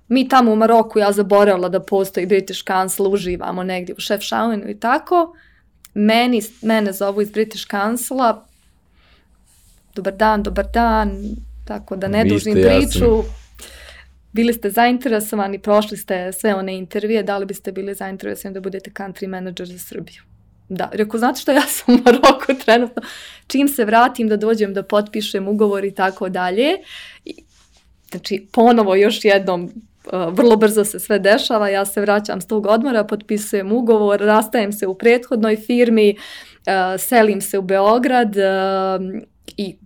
Mi 0.09 0.29
tamo 0.29 0.53
u 0.53 0.57
Maroku, 0.57 0.99
ja 0.99 1.13
zaboravila 1.13 1.69
da 1.69 1.81
postoji 1.81 2.27
British 2.27 2.65
Council, 2.65 3.13
uživamo 3.13 3.63
negdje 3.63 3.95
u 3.95 4.01
Chefchaouen 4.01 4.71
i 4.71 4.81
tako. 4.81 5.35
Meni, 5.99 6.43
mene 6.63 6.93
zovu 6.93 7.23
iz 7.23 7.31
British 7.31 7.67
Councila, 7.71 8.47
dobar 9.95 10.17
dan, 10.17 10.43
dobar 10.43 10.67
dan, 10.75 11.37
tako 11.65 11.97
da 11.97 12.09
ne 12.09 12.25
dužim 12.25 12.55
priču. 12.55 13.05
Jasni. 13.05 13.33
Bili 14.33 14.53
ste 14.53 14.71
zainteresovani, 14.71 15.59
prošli 15.59 15.97
ste 15.97 16.33
sve 16.33 16.55
one 16.55 16.77
intervije, 16.77 17.23
da 17.23 17.39
li 17.39 17.47
biste 17.47 17.73
bili 17.73 17.95
zainteresovani 17.95 18.55
da 18.55 18.61
budete 18.61 18.91
country 18.91 19.27
manager 19.29 19.67
za 19.67 19.79
Srbiju? 19.79 20.23
Da, 20.69 20.91
rekao, 20.93 21.19
znate 21.19 21.41
što, 21.41 21.53
ja 21.53 21.63
sam 21.67 21.95
u 21.95 21.99
Maroku 22.05 22.55
trenutno, 22.65 23.03
čim 23.47 23.69
se 23.69 23.85
vratim 23.85 24.29
da 24.29 24.37
dođem 24.37 24.75
da 24.75 24.83
potpišem 24.83 25.49
ugovor 25.49 25.85
i 25.85 25.95
tako 25.95 26.29
dalje. 26.29 26.69
Znači, 28.11 28.47
ponovo 28.53 28.95
još 28.95 29.25
jednom, 29.25 29.73
vrlo 30.13 30.57
brzo 30.57 30.85
se 30.85 31.01
sve 31.01 31.19
dešava, 31.19 31.69
ja 31.69 31.85
se 31.85 32.01
vraćam 32.01 32.41
s 32.41 32.47
tog 32.47 32.67
odmora, 32.67 33.05
potpisujem 33.05 33.73
ugovor, 33.73 34.21
rastajem 34.21 34.73
se 34.73 34.87
u 34.87 34.95
prethodnoj 34.95 35.57
firmi, 35.57 36.17
uh, 36.19 37.01
selim 37.01 37.41
se 37.41 37.59
u 37.59 37.63
Beograd 37.63 38.37
uh, 38.37 39.23
i 39.57 39.77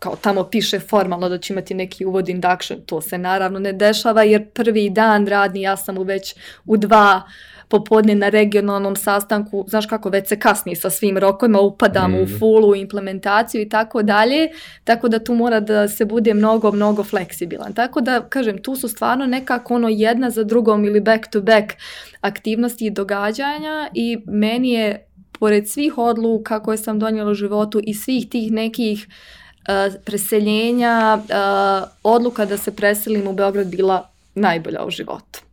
kao 0.00 0.16
tamo 0.16 0.44
piše 0.44 0.80
formalno 0.80 1.28
da 1.28 1.38
će 1.38 1.52
imati 1.52 1.74
neki 1.74 2.04
uvod 2.04 2.28
induction, 2.28 2.80
to 2.86 3.00
se 3.00 3.18
naravno 3.18 3.58
ne 3.58 3.72
dešava 3.72 4.22
jer 4.22 4.50
prvi 4.50 4.90
dan 4.90 5.26
radni 5.26 5.62
ja 5.62 5.76
sam 5.76 5.98
u 5.98 6.02
već 6.02 6.34
u 6.64 6.76
dva 6.76 7.22
popodne 7.68 8.14
na 8.14 8.28
regionalnom 8.28 8.96
sastanku, 8.96 9.64
znaš 9.68 9.86
kako 9.86 10.08
već 10.08 10.28
se 10.28 10.38
kasni 10.38 10.76
sa 10.76 10.90
svim 10.90 11.18
rokovima, 11.18 11.60
upadam 11.60 12.12
mm. 12.12 12.22
u 12.22 12.26
fullu 12.38 12.74
implementaciju 12.76 13.62
i 13.62 13.68
tako 13.68 14.02
dalje, 14.02 14.48
tako 14.84 15.08
da 15.08 15.18
tu 15.18 15.34
mora 15.34 15.60
da 15.60 15.88
se 15.88 16.04
bude 16.04 16.34
mnogo, 16.34 16.72
mnogo 16.72 17.04
fleksibilan. 17.04 17.72
Tako 17.72 18.00
da, 18.00 18.20
kažem, 18.28 18.62
tu 18.62 18.76
su 18.76 18.88
stvarno 18.88 19.26
nekako 19.26 19.74
ono 19.74 19.88
jedna 19.88 20.30
za 20.30 20.44
drugom 20.44 20.84
ili 20.84 21.00
back 21.00 21.30
to 21.30 21.40
back 21.40 21.72
aktivnosti 22.20 22.86
i 22.86 22.90
događanja 22.90 23.88
i 23.94 24.18
meni 24.26 24.70
je 24.70 25.06
pored 25.38 25.68
svih 25.68 25.98
odluka 25.98 26.62
koje 26.62 26.78
sam 26.78 26.98
donijela 26.98 27.30
u 27.30 27.34
životu 27.34 27.80
i 27.82 27.94
svih 27.94 28.28
tih 28.28 28.52
nekih 28.52 29.06
uh, 29.06 30.02
preseljenja, 30.04 31.18
uh, 31.18 31.88
odluka 32.02 32.44
da 32.44 32.56
se 32.56 32.76
preselim 32.76 33.26
u 33.26 33.32
Beograd 33.32 33.66
bila 33.66 34.08
najbolja 34.34 34.84
u 34.84 34.90
životu. 34.90 35.45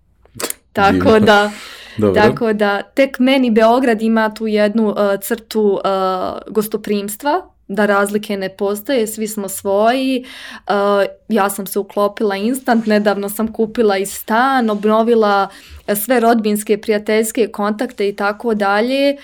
Tako 0.74 1.19
da, 1.19 1.51
Dobro. 1.97 2.21
tako 2.21 2.53
da 2.53 2.82
tek 2.82 3.19
meni 3.19 3.51
Beograd 3.51 4.01
ima 4.01 4.34
tu 4.34 4.47
jednu 4.47 4.89
uh, 4.89 4.95
crtu 5.21 5.61
uh, 5.61 6.53
gostoprimstva, 6.53 7.49
da 7.67 7.86
razlike 7.86 8.38
ne 8.38 8.49
postoje, 8.49 9.07
svi 9.07 9.28
smo 9.28 9.49
svoji. 9.49 10.26
Uh, 10.67 10.74
ja 11.30 11.49
sam 11.49 11.67
se 11.67 11.80
uklopila 11.80 12.36
instant, 12.36 12.86
nedavno 12.86 13.30
sam 13.30 13.53
kupila 13.53 13.97
i 13.97 14.05
stan, 14.05 14.69
obnovila 14.69 15.47
sve 15.95 16.19
rodbinske, 16.19 16.78
prijateljske 16.78 17.47
kontakte 17.47 18.09
i 18.09 18.15
tako 18.15 18.53
dalje. 18.53 19.17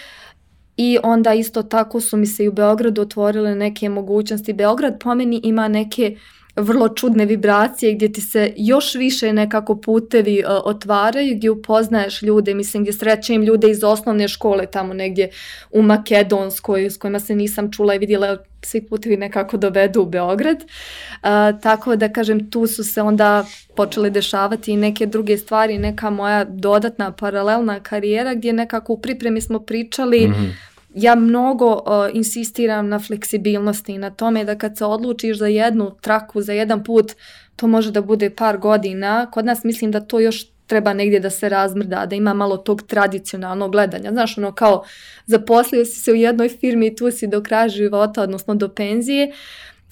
I 0.77 0.97
onda 1.03 1.33
isto 1.33 1.63
tako 1.63 2.01
su 2.01 2.17
mi 2.17 2.25
se 2.25 2.43
i 2.43 2.47
u 2.47 2.51
Beogradu 2.51 3.01
otvorile 3.01 3.55
neke 3.55 3.89
mogućnosti. 3.89 4.53
Beograd 4.53 4.99
po 4.99 5.15
meni 5.15 5.41
ima 5.43 5.67
neke 5.67 6.15
vrlo 6.59 6.89
čudne 6.89 7.25
vibracije 7.25 7.93
gdje 7.93 8.11
ti 8.11 8.21
se 8.21 8.53
još 8.57 8.95
više 8.95 9.33
nekako 9.33 9.75
putevi 9.75 10.43
uh, 10.43 10.51
otvaraju, 10.63 11.35
gdje 11.35 11.49
upoznaješ 11.49 12.21
ljude, 12.21 12.53
mislim 12.53 12.83
gdje 12.83 12.93
srećem 12.93 13.43
ljude 13.43 13.71
iz 13.71 13.83
osnovne 13.83 14.27
škole 14.27 14.65
tamo 14.65 14.93
negdje 14.93 15.29
u 15.71 15.81
Makedonskoj 15.81 16.89
s 16.89 16.97
kojima 16.97 17.19
se 17.19 17.35
nisam 17.35 17.71
čula 17.71 17.95
i 17.95 17.99
vidjela 17.99 18.37
svi 18.61 18.81
putevi 18.81 19.17
nekako 19.17 19.57
dovedu 19.57 20.01
u 20.01 20.05
Beograd. 20.05 20.57
Uh, 20.57 21.61
tako 21.61 21.95
da 21.95 22.13
kažem 22.13 22.51
tu 22.51 22.67
su 22.67 22.83
se 22.83 23.01
onda 23.01 23.45
počele 23.75 24.09
dešavati 24.09 24.71
i 24.71 24.77
neke 24.77 25.05
druge 25.05 25.37
stvari, 25.37 25.77
neka 25.77 26.09
moja 26.09 26.43
dodatna 26.43 27.11
paralelna 27.11 27.79
karijera 27.79 28.33
gdje 28.33 28.53
nekako 28.53 28.93
u 28.93 29.01
pripremi 29.01 29.41
smo 29.41 29.59
pričali 29.59 30.27
mm 30.27 30.33
-hmm 30.33 30.68
ja 30.93 31.15
mnogo 31.15 31.73
uh, 31.73 31.81
insistiram 32.13 32.89
na 32.89 32.99
fleksibilnosti 32.99 33.93
i 33.93 33.97
na 33.97 34.09
tome 34.09 34.45
da 34.45 34.57
kad 34.57 34.77
se 34.77 34.85
odlučiš 34.85 35.37
za 35.37 35.47
jednu 35.47 35.91
traku, 36.01 36.41
za 36.41 36.53
jedan 36.53 36.83
put, 36.83 37.11
to 37.55 37.67
može 37.67 37.91
da 37.91 38.01
bude 38.01 38.29
par 38.29 38.57
godina. 38.57 39.31
Kod 39.31 39.45
nas 39.45 39.63
mislim 39.63 39.91
da 39.91 39.99
to 39.99 40.19
još 40.19 40.45
treba 40.67 40.93
negdje 40.93 41.19
da 41.19 41.29
se 41.29 41.49
razmrda, 41.49 42.05
da 42.05 42.15
ima 42.15 42.33
malo 42.33 42.57
tog 42.57 42.81
tradicionalnog 42.81 43.71
gledanja. 43.71 44.11
Znaš, 44.11 44.37
ono 44.37 44.51
kao 44.51 44.83
zaposlio 45.25 45.85
si 45.85 45.99
se 45.99 46.11
u 46.11 46.15
jednoj 46.15 46.49
firmi 46.49 46.87
i 46.87 46.95
tu 46.95 47.11
si 47.11 47.27
do 47.27 47.43
kraja 47.43 47.69
života, 47.69 48.21
odnosno 48.21 48.55
do 48.55 48.69
penzije. 48.69 49.31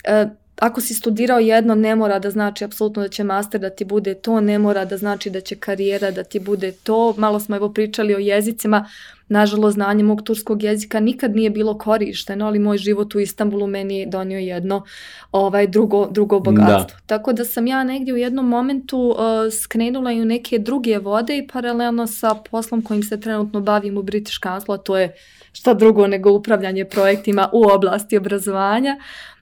Uh, 0.08 0.32
ako 0.60 0.82
si 0.82 0.94
studirao 0.94 1.40
jedno, 1.40 1.76
ne 1.76 1.96
mora 1.96 2.20
da 2.20 2.30
znači 2.30 2.64
apsolutno 2.64 3.02
da 3.02 3.10
će 3.10 3.24
master 3.24 3.62
da 3.62 3.70
ti 3.70 3.86
bude 3.86 4.14
to, 4.14 4.42
ne 4.42 4.60
mora 4.60 4.86
da 4.86 4.98
znači 4.98 5.30
da 5.30 5.42
će 5.42 5.56
karijera 5.56 6.12
da 6.12 6.24
ti 6.24 6.40
bude 6.40 6.72
to. 6.72 7.14
Malo 7.18 7.40
smo 7.40 7.56
evo 7.56 7.74
pričali 7.74 8.16
o 8.16 8.18
jezicima, 8.18 8.90
nažalost 9.30 9.74
znanje 9.74 10.04
mog 10.04 10.22
turskog 10.22 10.64
jezika 10.64 11.00
nikad 11.00 11.36
nije 11.36 11.50
bilo 11.50 11.78
korišteno, 11.78 12.46
ali 12.46 12.60
moj 12.60 12.78
život 12.78 13.16
u 13.16 13.20
Istanbulu 13.20 13.68
meni 13.68 14.00
je 14.00 14.06
donio 14.06 14.40
jedno 14.40 14.84
ovaj 15.32 15.68
drugo, 15.68 16.08
drugo 16.12 16.40
bogatstvo. 16.40 16.98
Da. 17.00 17.06
Tako 17.06 17.34
da 17.34 17.46
sam 17.46 17.68
ja 17.68 17.84
negdje 17.84 18.14
u 18.14 18.18
jednom 18.18 18.48
momentu 18.48 19.00
uh, 19.00 19.18
skrenula 19.64 20.12
i 20.12 20.22
u 20.22 20.26
neke 20.26 20.60
druge 20.60 20.98
vode 20.98 21.38
i 21.38 21.48
paralelno 21.48 22.08
sa 22.08 22.36
poslom 22.52 22.82
kojim 22.82 23.04
se 23.04 23.20
trenutno 23.20 23.62
bavim 23.62 23.98
u 23.98 24.04
British 24.04 24.40
Council, 24.44 24.74
a 24.74 24.78
to 24.78 24.98
je 24.98 25.16
šta 25.52 25.74
drugo 25.74 26.08
nego 26.08 26.32
upravljanje 26.32 26.86
projektima 26.86 27.50
u 27.54 27.64
oblasti 27.64 28.18
obrazovanja 28.18 28.98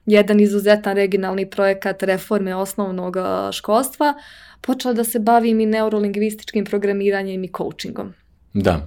jedan 0.06 0.40
izuzetan 0.40 0.96
regionalni 0.96 1.50
projekat 1.50 2.02
reforme 2.02 2.54
osnovnog 2.54 3.16
školstva, 3.52 4.14
počela 4.60 4.94
da 4.94 5.04
se 5.04 5.18
bavim 5.18 5.60
i 5.60 5.66
neurolingvističkim 5.66 6.64
programiranjem 6.64 7.44
i 7.44 7.50
coachingom. 7.56 8.12
Da. 8.54 8.86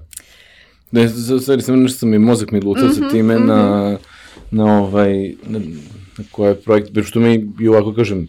Ne, 0.92 1.10
stvari 1.42 1.62
sam 1.62 1.84
nešto 1.84 1.98
sam 1.98 2.14
i 2.14 2.20
mozak 2.20 2.52
mi 2.52 2.62
lutao 2.62 2.86
mm 2.86 2.90
-hmm, 2.90 3.00
sa 3.00 3.10
time 3.10 3.38
mm 3.38 3.42
-hmm. 3.42 3.48
na, 3.48 3.98
na 4.52 4.80
ovaj, 4.80 5.34
na, 5.48 5.60
na 6.18 6.24
koje 6.32 6.56
projekt, 6.56 6.92
bez 6.92 7.06
što 7.06 7.20
mi 7.20 7.52
i 7.62 7.68
ovako 7.68 7.94
kažem, 7.94 8.28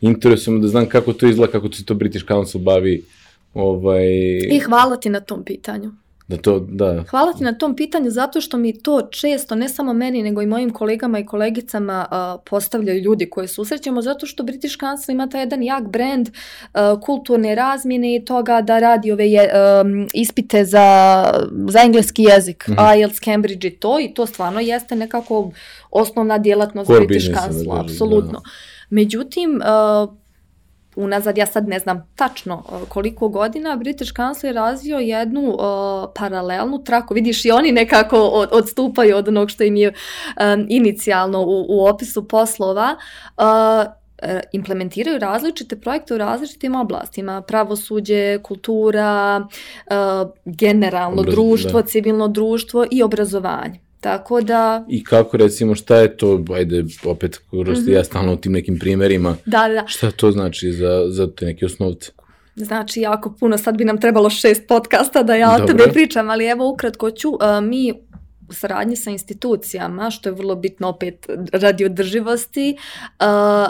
interesujemo 0.00 0.60
da 0.60 0.68
znam 0.68 0.86
kako 0.86 1.12
to 1.12 1.26
izgleda, 1.26 1.52
kako 1.52 1.72
se 1.72 1.84
to 1.84 1.94
British 1.94 2.26
Council 2.26 2.60
bavi. 2.60 3.04
Ovaj... 3.54 4.06
I 4.50 4.60
hvala 4.66 4.96
ti 4.96 5.08
na 5.08 5.20
tom 5.20 5.44
pitanju. 5.44 5.92
Da 6.30 6.36
to, 6.36 6.66
da. 6.68 7.04
Hvala 7.10 7.32
ti 7.32 7.44
na 7.44 7.58
tom 7.58 7.76
pitanju 7.76 8.10
zato 8.10 8.40
što 8.40 8.56
mi 8.56 8.82
to 8.82 9.02
često, 9.02 9.54
ne 9.54 9.68
samo 9.68 9.92
meni, 9.92 10.22
nego 10.22 10.42
i 10.42 10.46
mojim 10.46 10.70
kolegama 10.70 11.18
i 11.18 11.26
kolegicama 11.26 12.06
uh, 12.10 12.42
postavljaju 12.50 13.02
ljudi 13.02 13.30
koje 13.30 13.48
susrećemo, 13.48 14.02
zato 14.02 14.26
što 14.26 14.42
British 14.42 14.78
Council 14.78 15.12
ima 15.12 15.28
taj 15.28 15.40
jedan 15.40 15.62
jak 15.62 15.88
brand 15.88 16.28
uh, 16.28 17.00
kulturne 17.00 17.54
razmjene 17.54 18.16
i 18.16 18.24
toga 18.24 18.60
da 18.60 18.78
radi 18.78 19.12
ove 19.12 19.30
je, 19.30 19.50
um, 19.82 20.06
ispite 20.14 20.64
za, 20.64 21.24
za 21.68 21.80
engleski 21.84 22.22
jezik, 22.22 22.68
mm 22.68 22.72
-hmm. 22.72 22.98
IELTS, 22.98 23.20
Cambridge 23.20 23.68
i 23.68 23.76
to, 23.76 24.00
i 24.00 24.14
to 24.14 24.26
stvarno 24.26 24.60
jeste 24.60 24.96
nekako 24.96 25.50
osnovna 25.90 26.38
djelatnost 26.38 26.86
Core 26.86 27.06
British 27.06 27.30
Council, 27.40 27.72
apsolutno. 27.72 28.32
Da. 28.32 28.50
Međutim, 28.90 29.62
uh, 30.04 30.20
unazad, 31.00 31.38
ja 31.38 31.46
sad 31.46 31.68
ne 31.68 31.78
znam 31.78 32.08
tačno 32.16 32.62
uh, 32.68 32.88
koliko 32.88 33.28
godina, 33.28 33.76
British 33.76 34.12
Council 34.16 34.48
je 34.48 34.52
razvio 34.52 34.98
jednu 34.98 35.40
uh, 35.40 35.56
paralelnu 36.14 36.84
traku. 36.84 37.14
Vidiš, 37.14 37.44
i 37.44 37.50
oni 37.50 37.72
nekako 37.72 38.18
od, 38.18 38.48
odstupaju 38.52 39.16
od 39.16 39.28
onog 39.28 39.50
što 39.50 39.64
im 39.64 39.76
je 39.76 39.88
um, 39.88 40.66
inicijalno 40.68 41.40
u, 41.40 41.66
u 41.68 41.86
opisu 41.86 42.28
poslova. 42.28 42.96
Uh, 43.36 43.44
e, 44.22 44.40
implementiraju 44.52 45.18
različite 45.18 45.80
projekte 45.80 46.14
u 46.14 46.18
različitim 46.18 46.74
oblastima, 46.74 47.42
pravosuđe, 47.42 48.38
kultura, 48.42 49.46
generalno 50.44 51.20
Obraz, 51.20 51.34
društvo, 51.34 51.82
da. 51.82 51.86
civilno 51.86 52.28
društvo 52.28 52.86
i 52.90 53.02
obrazovanje. 53.02 53.89
Tako 54.00 54.40
da... 54.40 54.84
I 54.88 55.04
kako 55.04 55.36
recimo, 55.36 55.74
šta 55.74 55.96
je 55.96 56.16
to, 56.16 56.44
ajde, 56.54 56.84
opet, 57.04 57.40
kroz 57.50 57.78
mm 57.78 57.84
-hmm. 57.84 57.92
ja 57.92 58.04
stalno 58.04 58.32
u 58.32 58.36
tim 58.36 58.52
nekim 58.52 58.78
primerima, 58.78 59.36
da, 59.46 59.68
da. 59.68 59.84
šta 59.86 60.10
to 60.10 60.30
znači 60.32 60.72
za, 60.72 61.04
za 61.08 61.30
te 61.34 61.46
neke 61.46 61.66
osnovce? 61.66 62.12
Znači, 62.54 63.00
jako 63.00 63.34
puno, 63.40 63.58
sad 63.58 63.76
bi 63.76 63.84
nam 63.84 64.00
trebalo 64.00 64.30
šest 64.30 64.62
podcasta 64.68 65.22
da 65.22 65.34
ja 65.34 65.56
o 65.62 65.66
tebe 65.66 65.84
pričam, 65.92 66.30
ali 66.30 66.46
evo 66.46 66.68
ukratko 66.68 67.10
ću, 67.10 67.28
uh, 67.28 67.38
mi 67.62 67.94
saradnji 68.50 68.96
sa 68.96 69.10
institucijama, 69.10 70.10
što 70.10 70.28
je 70.28 70.32
vrlo 70.32 70.54
bitno 70.54 70.88
opet 70.88 71.26
radi 71.52 71.84
održivosti, 71.84 72.76
uh, 72.76 73.26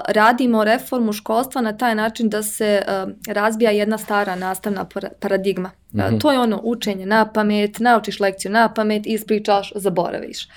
radimo 0.09 0.65
reformu 0.65 1.13
školstva 1.13 1.61
na 1.61 1.77
taj 1.77 1.95
način 1.95 2.29
da 2.29 2.43
se 2.43 2.83
uh, 2.83 3.13
razbija 3.35 3.71
jedna 3.71 3.99
stara 3.99 4.37
nastavna 4.37 4.87
paradigma. 5.21 5.71
Mm 5.93 5.99
-hmm. 5.99 6.21
To 6.21 6.33
je 6.33 6.39
ono 6.39 6.61
učenje 6.65 7.07
na 7.07 7.33
pamet, 7.33 7.79
naučiš 7.79 8.21
lekciju 8.21 8.51
na 8.51 8.75
pamet, 8.75 9.03
ispričaš, 9.07 9.73
zaboraviš. 9.75 10.49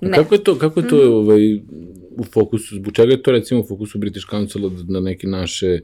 Ne. 0.00 0.16
Kako 0.16 0.34
je 0.34 0.44
to, 0.44 0.58
kako 0.58 0.80
je 0.80 0.88
to 0.88 0.96
mm. 0.96 1.12
ovaj, 1.12 1.54
u 2.18 2.24
fokusu, 2.24 2.74
zbog 2.74 2.92
čega 2.92 3.12
je 3.12 3.22
to 3.22 3.32
recimo 3.32 3.60
u 3.60 3.66
fokusu 3.68 3.98
British 3.98 4.26
Council 4.30 4.70
na 4.88 5.00
neke 5.00 5.26
naše 5.26 5.66
e, 5.66 5.80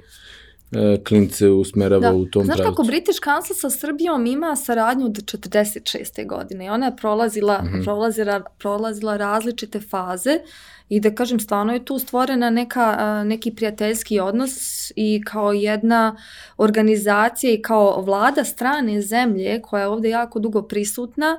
klince 1.06 1.48
usmerava 1.48 2.10
da. 2.10 2.14
u 2.14 2.26
tom 2.26 2.44
Znaš 2.44 2.56
pravcu. 2.56 2.72
kako 2.72 2.82
British 2.82 3.20
Council 3.24 3.56
sa 3.56 3.70
Srbijom 3.70 4.26
ima 4.26 4.56
saradnju 4.56 5.06
od 5.06 5.12
46. 5.12 6.26
godine 6.26 6.66
i 6.66 6.68
ona 6.68 6.86
je 6.86 6.96
prolazila, 6.96 7.62
mm 7.62 7.66
-hmm. 7.66 7.84
prolazila, 7.84 8.42
prolazila 8.58 9.16
različite 9.16 9.80
faze 9.80 10.38
i 10.88 11.00
da 11.00 11.14
kažem 11.14 11.40
stvarno 11.40 11.72
je 11.72 11.84
tu 11.84 11.98
stvorena 11.98 12.50
neka, 12.50 13.22
neki 13.24 13.54
prijateljski 13.54 14.20
odnos 14.20 14.52
i 14.96 15.22
kao 15.26 15.52
jedna 15.52 16.16
organizacija 16.56 17.52
i 17.52 17.62
kao 17.62 18.02
vlada 18.02 18.44
strane 18.44 19.02
zemlje 19.02 19.62
koja 19.62 19.80
je 19.80 19.88
ovde 19.88 20.08
jako 20.08 20.38
dugo 20.38 20.62
prisutna, 20.62 21.38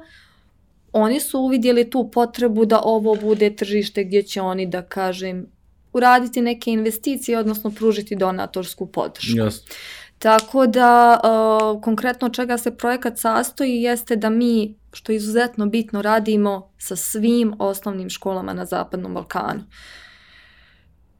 oni 0.93 1.19
su 1.19 1.39
uvidjeli 1.39 1.89
tu 1.89 2.09
potrebu 2.11 2.65
da 2.65 2.81
ovo 2.83 3.15
bude 3.15 3.55
tržište 3.55 4.03
gdje 4.03 4.23
će 4.23 4.41
oni 4.41 4.65
da 4.65 4.81
kažem 4.81 5.45
uraditi 5.93 6.41
neke 6.41 6.71
investicije, 6.71 7.39
odnosno 7.39 7.71
pružiti 7.71 8.15
donatorsku 8.15 8.85
podršku. 8.85 9.37
Jasno. 9.37 9.75
Tako 10.19 10.67
da, 10.67 11.19
uh, 11.23 11.81
konkretno 11.81 12.29
čega 12.29 12.57
se 12.57 12.77
projekat 12.77 13.17
sastoji 13.17 13.81
jeste 13.81 14.15
da 14.15 14.29
mi, 14.29 14.75
što 14.93 15.11
je 15.11 15.15
izuzetno 15.15 15.65
bitno, 15.65 16.01
radimo 16.01 16.71
sa 16.77 16.95
svim 16.95 17.53
osnovnim 17.59 18.09
školama 18.09 18.53
na 18.53 18.65
Zapadnom 18.65 19.13
Balkanu. 19.13 19.63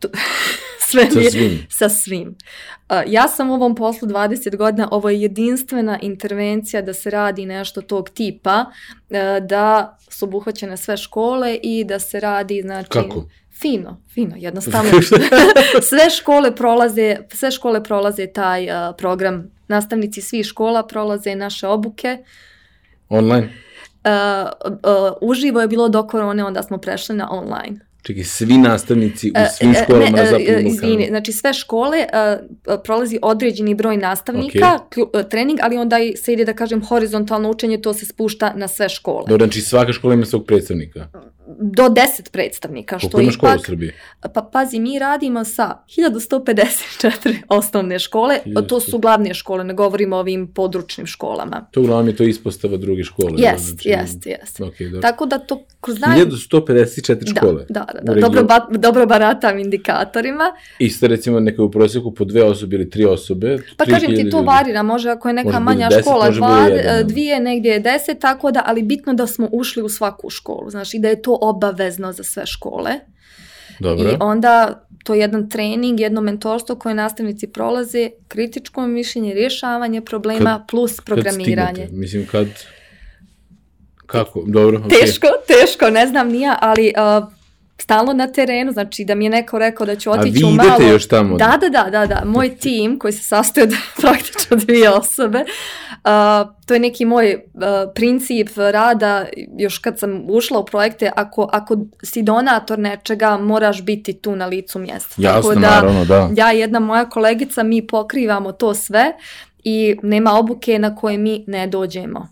Sve 0.89 1.11
sa 1.11 1.19
svim. 1.31 1.67
Sa 1.69 1.89
svim. 1.89 2.27
Uh, 2.27 3.01
ja 3.07 3.27
sam 3.27 3.49
u 3.49 3.53
ovom 3.53 3.75
poslu 3.75 4.07
20 4.07 4.55
godina, 4.57 4.87
ovo 4.91 5.09
je 5.09 5.21
jedinstvena 5.21 5.99
intervencija 6.01 6.81
da 6.81 6.93
se 6.93 7.09
radi 7.09 7.45
nešto 7.45 7.81
tog 7.81 8.09
tipa, 8.09 8.65
uh, 8.65 9.47
da 9.47 9.97
su 10.09 10.25
obuhvaćene 10.25 10.77
sve 10.77 10.97
škole 10.97 11.55
i 11.63 11.83
da 11.83 11.99
se 11.99 12.19
radi, 12.19 12.61
znači... 12.61 12.89
Kako? 12.89 13.25
Fino, 13.61 14.01
fino, 14.13 14.35
jednostavno. 14.37 14.91
sve 15.89 16.09
škole 16.09 16.55
prolaze, 16.55 17.17
sve 17.33 17.51
škole 17.51 17.83
prolaze 17.83 18.27
taj 18.27 18.65
uh, 18.65 18.95
program. 18.97 19.51
Nastavnici 19.67 20.21
svih 20.21 20.45
škola 20.45 20.87
prolaze 20.87 21.35
naše 21.35 21.67
obuke. 21.67 22.17
Online? 23.09 23.49
Uh, 24.03 24.69
uh, 24.69 25.17
uživo 25.21 25.61
je 25.61 25.67
bilo 25.67 25.89
do 25.89 26.07
korone, 26.07 26.43
onda 26.43 26.63
smo 26.63 26.77
prešli 26.77 27.15
na 27.15 27.31
online. 27.31 27.88
Čekaj, 28.01 28.23
svi 28.23 28.57
nastavnici 28.57 29.31
u 29.31 29.57
svim 29.57 29.73
školama 29.83 30.05
ne, 30.05 30.23
na 30.23 30.25
Zapadnom 30.25 30.67
Izvini, 30.67 31.07
znači 31.09 31.31
sve 31.31 31.53
škole 31.53 31.97
uh, 32.67 32.79
prolazi 32.83 33.19
određeni 33.21 33.75
broj 33.75 33.97
nastavnika, 33.97 34.79
okay. 34.91 35.29
trening, 35.29 35.59
ali 35.61 35.77
onda 35.77 35.95
se 36.15 36.33
ide 36.33 36.45
da 36.45 36.53
kažem 36.53 36.85
horizontalno 36.85 37.49
učenje, 37.49 37.81
to 37.81 37.93
se 37.93 38.05
spušta 38.05 38.53
na 38.55 38.67
sve 38.67 38.89
škole. 38.89 39.25
Dobro, 39.27 39.45
znači 39.45 39.61
svaka 39.61 39.93
škola 39.93 40.13
ima 40.13 40.25
svog 40.25 40.45
predstavnika? 40.45 41.07
do 41.57 41.83
10 41.83 42.31
predstavnika. 42.31 42.99
Što 42.99 43.21
ima 43.21 43.31
škola 43.31 43.55
u 43.55 43.59
Srbiji? 43.59 43.91
Pa 44.33 44.41
pazi, 44.41 44.79
mi 44.79 44.99
radimo 44.99 45.45
sa 45.45 45.77
1154 45.97 47.37
osnovne 47.49 47.99
škole, 47.99 48.39
1100. 48.45 48.67
to 48.67 48.79
su 48.79 48.99
glavne 48.99 49.33
škole, 49.33 49.63
ne 49.63 49.73
govorimo 49.73 50.15
o 50.15 50.19
ovim 50.19 50.47
područnim 50.53 51.07
školama. 51.07 51.67
To 51.71 51.81
uglavnom 51.81 52.07
je 52.07 52.15
to 52.15 52.23
ispostava 52.23 52.77
druge 52.77 53.03
škole. 53.03 53.31
Jest, 53.37 53.65
znači, 53.65 53.89
jest, 53.89 54.25
jest. 54.25 54.59
Okay, 54.59 54.83
dobro. 54.83 55.01
Tako 55.01 55.25
da 55.25 55.37
to 55.39 55.65
kroz 55.81 55.97
1154 55.97 57.37
škole? 57.37 57.65
Da, 57.69 57.85
da, 57.93 58.01
da, 58.01 58.13
da. 58.13 58.21
Dobro, 58.21 58.43
ba, 58.43 58.67
dobro 58.69 59.05
baratam 59.05 59.59
indikatorima. 59.59 60.51
I 60.79 60.89
ste 60.89 61.07
recimo 61.07 61.39
neka 61.39 61.63
u 61.63 61.71
prosjeku 61.71 62.13
po 62.13 62.25
dve 62.25 62.43
osobe 62.43 62.75
ili 62.75 62.89
tri 62.89 63.05
osobe? 63.05 63.57
Pa 63.77 63.85
kažem 63.85 64.15
ti, 64.15 64.29
to 64.29 64.41
varira, 64.41 64.83
može 64.83 65.09
ako 65.09 65.27
je 65.27 65.33
neka 65.33 65.59
manja 65.59 65.89
deset, 65.89 66.03
škola, 66.03 66.29
dva, 66.29 66.67
jedan, 66.67 67.07
dvije, 67.07 67.39
negdje 67.39 67.71
je 67.71 67.79
deset, 67.79 68.19
tako 68.19 68.51
da, 68.51 68.63
ali 68.65 68.83
bitno 68.83 69.13
da 69.13 69.27
smo 69.27 69.49
ušli 69.51 69.83
u 69.83 69.89
svaku 69.89 70.29
školu, 70.29 70.69
znači 70.69 70.99
da 70.99 71.09
je 71.09 71.21
to 71.21 71.37
obavezno 71.41 72.11
za 72.11 72.23
sve 72.23 72.45
škole. 72.45 72.91
Dobro. 73.79 74.09
I 74.09 74.15
onda 74.19 74.85
to 75.03 75.13
je 75.13 75.19
jedan 75.19 75.49
trening, 75.49 75.99
jedno 75.99 76.21
mentorstvo 76.21 76.75
koje 76.75 76.95
nastavnici 76.95 77.47
prolaze, 77.47 78.09
kritičko 78.27 78.87
mišljenje, 78.87 79.33
rješavanje 79.33 80.01
problema 80.01 80.57
kad, 80.57 80.67
plus 80.67 81.01
programiranje. 81.01 81.85
Kad 81.85 81.93
Mislim, 81.93 82.27
kad... 82.31 82.47
Kako? 84.05 84.43
Dobro, 84.47 84.77
okay. 84.77 84.99
Teško, 84.99 85.27
teško, 85.47 85.89
ne 85.89 86.07
znam 86.07 86.29
nija, 86.29 86.57
ali 86.61 86.93
uh, 86.97 87.38
stalno 87.81 88.13
na 88.13 88.27
terenu, 88.27 88.71
znači 88.71 89.05
da 89.05 89.15
mi 89.15 89.25
je 89.25 89.29
neko 89.29 89.59
rekao 89.59 89.85
da 89.85 89.95
ću 89.95 90.11
otići 90.11 90.43
u 90.43 90.47
malo... 90.47 90.69
A 90.69 90.75
vi 90.75 90.83
idete 90.83 90.93
još 90.93 91.07
tamo? 91.07 91.37
Da, 91.37 91.57
da, 91.61 91.69
da, 91.69 91.89
da, 91.89 92.05
da. 92.05 92.21
Moj 92.25 92.55
tim 92.55 92.99
koji 92.99 93.13
se 93.13 93.23
sastoji 93.23 93.63
od 93.63 93.73
praktično 94.01 94.57
dvije 94.57 94.89
osobe, 94.89 95.39
uh, 95.39 96.55
to 96.65 96.73
je 96.73 96.79
neki 96.79 97.05
moj 97.05 97.35
uh, 97.35 97.61
princip 97.95 98.49
rada, 98.57 99.25
još 99.57 99.77
kad 99.77 99.99
sam 99.99 100.25
ušla 100.29 100.59
u 100.59 100.65
projekte, 100.65 101.11
ako, 101.15 101.49
ako 101.51 101.77
si 102.03 102.21
donator 102.21 102.79
nečega, 102.79 103.37
moraš 103.37 103.81
biti 103.83 104.13
tu 104.13 104.35
na 104.35 104.45
licu 104.45 104.79
mjesta. 104.79 105.15
Jasno, 105.17 105.41
Tako 105.41 105.53
da, 105.53 105.69
naravno, 105.69 106.05
da. 106.05 106.29
Ja 106.35 106.53
i 106.53 106.59
jedna 106.59 106.79
moja 106.79 107.09
kolegica, 107.09 107.63
mi 107.63 107.87
pokrivamo 107.87 108.51
to 108.51 108.73
sve 108.73 109.13
i 109.63 109.97
nema 110.03 110.33
obuke 110.33 110.79
na 110.79 110.95
koje 110.95 111.17
mi 111.17 111.43
ne 111.47 111.67
dođemo 111.67 112.27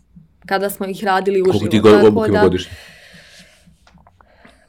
kada 0.46 0.70
smo 0.70 0.86
ih 0.86 1.04
radili 1.04 1.42
uživo. 1.42 1.70
Koliko 1.70 1.90
ti 1.90 2.08
obuke 2.08 2.32
da, 2.32 2.42
godišnje? 2.42 2.72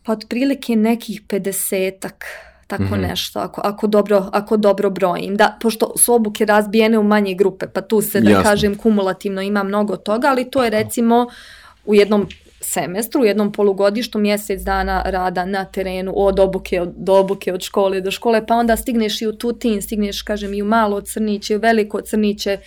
Pa 0.08 0.12
otprilike 0.12 0.76
nekih 0.76 1.22
50-ak 1.28 2.24
tako 2.66 2.82
mm 2.82 2.86
-hmm. 2.86 3.08
nešto, 3.10 3.38
ako, 3.40 3.60
ako, 3.64 3.86
dobro, 3.86 4.28
ako 4.32 4.56
dobro 4.56 4.90
brojim. 4.90 5.36
Da, 5.36 5.58
pošto 5.60 5.92
su 5.98 6.14
obuke 6.14 6.44
razbijene 6.44 6.98
u 6.98 7.02
manje 7.02 7.34
grupe, 7.34 7.66
pa 7.66 7.80
tu 7.80 8.00
se, 8.00 8.20
da 8.20 8.30
Jasno. 8.30 8.44
kažem, 8.44 8.74
kumulativno 8.74 9.42
ima 9.42 9.62
mnogo 9.62 9.96
toga, 9.96 10.28
ali 10.28 10.50
to 10.50 10.64
je 10.64 10.70
recimo 10.70 11.26
u 11.86 11.94
jednom 11.94 12.26
semestru, 12.60 13.22
u 13.22 13.24
jednom 13.24 13.52
polugodištu, 13.52 14.18
mjesec 14.18 14.62
dana 14.62 15.02
rada 15.06 15.44
na 15.44 15.64
terenu, 15.64 16.12
od 16.16 16.40
obuke, 16.40 16.80
od, 16.80 16.92
do 16.96 17.14
obuke, 17.14 17.52
od 17.52 17.62
škole 17.62 18.00
do 18.00 18.10
škole, 18.10 18.46
pa 18.46 18.54
onda 18.54 18.76
stigneš 18.76 19.22
i 19.22 19.26
u 19.26 19.32
Tutin, 19.32 19.82
stigneš, 19.82 20.22
kažem, 20.22 20.54
i 20.54 20.62
u 20.62 20.64
malo 20.64 21.00
Crniće, 21.00 21.56
u 21.56 21.60
veliko 21.60 22.00
Crniće, 22.00 22.58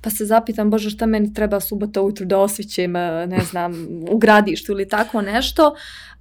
pa 0.00 0.10
se 0.10 0.24
zapitam, 0.24 0.70
bože, 0.70 0.90
šta 0.90 1.06
meni 1.06 1.34
treba 1.34 1.60
subota 1.60 2.02
ujutru 2.02 2.26
da 2.26 2.38
osvićem, 2.38 2.92
ne 3.26 3.40
znam, 3.50 3.86
u 4.10 4.18
gradištu 4.18 4.72
ili 4.72 4.88
tako 4.88 5.22
nešto, 5.22 5.74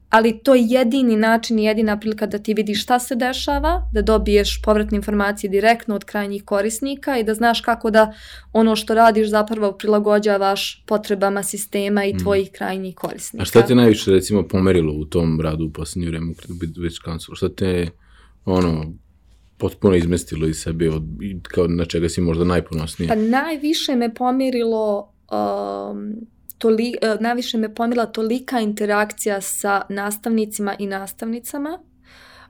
ali 0.10 0.40
to 0.44 0.56
je 0.56 0.64
jedini 0.66 1.16
način 1.16 1.60
i 1.60 1.64
jedina 1.64 2.00
prilika 2.00 2.26
da 2.26 2.38
ti 2.38 2.54
vidiš 2.54 2.84
šta 2.84 3.00
se 3.00 3.16
dešava, 3.16 3.90
da 3.94 4.02
dobiješ 4.02 4.62
povratne 4.62 4.96
informacije 4.96 5.50
direktno 5.50 5.96
od 5.96 6.04
krajnjih 6.04 6.44
korisnika 6.44 7.18
i 7.18 7.24
da 7.24 7.34
znaš 7.34 7.62
kako 7.62 7.92
da 7.92 8.14
ono 8.54 8.76
što 8.76 8.94
radiš 8.94 9.30
zapravo 9.30 9.72
prilagođavaš 9.72 10.84
potrebama 10.86 11.44
sistema 11.44 12.06
i 12.06 12.14
mm. 12.14 12.20
tvojih 12.20 12.48
mm. 12.48 12.54
krajnjih 12.54 12.96
korisnika. 12.96 13.42
A 13.42 13.46
šta 13.46 13.62
te 13.62 13.76
najviše 13.76 14.12
recimo 14.12 14.48
pomerilo 14.48 14.94
u 14.94 15.06
tom 15.06 15.42
radu 15.42 15.66
u 15.66 15.70
posljednje 15.70 16.10
vreme 16.10 16.32
u 16.32 16.82
već 16.82 17.00
kancelu? 17.00 17.36
Šta 17.36 17.50
te 17.50 17.90
ono, 18.46 18.94
potpuno 19.58 19.96
izmestilo 19.96 20.48
iz 20.48 20.58
sebe 20.58 20.90
od, 20.90 21.04
kao 21.44 21.68
na 21.68 21.86
čega 21.86 22.10
si 22.10 22.22
možda 22.22 22.44
najponosniji? 22.44 23.08
Pa 23.08 23.16
najviše 23.16 23.96
me 23.96 24.14
pomirilo 24.14 25.14
um, 25.32 26.16
toli, 26.58 26.96
uh, 27.02 27.22
najviše 27.22 27.58
me 27.58 27.76
pomila 27.76 28.06
tolika 28.06 28.60
interakcija 28.60 29.42
sa 29.42 29.82
nastavnicima 29.90 30.76
i 30.80 30.88
nastavnicama 30.88 31.80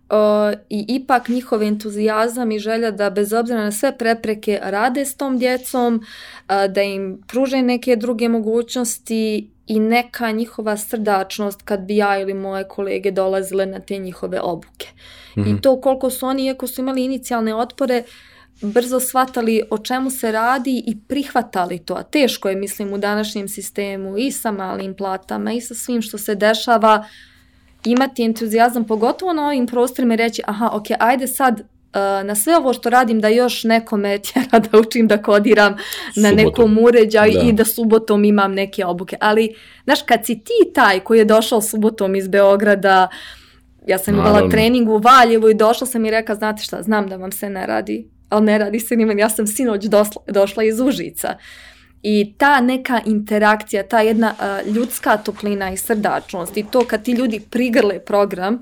uh, 0.10 0.60
i 0.70 0.86
ipak 0.88 1.30
njihov 1.30 1.64
entuzijazam 1.64 2.52
i 2.52 2.60
želja 2.60 2.92
da 2.92 3.10
bez 3.10 3.34
obzira 3.34 3.64
na 3.64 3.72
sve 3.72 3.98
prepreke 3.98 4.60
rade 4.64 5.06
s 5.06 5.18
tom 5.18 5.38
djecom, 5.38 5.96
uh, 5.96 6.74
da 6.74 6.82
im 6.82 7.22
pruže 7.28 7.62
neke 7.62 7.96
druge 7.96 8.30
mogućnosti 8.30 9.50
i 9.68 9.80
neka 9.80 10.32
njihova 10.32 10.78
srdačnost 10.78 11.62
kad 11.62 11.80
bi 11.80 11.98
ja 11.98 12.20
ili 12.20 12.34
moje 12.34 12.68
kolege 12.68 13.12
dolazile 13.12 13.66
na 13.66 13.80
te 13.80 13.98
njihove 13.98 14.42
obuke. 14.42 14.88
Mm 15.36 15.42
-hmm. 15.42 15.50
I 15.50 15.54
mhm. 15.54 15.62
to 15.62 15.82
koliko 15.82 16.10
su 16.10 16.26
oni, 16.26 16.46
iako 16.46 16.68
su 16.68 16.82
imali 16.82 17.06
inicijalne 17.06 17.56
otpore, 17.56 18.04
uh, 18.06 18.35
brzo 18.62 19.00
shvatali 19.00 19.62
o 19.70 19.78
čemu 19.78 20.10
se 20.10 20.32
radi 20.32 20.84
i 20.88 20.98
prihvatali 21.08 21.80
to. 21.80 21.94
A 21.94 22.04
teško 22.04 22.50
je, 22.50 22.56
mislim, 22.56 22.94
u 22.94 22.98
današnjem 22.98 23.48
sistemu 23.48 24.18
i 24.18 24.32
sa 24.32 24.52
malim 24.52 24.94
platama 24.94 25.54
i 25.54 25.62
sa 25.62 25.74
svim 25.76 26.02
što 26.02 26.18
se 26.18 26.36
dešava 26.36 27.06
imati 27.86 28.24
entuzijazam, 28.24 28.84
pogotovo 28.84 29.34
na 29.34 29.48
ovim 29.48 29.68
prostorima 29.68 30.14
i 30.14 30.18
reći, 30.18 30.42
aha, 30.46 30.70
ok, 30.74 30.86
ajde 31.00 31.28
sad 31.28 31.60
uh, 31.60 31.66
na 32.28 32.36
sve 32.36 32.58
ovo 32.58 32.74
što 32.74 32.90
radim 32.90 33.22
da 33.22 33.28
još 33.28 33.64
nekome 33.64 34.20
tjera 34.26 34.60
da 34.60 34.80
učim 34.80 35.08
da 35.08 35.22
kodiram 35.22 35.74
na 36.16 36.30
subotom. 36.30 36.36
nekom 36.36 36.78
uređaju 36.78 37.34
da. 37.34 37.50
i 37.50 37.54
da 37.54 37.66
subotom 37.66 38.24
imam 38.24 38.54
neke 38.54 38.86
obuke. 38.86 39.18
Ali, 39.20 39.56
znaš, 39.84 40.02
kad 40.02 40.26
si 40.26 40.40
ti 40.40 40.74
taj 40.74 41.00
koji 41.00 41.20
je 41.20 41.26
došao 41.26 41.62
subotom 41.62 42.16
iz 42.16 42.28
Beograda, 42.28 43.08
ja 43.88 43.98
sam 43.98 44.14
imala 44.14 44.50
trening 44.50 44.90
u 44.90 44.98
Valjevu 44.98 45.50
i 45.50 45.54
došla 45.54 45.88
sam 45.88 46.06
i 46.06 46.12
reka, 46.12 46.36
znate 46.36 46.64
šta, 46.64 46.82
znam 46.82 47.10
da 47.10 47.16
vam 47.16 47.32
se 47.32 47.50
ne 47.50 47.66
radi, 47.66 48.15
ali 48.30 48.46
ne 48.46 48.58
radi 48.58 48.80
se 48.80 48.96
ni 48.96 49.06
meni, 49.06 49.22
ja 49.22 49.30
sam 49.30 49.48
sinoć 49.48 49.86
dosla, 49.86 50.22
došla 50.28 50.64
iz 50.64 50.80
Užica. 50.80 51.38
I 52.04 52.34
ta 52.38 52.62
neka 52.62 53.02
interakcija, 53.06 53.84
ta 53.84 54.02
jedna 54.02 54.34
uh, 54.40 54.74
ljudska 54.74 55.18
toplina 55.18 55.72
i 55.72 55.78
srdačnost 55.78 56.58
i 56.58 56.66
to 56.72 56.86
kad 56.86 57.04
ti 57.04 57.12
ljudi 57.12 57.40
prigrle 57.50 58.00
program, 58.00 58.60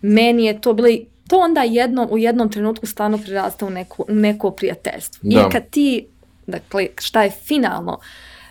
meni 0.00 0.44
je 0.44 0.60
to 0.60 0.72
bilo 0.72 0.88
to 1.28 1.38
onda 1.38 1.62
jedno, 1.62 2.08
u 2.10 2.18
jednom 2.18 2.52
trenutku 2.52 2.86
stvarno 2.86 3.18
prirasta 3.18 3.66
u 3.66 3.70
neko, 3.70 4.04
u 4.08 4.14
neko 4.14 4.50
prijateljstvo. 4.50 5.20
Da. 5.22 5.40
I 5.40 5.52
kad 5.52 5.70
ti, 5.70 6.06
dakle, 6.46 6.86
šta 6.98 7.22
je 7.22 7.30
finalno, 7.30 7.98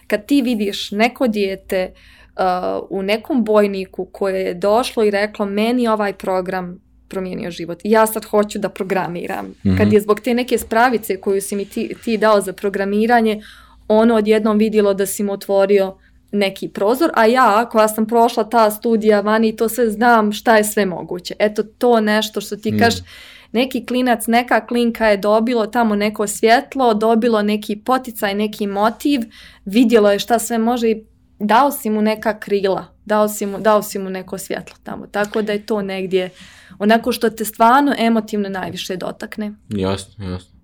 kad 0.07 0.25
ti 0.25 0.41
vidiš 0.41 0.91
neko 0.91 1.27
dijete 1.27 1.91
uh, 2.35 2.87
u 2.89 3.01
nekom 3.01 3.43
bojniku 3.43 4.05
koje 4.05 4.41
je 4.41 4.53
došlo 4.53 5.03
i 5.03 5.11
reklo 5.11 5.45
meni 5.45 5.87
ovaj 5.87 6.13
program 6.13 6.79
promijenio 7.07 7.51
život. 7.51 7.79
Ja 7.83 8.07
sad 8.07 8.25
hoću 8.25 8.59
da 8.59 8.69
programiram. 8.69 9.45
Mm-hmm. 9.45 9.77
Kad 9.77 9.93
je 9.93 10.01
zbog 10.01 10.19
te 10.19 10.33
neke 10.33 10.57
spravice 10.57 11.21
koju 11.21 11.41
si 11.41 11.55
mi 11.55 11.65
ti, 11.65 11.95
ti 12.03 12.17
dao 12.17 12.41
za 12.41 12.53
programiranje, 12.53 13.41
ono 13.87 14.15
odjednom 14.15 14.57
vidjelo 14.57 14.93
da 14.93 15.05
si 15.05 15.23
mu 15.23 15.33
otvorio 15.33 15.97
neki 16.31 16.69
prozor, 16.69 17.11
a 17.13 17.25
ja 17.25 17.69
koja 17.71 17.87
sam 17.87 18.07
prošla 18.07 18.49
ta 18.49 18.71
studija 18.71 19.21
vani 19.21 19.49
i 19.49 19.55
to 19.55 19.69
sve 19.69 19.89
znam 19.89 20.31
šta 20.31 20.57
je 20.57 20.63
sve 20.63 20.85
moguće. 20.85 21.33
Eto 21.39 21.63
to 21.63 21.99
nešto 21.99 22.41
što 22.41 22.55
ti 22.55 22.71
mm. 22.71 22.79
kažeš, 22.79 22.99
neki 23.51 23.85
klinac, 23.85 24.27
neka 24.27 24.65
klinka 24.65 25.07
je 25.07 25.17
dobilo 25.17 25.67
tamo 25.67 25.95
neko 25.95 26.27
svjetlo, 26.27 26.93
dobilo 26.93 27.41
neki 27.41 27.75
poticaj, 27.75 28.35
neki 28.35 28.67
motiv, 28.67 29.21
vidjelo 29.65 30.11
je 30.11 30.19
šta 30.19 30.39
sve 30.39 30.57
može 30.57 30.89
i 30.89 31.03
dao 31.39 31.71
si 31.71 31.89
mu 31.89 32.01
neka 32.01 32.39
krila, 32.39 32.85
dao 33.05 33.27
si 33.27 33.45
mu, 33.45 33.59
dao 33.59 33.83
si 33.83 33.99
mu 33.99 34.09
neko 34.09 34.37
svjetlo 34.37 34.75
tamo. 34.83 35.07
Tako 35.07 35.41
da 35.41 35.51
je 35.51 35.65
to 35.65 35.81
negdje 35.81 36.29
onako 36.79 37.11
što 37.11 37.29
te 37.29 37.45
stvarno 37.45 37.93
emotivno 37.97 38.49
najviše 38.49 38.97
dotakne. 38.97 39.53
Jasno, 39.69 40.25
jasno. 40.25 40.57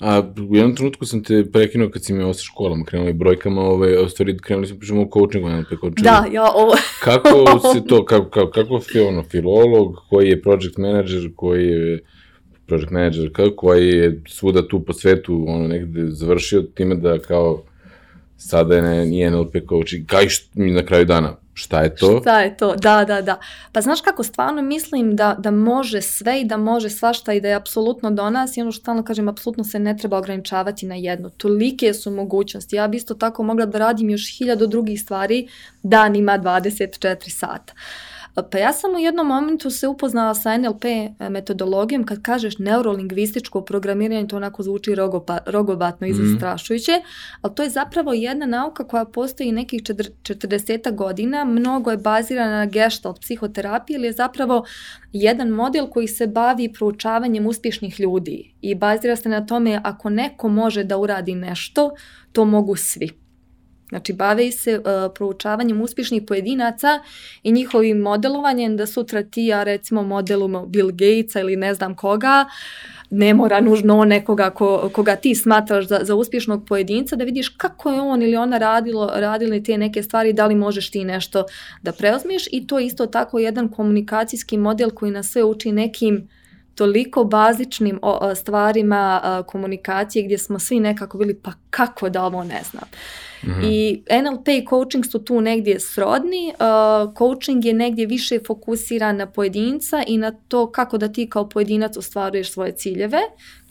A 0.00 0.22
u 0.50 0.56
jednom 0.56 0.76
trenutku 0.76 1.06
sam 1.06 1.22
te 1.22 1.44
prekinuo 1.52 1.90
kad 1.90 2.04
si 2.04 2.12
mi 2.12 2.22
ovo 2.22 2.34
sa 2.34 2.42
školama 2.42 2.84
krenuli 2.84 3.12
brojkama, 3.12 3.60
ove, 3.60 3.98
o 3.98 4.08
stvari 4.08 4.38
krenuli 4.38 4.66
smo 4.66 4.78
pričamo 4.78 5.02
o 5.02 5.08
coachingu, 5.12 5.48
NLP 5.48 5.68
coachingu. 5.68 6.02
Da, 6.02 6.26
ja 6.32 6.44
ovo... 6.54 6.72
kako 7.04 7.60
se 7.74 7.84
to, 7.86 8.04
kako, 8.04 8.30
kako, 8.30 8.50
kako 8.50 8.80
si 8.80 9.00
ono, 9.00 9.22
filolog, 9.22 9.96
koji 10.10 10.28
je 10.28 10.42
project 10.42 10.76
manager, 10.76 11.30
koji 11.36 11.66
je 11.66 12.04
project 12.66 12.90
manager, 12.90 13.32
kako, 13.32 13.56
koji 13.56 13.88
je 13.88 14.22
svuda 14.28 14.68
tu 14.68 14.84
po 14.84 14.92
svetu, 14.92 15.44
ono, 15.48 15.68
negde 15.68 16.10
završio 16.10 16.62
time 16.62 16.94
da 16.94 17.18
kao 17.18 17.62
sada 18.48 18.74
je 18.74 18.82
ne, 18.82 19.06
nije 19.06 19.30
NLP 19.30 19.52
coach, 19.68 19.92
kaj 20.06 20.26
mi 20.54 20.70
na 20.70 20.86
kraju 20.86 21.04
dana, 21.04 21.36
Šta 21.54 21.82
je 21.82 21.94
to? 21.94 22.20
Šta 22.20 22.40
je 22.40 22.56
to, 22.56 22.74
da, 22.76 23.04
da, 23.04 23.22
da. 23.22 23.40
Pa 23.72 23.80
znaš 23.80 24.00
kako, 24.00 24.22
stvarno 24.22 24.62
mislim 24.62 25.16
da, 25.16 25.36
da 25.38 25.50
može 25.50 26.02
sve 26.02 26.40
i 26.40 26.44
da 26.44 26.56
može 26.56 26.90
svašta 26.90 27.32
i 27.32 27.40
da 27.40 27.48
je 27.48 27.54
apsolutno 27.54 28.10
do 28.10 28.30
nas 28.30 28.56
i 28.56 28.60
ono 28.60 28.72
što 28.72 28.80
stalno 28.80 29.02
kažem, 29.02 29.28
apsolutno 29.28 29.64
se 29.64 29.78
ne 29.78 29.96
treba 29.96 30.18
ograničavati 30.18 30.86
na 30.86 30.94
jedno. 30.94 31.30
Tolike 31.30 31.94
su 31.94 32.10
mogućnosti. 32.10 32.76
Ja 32.76 32.88
bi 32.88 32.96
isto 32.96 33.14
tako 33.14 33.42
mogla 33.42 33.66
da 33.66 33.78
radim 33.78 34.10
još 34.10 34.38
hiljadu 34.38 34.66
drugih 34.66 35.00
stvari 35.00 35.48
danima 35.82 36.38
24 36.38 37.30
sata. 37.30 37.72
Pa 38.34 38.58
ja 38.58 38.72
sam 38.72 38.94
u 38.94 38.98
jednom 38.98 39.26
momentu 39.26 39.70
se 39.70 39.88
upoznala 39.88 40.34
sa 40.34 40.56
NLP 40.56 40.84
e, 40.84 41.12
metodologijom, 41.30 42.04
kad 42.04 42.22
kažeš 42.22 42.58
neurolingvističko 42.58 43.60
programiranje, 43.60 44.26
to 44.28 44.36
onako 44.36 44.62
zvuči 44.62 44.94
rogopa, 44.94 45.38
rogobatno 45.46 46.06
i 46.06 46.12
mhm. 46.12 46.22
zastrašujuće, 46.24 46.92
ali 47.42 47.54
to 47.54 47.62
je 47.62 47.70
zapravo 47.70 48.12
jedna 48.12 48.46
nauka 48.46 48.84
koja 48.84 49.04
postoji 49.04 49.52
nekih 49.52 49.82
40 49.82 50.94
godina, 50.94 51.44
mnogo 51.44 51.90
je 51.90 51.96
bazirana 51.96 52.58
na 52.58 52.66
gestalt 52.66 53.20
psihoterapiji, 53.20 53.94
ili 53.94 54.06
je 54.06 54.12
zapravo 54.12 54.64
jedan 55.12 55.48
model 55.48 55.86
koji 55.86 56.08
se 56.08 56.26
bavi 56.26 56.72
proučavanjem 56.72 57.46
uspješnih 57.46 58.00
ljudi 58.00 58.54
i 58.60 58.74
bazira 58.74 59.16
se 59.16 59.28
na 59.28 59.46
tome 59.46 59.80
ako 59.84 60.10
neko 60.10 60.48
može 60.48 60.84
da 60.84 60.98
uradi 60.98 61.34
nešto, 61.34 61.90
to 62.32 62.44
mogu 62.44 62.76
svi. 62.76 63.21
Znači, 63.92 64.12
bave 64.12 64.50
se 64.50 64.78
uh, 64.78 64.84
proučavanjem 65.14 65.80
uspješnih 65.80 66.22
pojedinaca 66.26 67.00
i 67.42 67.52
njihovim 67.52 67.98
modelovanjem 67.98 68.76
da 68.76 68.86
sutra 68.86 69.22
ti, 69.22 69.46
ja 69.46 69.62
recimo 69.62 70.02
modelujemo 70.02 70.66
Bill 70.66 70.90
Gatesa 70.90 71.40
ili 71.40 71.56
ne 71.56 71.74
znam 71.74 71.94
koga, 71.94 72.46
ne 73.10 73.34
mora 73.34 73.60
nužno 73.60 74.04
nekoga 74.04 74.50
ko, 74.50 74.90
koga 74.92 75.16
ti 75.16 75.34
smatraš 75.34 75.86
za, 75.88 76.00
za 76.02 76.14
uspješnog 76.14 76.66
pojedinca, 76.66 77.16
da 77.16 77.24
vidiš 77.24 77.48
kako 77.48 77.90
je 77.90 78.00
on 78.00 78.22
ili 78.22 78.36
ona 78.36 78.58
radilo, 78.58 79.10
radili 79.14 79.62
te 79.62 79.78
neke 79.78 80.02
stvari, 80.02 80.32
da 80.32 80.46
li 80.46 80.54
možeš 80.54 80.90
ti 80.90 81.04
nešto 81.04 81.44
da 81.82 81.92
preozmiš 81.92 82.46
i 82.52 82.66
to 82.66 82.78
je 82.78 82.86
isto 82.86 83.06
tako 83.06 83.38
jedan 83.38 83.68
komunikacijski 83.68 84.58
model 84.58 84.90
koji 84.90 85.12
nas 85.12 85.26
sve 85.26 85.44
uči 85.44 85.72
nekim 85.72 86.28
toliko 86.74 87.24
bazičnim 87.24 88.00
stvarima 88.34 89.20
komunikacije 89.46 90.24
gdje 90.24 90.38
smo 90.38 90.58
svi 90.58 90.80
nekako 90.80 91.18
bili 91.18 91.34
pa 91.34 91.52
kako 91.70 92.08
da 92.08 92.24
ovo 92.24 92.44
ne 92.44 92.62
znam. 92.70 92.84
Mm-hmm. 93.44 93.64
I 93.64 94.02
NLP 94.22 94.48
i 94.48 94.66
coaching 94.68 95.06
su 95.06 95.24
tu 95.24 95.40
negdje 95.40 95.80
srodni. 95.80 96.52
Uh, 96.58 97.14
coaching 97.18 97.64
je 97.64 97.72
negdje 97.72 98.06
više 98.06 98.38
fokusiran 98.46 99.16
na 99.16 99.26
pojedinca 99.26 100.02
i 100.06 100.18
na 100.18 100.30
to 100.48 100.70
kako 100.70 100.98
da 100.98 101.08
ti 101.08 101.30
kao 101.30 101.48
pojedinac 101.48 101.96
ostvaruješ 101.96 102.52
svoje 102.52 102.72
ciljeve, 102.72 103.20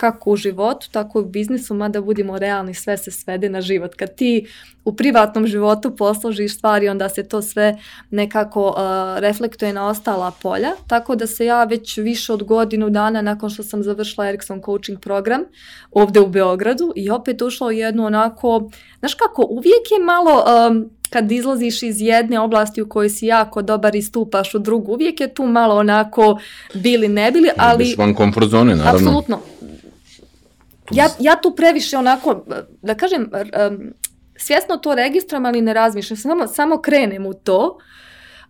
kako 0.02 0.32
u 0.32 0.36
životu, 0.36 0.88
tako 0.92 1.20
i 1.20 1.22
u 1.22 1.26
biznisu, 1.26 1.74
mada 1.74 2.02
budimo 2.02 2.38
realni, 2.38 2.74
sve 2.74 2.98
se 2.98 3.12
svede 3.12 3.50
na 3.50 3.62
život. 3.62 3.96
Kad 3.96 4.16
ti 4.16 4.48
u 4.86 4.96
privatnom 4.96 5.48
životu 5.48 5.96
posložiš 5.96 6.56
stvari, 6.58 6.90
onda 6.90 7.10
se 7.10 7.24
to 7.24 7.42
sve 7.42 7.78
nekako 8.10 8.68
uh, 8.68 9.20
reflektuje 9.20 9.74
na 9.74 9.88
ostala 9.88 10.32
polja, 10.42 10.72
tako 10.88 11.16
da 11.16 11.28
se 11.28 11.46
ja 11.46 11.64
već 11.64 11.98
više 11.98 12.34
od 12.34 12.44
godinu 12.44 12.90
dana 12.90 13.22
nakon 13.22 13.50
što 13.50 13.64
sam 13.64 13.84
završila 13.84 14.28
Ericsson 14.30 14.62
coaching 14.66 15.00
program 15.00 15.42
ovde 15.92 16.20
u 16.20 16.28
Beogradu 16.28 16.94
i 16.96 17.10
opet 17.10 17.42
ušla 17.42 17.68
u 17.68 17.72
jednu 17.72 18.06
onako, 18.06 18.70
znaš 19.00 19.14
kako, 19.14 19.46
uvijek 19.50 19.92
je 19.92 20.06
malo... 20.06 20.44
Um, 20.70 20.90
kad 21.12 21.32
izlaziš 21.32 21.84
iz 21.84 22.02
jedne 22.02 22.40
oblasti 22.40 22.82
u 22.82 22.90
kojoj 22.90 23.10
si 23.10 23.26
jako 23.26 23.62
dobar 23.62 23.96
i 23.96 24.02
stupaš 24.02 24.56
u 24.56 24.60
drugu, 24.60 24.92
uvijek 24.92 25.20
je 25.22 25.34
tu 25.34 25.46
malo 25.46 25.76
onako 25.76 26.40
bili 26.74 27.08
ne 27.08 27.32
bili, 27.32 27.50
ali... 27.58 27.84
Biš 27.84 27.98
van 27.98 28.14
komfort 28.14 28.50
zone, 28.50 28.76
naravno. 28.76 29.10
Apsolutno. 29.10 29.40
Ja, 30.92 31.10
ja 31.20 31.36
tu 31.42 31.56
previše 31.56 31.98
onako, 31.98 32.46
da 32.82 32.96
kažem, 32.96 33.32
um, 33.72 33.94
svjesno 34.36 34.78
to 34.78 34.96
registrujem, 34.96 35.46
ali 35.46 35.62
ne 35.62 35.74
razmišljam, 35.74 36.18
samo, 36.18 36.48
samo 36.48 36.82
krenem 36.82 37.26
u 37.26 37.34
to. 37.34 37.78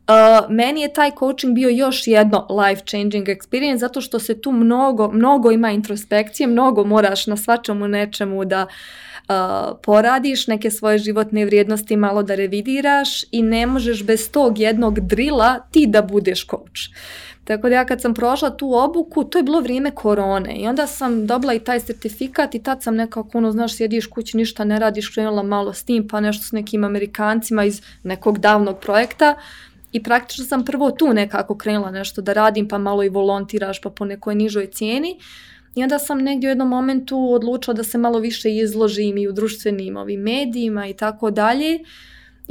Uh, 0.02 0.50
meni 0.50 0.82
je 0.82 0.94
taj 0.94 1.12
coaching 1.20 1.56
bio 1.56 1.70
još 1.70 2.08
jedno 2.08 2.48
life 2.50 2.82
changing 2.86 3.28
experience 3.28 3.78
zato 3.78 4.02
što 4.02 4.20
se 4.20 4.42
tu 4.42 4.52
mnogo, 4.52 5.12
mnogo 5.12 5.52
ima 5.52 5.72
introspekcije, 5.72 6.48
mnogo 6.48 6.84
moraš 6.84 7.28
na 7.28 7.38
svačemu 7.38 7.88
nečemu 7.88 8.46
da 8.46 8.66
uh, 8.66 9.36
poradiš, 9.84 10.48
neke 10.48 10.72
svoje 10.72 10.98
životne 10.98 11.46
vrijednosti 11.46 11.96
malo 11.96 12.24
da 12.24 12.36
revidiraš 12.36 13.24
i 13.32 13.42
ne 13.42 13.66
možeš 13.66 14.04
bez 14.04 14.32
tog 14.32 14.60
jednog 14.60 15.00
drila 15.00 15.60
ti 15.72 15.86
da 15.88 16.02
budeš 16.02 16.48
coach. 16.48 16.82
Tako 17.44 17.70
da 17.70 17.76
ja 17.76 17.86
kad 17.86 18.02
sam 18.02 18.14
prošla 18.14 18.50
tu 18.50 18.74
obuku, 18.74 19.24
to 19.24 19.40
je 19.40 19.44
bilo 19.44 19.62
vrijeme 19.62 19.92
korone 19.92 20.56
i 20.56 20.68
onda 20.68 20.88
sam 20.88 21.28
dobila 21.28 21.54
i 21.54 21.60
taj 21.60 21.80
certifikat 21.80 22.56
i 22.56 22.64
tad 22.64 22.84
sam 22.84 22.96
nekako, 22.96 23.38
ono, 23.38 23.52
znaš, 23.52 23.76
sjediš 23.76 24.08
kući, 24.08 24.38
ništa 24.38 24.64
ne 24.64 24.80
radiš, 24.80 25.10
krenula 25.10 25.44
malo 25.44 25.74
s 25.74 25.84
tim, 25.84 26.08
pa 26.08 26.20
nešto 26.20 26.44
s 26.44 26.52
nekim 26.52 26.84
Amerikancima 26.84 27.66
iz 27.66 27.82
nekog 28.04 28.40
davnog 28.40 28.80
projekta 28.80 29.36
i 29.92 30.04
praktično 30.04 30.46
sam 30.46 30.66
prvo 30.66 30.92
tu 30.92 31.14
nekako 31.14 31.58
krenula 31.58 31.92
nešto 31.92 32.22
da 32.22 32.34
radim, 32.34 32.68
pa 32.68 32.78
malo 32.78 33.04
i 33.04 33.10
volontiraš, 33.10 33.82
pa 33.82 33.90
po 33.90 34.06
nekoj 34.06 34.36
nižoj 34.36 34.68
cijeni. 34.68 35.20
I 35.76 35.84
onda 35.84 36.00
sam 36.00 36.18
negdje 36.18 36.48
u 36.48 36.52
jednom 36.52 36.68
momentu 36.68 37.34
odlučila 37.34 37.74
da 37.74 37.84
se 37.84 37.98
malo 37.98 38.20
više 38.20 38.56
izložim 38.56 39.18
i 39.18 39.28
u 39.28 39.32
društvenim 39.32 39.98
ovim 39.98 40.22
medijima 40.22 40.88
i 40.88 40.94
tako 40.94 41.32
dalje. 41.32 41.80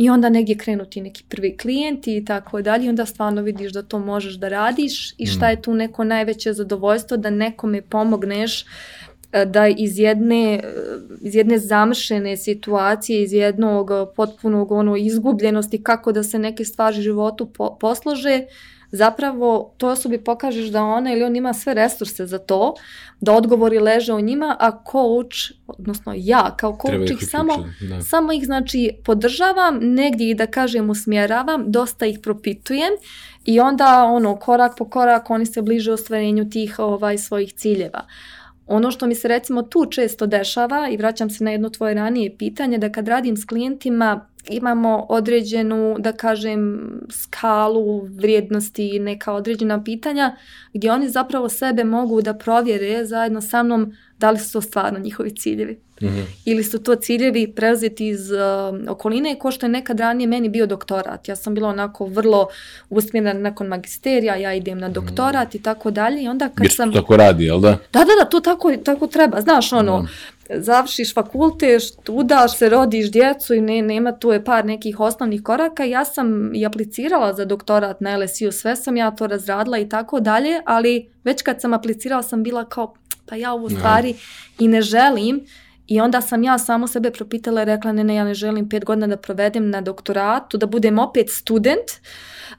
I 0.01 0.11
onda 0.11 0.29
negdje 0.29 0.59
krenuti 0.59 1.01
neki 1.01 1.25
prvi 1.29 1.57
klijenti 1.57 2.17
i 2.17 2.25
tako 2.25 2.63
dalje. 2.63 2.87
I 2.87 2.89
onda 2.89 3.07
stvarno 3.07 3.43
vidiš 3.43 3.73
da 3.73 3.83
to 3.83 3.99
možeš 3.99 4.35
da 4.35 4.49
radiš 4.49 5.15
i 5.19 5.27
šta 5.27 5.47
mm. 5.47 5.51
je 5.51 5.63
tu 5.63 5.75
neko 5.75 6.05
najveće 6.05 6.53
zadovoljstvo 6.53 7.17
da 7.17 7.31
nekome 7.31 7.83
pomogneš 7.83 8.65
e, 9.33 9.45
da 9.45 9.67
iz 9.69 9.99
jedne, 9.99 10.55
e, 10.55 10.63
iz 11.21 11.35
jedne 11.35 11.59
zamršene 11.59 12.37
situacije, 12.37 13.23
iz 13.23 13.33
jednog 13.33 13.91
potpunog 14.17 14.73
ono 14.73 14.97
izgubljenosti 14.97 15.83
kako 15.83 16.13
da 16.13 16.23
se 16.23 16.39
neke 16.39 16.65
stvari 16.65 16.99
u 16.99 17.03
životu 17.03 17.47
po, 17.47 17.77
poslože, 17.81 18.45
zapravo 18.93 19.75
to 19.79 19.89
osobi 19.89 20.25
pokažeš 20.25 20.67
da 20.69 20.83
ona 20.85 21.13
ili 21.13 21.23
on 21.23 21.37
ima 21.37 21.53
sve 21.53 21.75
resurse 21.75 22.27
za 22.27 22.39
to, 22.39 22.75
da 23.21 23.33
odgovori 23.33 23.79
leže 23.79 24.13
u 24.13 24.21
njima, 24.21 24.57
a 24.61 24.71
coach, 24.71 25.37
odnosno 25.67 26.13
ja 26.17 26.57
kao 26.57 26.79
coach 26.83 27.11
ih 27.11 27.29
samo, 27.31 27.65
da. 27.81 28.03
samo 28.03 28.33
ih 28.33 28.45
znači 28.45 28.91
podržavam, 29.05 29.79
negdje 29.81 30.31
ih 30.31 30.37
da 30.37 30.47
kažem 30.47 30.91
usmjeravam, 30.91 31.65
dosta 31.67 32.07
ih 32.07 32.19
propitujem 32.23 32.93
i 33.45 33.61
onda 33.61 34.05
ono 34.05 34.37
korak 34.37 34.73
po 34.79 34.89
korak 34.89 35.31
oni 35.31 35.47
se 35.47 35.63
bliže 35.63 35.93
ostvarenju 35.93 36.51
tih 36.51 36.79
ovaj 36.79 37.19
svojih 37.19 37.53
ciljeva. 37.53 38.07
Ono 38.67 38.91
što 38.91 39.07
mi 39.07 39.15
se 39.15 39.29
recimo 39.29 39.63
tu 39.63 39.87
često 39.87 40.27
dešava 40.27 40.89
i 40.89 40.97
vraćam 40.97 41.31
se 41.31 41.45
na 41.45 41.51
jedno 41.51 41.69
tvoje 41.71 41.95
ranije 41.95 42.37
pitanje 42.39 42.79
da 42.79 42.93
kad 42.93 43.09
radim 43.09 43.37
s 43.37 43.45
klijentima 43.45 44.27
imamo 44.49 45.07
određenu, 45.09 45.97
da 45.99 46.13
kažem, 46.13 46.91
skalu 47.11 48.01
vrijednosti, 48.01 48.99
neka 48.99 49.33
određena 49.33 49.85
pitanja 49.85 50.37
gdje 50.75 50.93
oni 50.93 51.09
zapravo 51.09 51.49
sebe 51.49 51.85
mogu 51.85 52.23
da 52.23 52.35
provjere 52.35 53.05
zajedno 53.05 53.41
sa 53.41 53.63
mnom 53.63 53.93
da 54.21 54.31
li 54.31 54.39
su 54.39 54.53
to 54.53 54.61
stvarno 54.61 54.99
njihovi 54.99 55.37
ciljevi. 55.37 55.79
Mm-hmm. 56.03 56.27
Ili 56.45 56.65
su 56.65 56.83
to 56.83 56.95
ciljevi 56.95 57.53
preuzeti 57.57 58.09
iz 58.09 58.31
uh, 58.31 58.39
okoline 58.89 59.39
ko 59.39 59.51
što 59.51 59.67
je 59.67 59.71
nekad 59.71 60.01
ranije 60.01 60.27
meni 60.27 60.49
bio 60.49 60.67
doktorat. 60.67 61.29
Ja 61.29 61.37
sam 61.37 61.55
bila 61.55 61.69
onako 61.69 62.07
vrlo 62.07 62.49
usmjerena 62.91 63.41
nakon 63.41 63.67
magisterija, 63.67 64.37
ja 64.37 64.55
idem 64.55 64.79
na 64.79 64.89
doktorat 64.89 65.55
mm. 65.55 65.57
i 65.57 65.63
tako 65.63 65.91
dalje. 65.91 66.23
I 66.23 66.29
onda 66.29 66.49
kad 66.49 66.65
Jer 66.65 66.73
sam... 66.73 66.93
tako 66.93 67.17
radi, 67.17 67.45
jel 67.45 67.61
da? 67.61 67.71
Da, 67.93 67.99
da, 67.99 68.13
da, 68.21 68.25
to 68.31 68.41
tako, 68.41 68.77
tako 68.85 69.07
treba. 69.07 69.41
Znaš, 69.41 69.73
ono, 69.73 70.03
mm. 70.03 70.09
završiš 70.55 71.15
fakultet, 71.15 72.09
udaš 72.09 72.57
se, 72.57 72.69
rodiš 72.69 73.11
djecu 73.11 73.55
i 73.55 73.61
ne, 73.61 73.83
nema 73.83 74.13
tu 74.13 74.33
je 74.33 74.45
par 74.45 74.65
nekih 74.65 75.01
osnovnih 75.01 75.43
koraka. 75.43 75.85
Ja 75.85 76.05
sam 76.05 76.55
i 76.55 76.67
aplicirala 76.67 77.35
za 77.35 77.45
doktorat 77.45 78.01
na 78.01 78.17
LSU, 78.17 78.53
sve 78.53 78.77
sam 78.77 78.97
ja 78.97 79.11
to 79.11 79.27
razradila 79.27 79.79
i 79.79 79.89
tako 79.89 80.21
dalje, 80.21 80.61
ali 80.67 81.09
već 81.25 81.43
kad 81.43 81.61
sam 81.61 81.75
aplicirala 81.75 82.23
sam 82.23 82.43
bila 82.43 82.65
kao, 82.65 82.95
pa 83.31 83.37
ja 83.37 83.53
ovu 83.53 83.71
stvari 83.71 84.15
i 84.59 84.69
ne 84.69 84.83
želim. 84.83 85.41
I 85.87 86.01
onda 86.01 86.21
sam 86.21 86.43
ja 86.43 86.59
samo 86.59 86.87
sebe 86.87 87.11
propitala 87.11 87.63
i 87.63 87.65
rekla 87.65 87.93
ne, 87.93 88.05
ne, 88.05 88.15
ja 88.15 88.25
ne 88.25 88.35
želim 88.35 88.69
pet 88.69 88.85
godina 88.85 89.07
da 89.07 89.17
provedem 89.17 89.71
na 89.71 89.81
doktoratu, 89.81 90.59
da 90.59 90.67
budem 90.67 90.99
opet 90.99 91.31
student, 91.31 91.91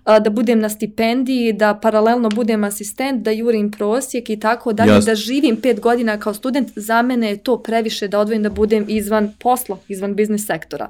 da 0.05 0.29
budem 0.29 0.59
na 0.59 0.69
stipendiji, 0.69 1.53
da 1.53 1.73
paralelno 1.81 2.29
budem 2.29 2.63
asistent, 2.63 3.23
da 3.23 3.31
jurim 3.31 3.71
prosjek 3.71 4.29
i 4.29 4.39
tako 4.39 4.73
dalje, 4.73 4.99
da 5.05 5.15
živim 5.15 5.61
pet 5.61 5.79
godina 5.79 6.19
kao 6.19 6.33
student, 6.33 6.71
za 6.75 7.01
mene 7.01 7.29
je 7.29 7.37
to 7.37 7.57
previše 7.63 8.07
da 8.07 8.19
odvojim 8.19 8.43
da 8.43 8.49
budem 8.49 8.85
izvan 8.87 9.33
posla, 9.39 9.77
izvan 9.87 10.15
biznis 10.15 10.47
sektora. 10.47 10.89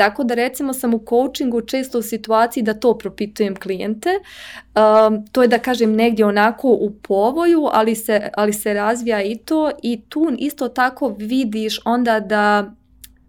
Tako 0.00 0.24
da 0.24 0.34
recimo 0.34 0.72
sam 0.72 0.94
u 0.94 1.04
coachingu 1.08 1.60
često 1.60 1.98
u 1.98 2.02
situaciji 2.02 2.62
da 2.62 2.74
to 2.74 2.98
propitujem 2.98 3.56
klijente. 3.56 4.08
Um, 4.10 5.26
to 5.32 5.42
je 5.42 5.48
da 5.48 5.58
kažem 5.58 5.92
negdje 5.92 6.24
onako 6.24 6.68
u 6.68 6.90
povoju, 7.02 7.68
ali 7.72 7.94
se, 7.94 8.30
ali 8.36 8.52
se 8.52 8.74
razvija 8.74 9.22
i 9.22 9.36
to 9.36 9.70
i 9.82 10.00
tu 10.08 10.32
isto 10.38 10.68
tako 10.68 11.14
vidiš 11.18 11.80
onda 11.84 12.20
da 12.20 12.72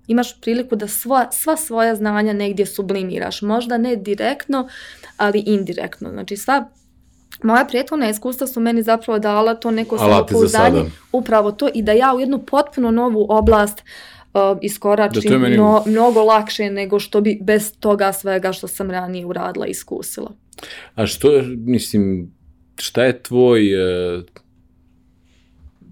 imaš 0.07 0.41
priliku 0.41 0.75
da 0.75 0.87
sva, 0.87 1.27
sva 1.31 1.57
svoja 1.57 1.95
znanja 1.95 2.33
negdje 2.33 2.65
sublimiraš. 2.65 3.41
Možda 3.41 3.77
ne 3.77 3.95
direktno, 3.95 4.67
ali 5.17 5.39
indirektno. 5.39 6.09
Znači 6.09 6.37
sva 6.37 6.69
moja 7.43 7.65
prethodna 7.65 8.09
iskustva 8.09 8.47
su 8.47 8.59
meni 8.59 8.83
zapravo 8.83 9.19
dala 9.19 9.55
to 9.55 9.71
neko 9.71 9.97
samopouzdanje, 9.97 10.83
upravo 11.11 11.51
to 11.51 11.69
i 11.73 11.81
da 11.81 11.91
ja 11.91 12.13
u 12.15 12.19
jednu 12.19 12.39
potpuno 12.39 12.91
novu 12.91 13.25
oblast 13.29 13.83
uh, 14.33 14.41
uh, 14.51 14.57
iskoračim 14.61 15.31
da 15.31 15.37
meni... 15.37 15.57
no, 15.57 15.83
mnogo 15.87 16.23
lakše 16.23 16.69
nego 16.69 16.99
što 16.99 17.21
bi 17.21 17.39
bez 17.41 17.73
toga 17.79 18.13
svega 18.13 18.53
što 18.53 18.67
sam 18.67 18.91
ranije 18.91 19.25
uradila 19.25 19.67
i 19.67 19.71
iskusila. 19.71 20.31
A 20.95 21.07
što, 21.07 21.41
mislim, 21.55 22.31
šta 22.75 23.03
je 23.03 23.23
tvoj, 23.23 23.61
uh, 24.17 24.23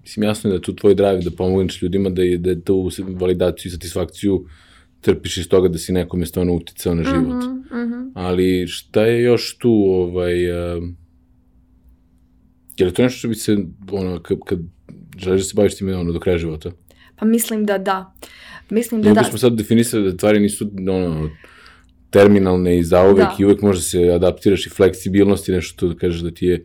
mislim, 0.02 0.22
jasno 0.22 0.50
je 0.50 0.58
da 0.58 0.62
tu 0.62 0.76
tvoj 0.76 0.94
drive 0.94 1.20
da 1.20 1.30
pomogneš 1.30 1.82
ljudima, 1.82 2.10
da 2.10 2.22
je, 2.22 2.38
da 2.38 2.50
je 2.50 2.60
tu 2.60 2.90
validaciju 3.20 3.70
i 3.70 3.72
satisfakciju 3.72 4.44
trpiš 5.00 5.36
iz 5.36 5.48
toga 5.48 5.68
da 5.68 5.78
si 5.78 5.92
nekome 5.92 6.26
stvarno 6.26 6.54
uticao 6.54 6.94
na 6.94 7.02
život. 7.02 7.44
Mm 7.44 7.48
-hmm, 7.48 7.84
mm 7.84 7.92
-hmm. 7.92 8.10
Ali 8.14 8.66
šta 8.66 9.04
je 9.04 9.22
još 9.22 9.58
tu, 9.58 9.72
ovaj, 9.72 10.50
uh, 10.50 10.84
je 12.76 12.86
li 12.86 12.92
to 12.92 13.02
nešto 13.02 13.18
što 13.18 13.28
bi 13.28 13.34
se, 13.34 13.56
ono, 13.92 14.22
kad, 14.22 14.38
kad 14.46 14.58
želiš 15.18 15.42
da 15.42 15.44
se 15.44 15.54
baviš 15.54 15.76
time, 15.76 15.96
ono, 15.96 16.12
do 16.12 16.20
kraja 16.20 16.38
života? 16.38 16.70
Pa 17.20 17.26
mislim 17.26 17.66
da 17.66 17.78
da. 17.78 18.12
Mislim 18.70 19.02
da 19.02 19.12
da. 19.12 19.24
smo 19.24 19.38
sad 19.38 19.52
definisali 19.52 20.10
da 20.12 20.16
tvari 20.16 20.40
nisu 20.40 20.70
ono, 20.90 21.30
terminalne 22.10 22.78
i 22.78 22.84
zauvek 22.84 23.16
da. 23.16 23.36
i 23.38 23.44
uvek 23.44 23.62
može 23.62 23.82
se 23.82 24.10
adaptiraš 24.14 24.66
i 24.66 24.70
fleksibilnost 24.70 25.48
i 25.48 25.52
nešto 25.52 25.88
da 25.88 25.94
kažeš 25.94 26.20
da 26.20 26.30
ti 26.30 26.46
je 26.46 26.64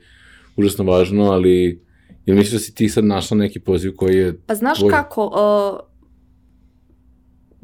užasno 0.56 0.84
važno, 0.84 1.24
ali 1.24 1.82
jel 2.26 2.38
misliš 2.38 2.54
da 2.54 2.60
si 2.60 2.76
ti 2.76 2.90
sad 2.90 3.06
našla 3.06 3.38
neki 3.38 3.60
poziv 3.60 3.96
koji 3.96 4.16
je... 4.18 4.40
Pa 4.48 4.56
znaš 4.56 4.80
tvoj... 4.80 4.92
kako, 4.92 5.26
uh, 5.26 5.80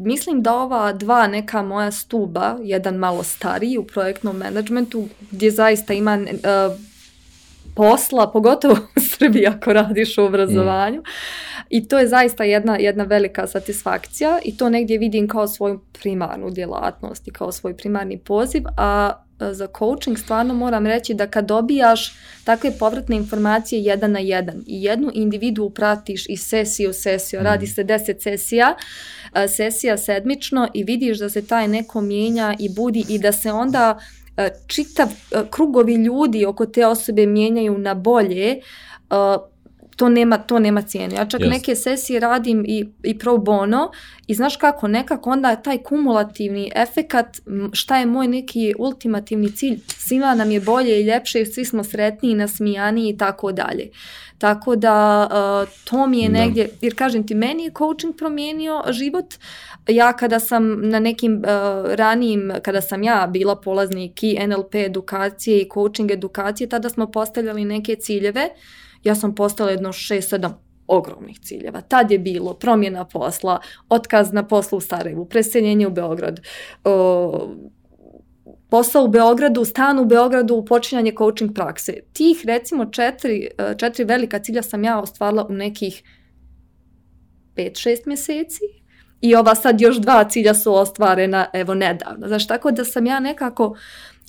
mislim 0.05 0.41
da 0.41 0.55
ova 0.55 0.93
dva 0.93 1.27
neka 1.27 1.61
moja 1.61 1.91
stuba, 1.91 2.57
jedan 2.63 2.95
malo 2.95 3.23
stariji 3.23 3.77
u 3.77 3.83
projektnom 3.83 4.37
menadžmentu, 4.37 5.07
gdje 5.31 5.51
zaista 5.51 5.93
ima 5.93 6.17
uh, 6.17 6.77
posla, 7.75 8.31
pogotovo 8.31 8.73
u 8.97 8.99
Srbiji 8.99 9.47
ako 9.47 9.73
radiš 9.73 10.17
u 10.17 10.23
obrazovanju. 10.23 10.99
Mm. 10.99 11.03
I 11.71 11.87
to 11.87 11.99
je 11.99 12.07
zaista 12.07 12.43
jedna, 12.43 12.75
jedna 12.75 13.03
velika 13.03 13.47
satisfakcija 13.47 14.39
i 14.45 14.57
to 14.57 14.69
negdje 14.69 14.97
vidim 14.97 15.27
kao 15.27 15.47
svoju 15.47 15.79
primarnu 16.01 16.49
djelatnost 16.49 17.27
i 17.27 17.31
kao 17.31 17.51
svoj 17.51 17.77
primarni 17.77 18.17
poziv, 18.17 18.63
a 18.77 19.13
za 19.51 19.67
coaching 19.79 20.17
stvarno 20.17 20.53
moram 20.53 20.87
reći 20.87 21.13
da 21.13 21.27
kad 21.27 21.45
dobijaš 21.45 22.13
takve 22.43 22.71
povratne 22.79 23.15
informacije 23.15 23.81
jedan 23.81 24.11
na 24.11 24.19
jedan 24.19 24.63
i 24.67 24.83
jednu 24.83 25.11
individu 25.13 25.69
pratiš 25.69 26.29
i 26.29 26.37
sesiju 26.37 26.89
u 26.89 26.93
sesiju, 26.93 27.39
mm. 27.39 27.43
radi 27.43 27.67
se 27.67 27.83
deset 27.83 28.21
sesija, 28.21 28.75
sesija 29.55 29.97
sedmično 29.97 30.67
i 30.73 30.83
vidiš 30.83 31.19
da 31.19 31.29
se 31.29 31.47
taj 31.47 31.67
neko 31.67 32.01
mijenja 32.01 32.55
i 32.59 32.69
budi 32.69 33.05
i 33.09 33.19
da 33.19 33.31
se 33.31 33.51
onda 33.51 33.99
E, 34.37 34.49
čitav 34.67 35.07
e, 35.07 35.43
krugovi 35.49 35.95
ljudi 35.95 36.45
oko 36.45 36.65
te 36.65 36.85
osobe 36.85 37.25
mijenjaju 37.25 37.77
na 37.77 37.93
bolje, 37.93 38.51
e, 38.51 38.59
to 40.01 40.09
nema, 40.09 40.37
to 40.37 40.59
nema 40.59 40.81
cijene. 40.81 41.15
Ja 41.15 41.25
čak 41.25 41.41
yes. 41.41 41.49
neke 41.49 41.75
sesije 41.75 42.19
radim 42.19 42.65
i, 42.67 42.85
i 43.03 43.17
pro 43.17 43.37
bono 43.37 43.91
i 44.27 44.33
znaš 44.33 44.55
kako, 44.55 44.87
nekako 44.87 45.29
onda 45.29 45.55
taj 45.55 45.77
kumulativni 45.77 46.71
efekat, 46.75 47.37
šta 47.73 47.97
je 47.97 48.05
moj 48.05 48.27
neki 48.27 48.73
ultimativni 48.79 49.51
cilj, 49.51 49.79
svima 49.87 50.35
nam 50.35 50.51
je 50.51 50.59
bolje 50.59 51.01
i 51.01 51.03
ljepše, 51.03 51.45
svi 51.45 51.65
smo 51.65 51.83
sretniji, 51.83 52.35
nasmijani 52.35 53.09
i 53.09 53.17
tako 53.17 53.51
dalje. 53.51 53.89
Tako 54.37 54.75
da 54.75 55.27
uh, 55.31 55.73
to 55.83 56.07
mi 56.07 56.19
je 56.19 56.29
da. 56.29 56.37
negdje, 56.39 56.69
jer 56.81 56.95
kažem 56.95 57.27
ti, 57.27 57.35
meni 57.35 57.63
je 57.63 57.71
coaching 57.77 58.17
promijenio 58.17 58.83
život. 58.89 59.25
Ja 59.87 60.13
kada 60.13 60.39
sam 60.39 60.89
na 60.89 60.99
nekim 60.99 61.35
uh, 61.35 61.93
ranijim, 61.93 62.51
kada 62.63 62.81
sam 62.81 63.03
ja 63.03 63.27
bila 63.27 63.55
polaznik 63.55 64.23
i 64.23 64.39
NLP 64.47 64.75
edukacije 64.75 65.61
i 65.61 65.69
coaching 65.73 66.11
edukacije, 66.11 66.69
tada 66.69 66.89
smo 66.89 67.11
postavljali 67.11 67.65
neke 67.65 67.95
ciljeve. 67.95 68.49
Ja 69.03 69.15
sam 69.15 69.35
postavila 69.35 69.71
jedno 69.71 69.89
6-7 69.89 70.51
ogromnih 70.87 71.39
ciljeva. 71.39 71.81
Tad 71.81 72.11
je 72.11 72.19
bilo 72.19 72.53
promjena 72.53 73.05
posla, 73.05 73.59
otkaz 73.89 74.33
na 74.33 74.47
poslu 74.47 74.77
u 74.77 74.81
Sarajevu, 74.81 75.25
preseljenje 75.25 75.87
u 75.87 75.91
Beograd, 75.91 76.39
uh, 76.83 77.49
posao 78.69 79.03
u 79.03 79.07
Beogradu, 79.07 79.65
stan 79.65 79.99
u 79.99 80.05
Beogradu, 80.05 80.65
počinjanje 80.67 81.13
coaching 81.17 81.53
prakse. 81.55 81.93
Tih 82.13 82.45
recimo 82.45 82.85
četiri, 82.85 83.49
e, 83.57 83.75
četiri 83.77 84.05
velika 84.05 84.39
cilja 84.39 84.61
sam 84.61 84.83
ja 84.83 84.99
ostvarila 84.99 85.45
u 85.49 85.53
nekih 85.53 86.03
5-6 87.55 87.97
mjeseci 88.05 88.63
i 89.21 89.35
ova 89.35 89.55
sad 89.55 89.81
još 89.81 89.97
dva 89.97 90.23
cilja 90.29 90.53
su 90.53 90.73
ostvarena 90.73 91.45
evo 91.53 91.73
nedavno. 91.73 92.27
Znaš, 92.27 92.47
tako 92.47 92.71
da 92.71 92.85
sam 92.85 93.05
ja 93.05 93.19
nekako 93.19 93.75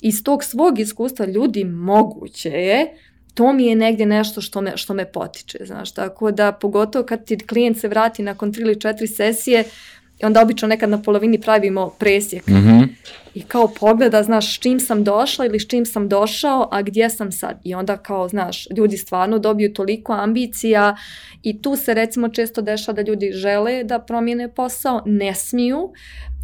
iz 0.01 0.23
tog 0.23 0.43
svog 0.43 0.79
iskustva 0.79 1.25
ljudi 1.25 1.63
moguće 1.63 2.49
je, 2.49 2.97
to 3.33 3.53
mi 3.53 3.65
je 3.65 3.75
negdje 3.75 4.05
nešto 4.05 4.41
što 4.41 4.61
me, 4.61 4.77
što 4.77 4.93
me 4.93 5.11
potiče, 5.11 5.57
znaš, 5.65 5.93
tako 5.93 6.31
da 6.31 6.51
pogotovo 6.51 7.05
kad 7.05 7.25
ti 7.25 7.37
klijent 7.47 7.79
se 7.79 7.87
vrati 7.87 8.23
nakon 8.23 8.53
tri 8.53 8.61
ili 8.61 8.79
četiri 8.79 9.07
sesije, 9.07 9.63
onda 10.23 10.41
obično 10.41 10.67
nekad 10.67 10.89
na 10.89 11.01
polovini 11.01 11.41
pravimo 11.41 11.89
presjek. 11.99 12.47
Mm 12.47 12.53
-hmm. 12.53 12.87
I 13.33 13.41
kao 13.41 13.67
pogleda, 13.79 14.23
znaš, 14.23 14.55
s 14.55 14.59
čim 14.59 14.79
sam 14.79 15.03
došla 15.03 15.45
ili 15.45 15.59
s 15.59 15.67
čim 15.67 15.85
sam 15.85 16.09
došao, 16.09 16.69
a 16.71 16.81
gdje 16.81 17.09
sam 17.09 17.31
sad. 17.31 17.59
I 17.63 17.75
onda 17.75 17.97
kao, 17.97 18.27
znaš, 18.27 18.67
ljudi 18.77 18.97
stvarno 18.97 19.39
dobiju 19.39 19.73
toliko 19.73 20.13
ambicija 20.13 20.95
i 21.43 21.61
tu 21.61 21.75
se 21.75 21.93
recimo 21.93 22.29
često 22.29 22.61
dešava 22.61 22.95
da 22.95 23.01
ljudi 23.01 23.31
žele 23.31 23.83
da 23.83 23.99
promijene 23.99 24.53
posao, 24.53 25.01
ne 25.05 25.35
smiju 25.35 25.91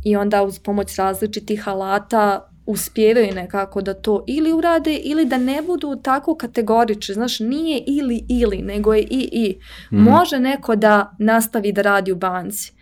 i 0.06 0.16
onda 0.16 0.44
uz 0.44 0.60
pomoć 0.60 0.96
različitih 0.96 1.68
alata 1.68 2.50
uspjevaju 2.72 3.34
nekako 3.36 3.82
da 3.82 3.94
to 3.94 4.24
ili 4.28 4.54
urade 4.54 4.96
ili 4.96 5.26
da 5.26 5.38
ne 5.38 5.62
budu 5.62 5.96
tako 5.96 6.36
kategorični. 6.36 7.14
Znaš, 7.14 7.40
nije 7.40 7.84
ili 7.88 8.26
ili, 8.30 8.62
nego 8.62 8.94
je 8.94 9.02
i 9.02 9.30
i. 9.32 9.58
Mm. 9.92 9.98
Može 9.98 10.40
neko 10.40 10.76
da 10.76 11.16
nastavi 11.20 11.72
da 11.72 11.82
radi 11.82 12.12
u 12.12 12.16
banci 12.16 12.80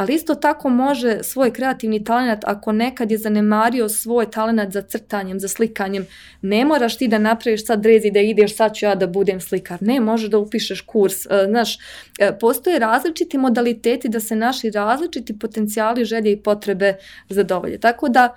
ali 0.00 0.14
isto 0.14 0.34
tako 0.34 0.68
može 0.68 1.18
svoj 1.22 1.52
kreativni 1.52 2.04
talent, 2.04 2.40
ako 2.44 2.72
nekad 2.72 3.10
je 3.10 3.18
zanemario 3.18 3.88
svoj 3.88 4.30
talent 4.30 4.72
za 4.72 4.82
crtanjem, 4.82 5.40
za 5.40 5.48
slikanjem, 5.48 6.06
ne 6.42 6.64
moraš 6.64 6.96
ti 6.98 7.08
da 7.08 7.18
napraviš 7.18 7.66
sad 7.66 7.86
rezi 7.86 8.10
da 8.10 8.20
ideš, 8.20 8.56
sad 8.56 8.74
ću 8.74 8.86
ja 8.86 8.94
da 8.94 9.06
budem 9.06 9.40
slikar. 9.40 9.78
Ne, 9.82 10.00
možeš 10.00 10.30
da 10.30 10.38
upišeš 10.38 10.80
kurs. 10.80 11.26
E, 11.26 11.28
znaš, 11.48 11.78
e, 12.18 12.38
postoje 12.40 12.78
različiti 12.78 13.38
modaliteti 13.38 14.08
da 14.08 14.20
se 14.20 14.36
naši 14.36 14.70
različiti 14.70 15.38
potencijali, 15.38 16.04
želje 16.04 16.32
i 16.32 16.42
potrebe 16.42 16.94
zadovolje. 17.28 17.78
Tako 17.78 18.08
da, 18.08 18.36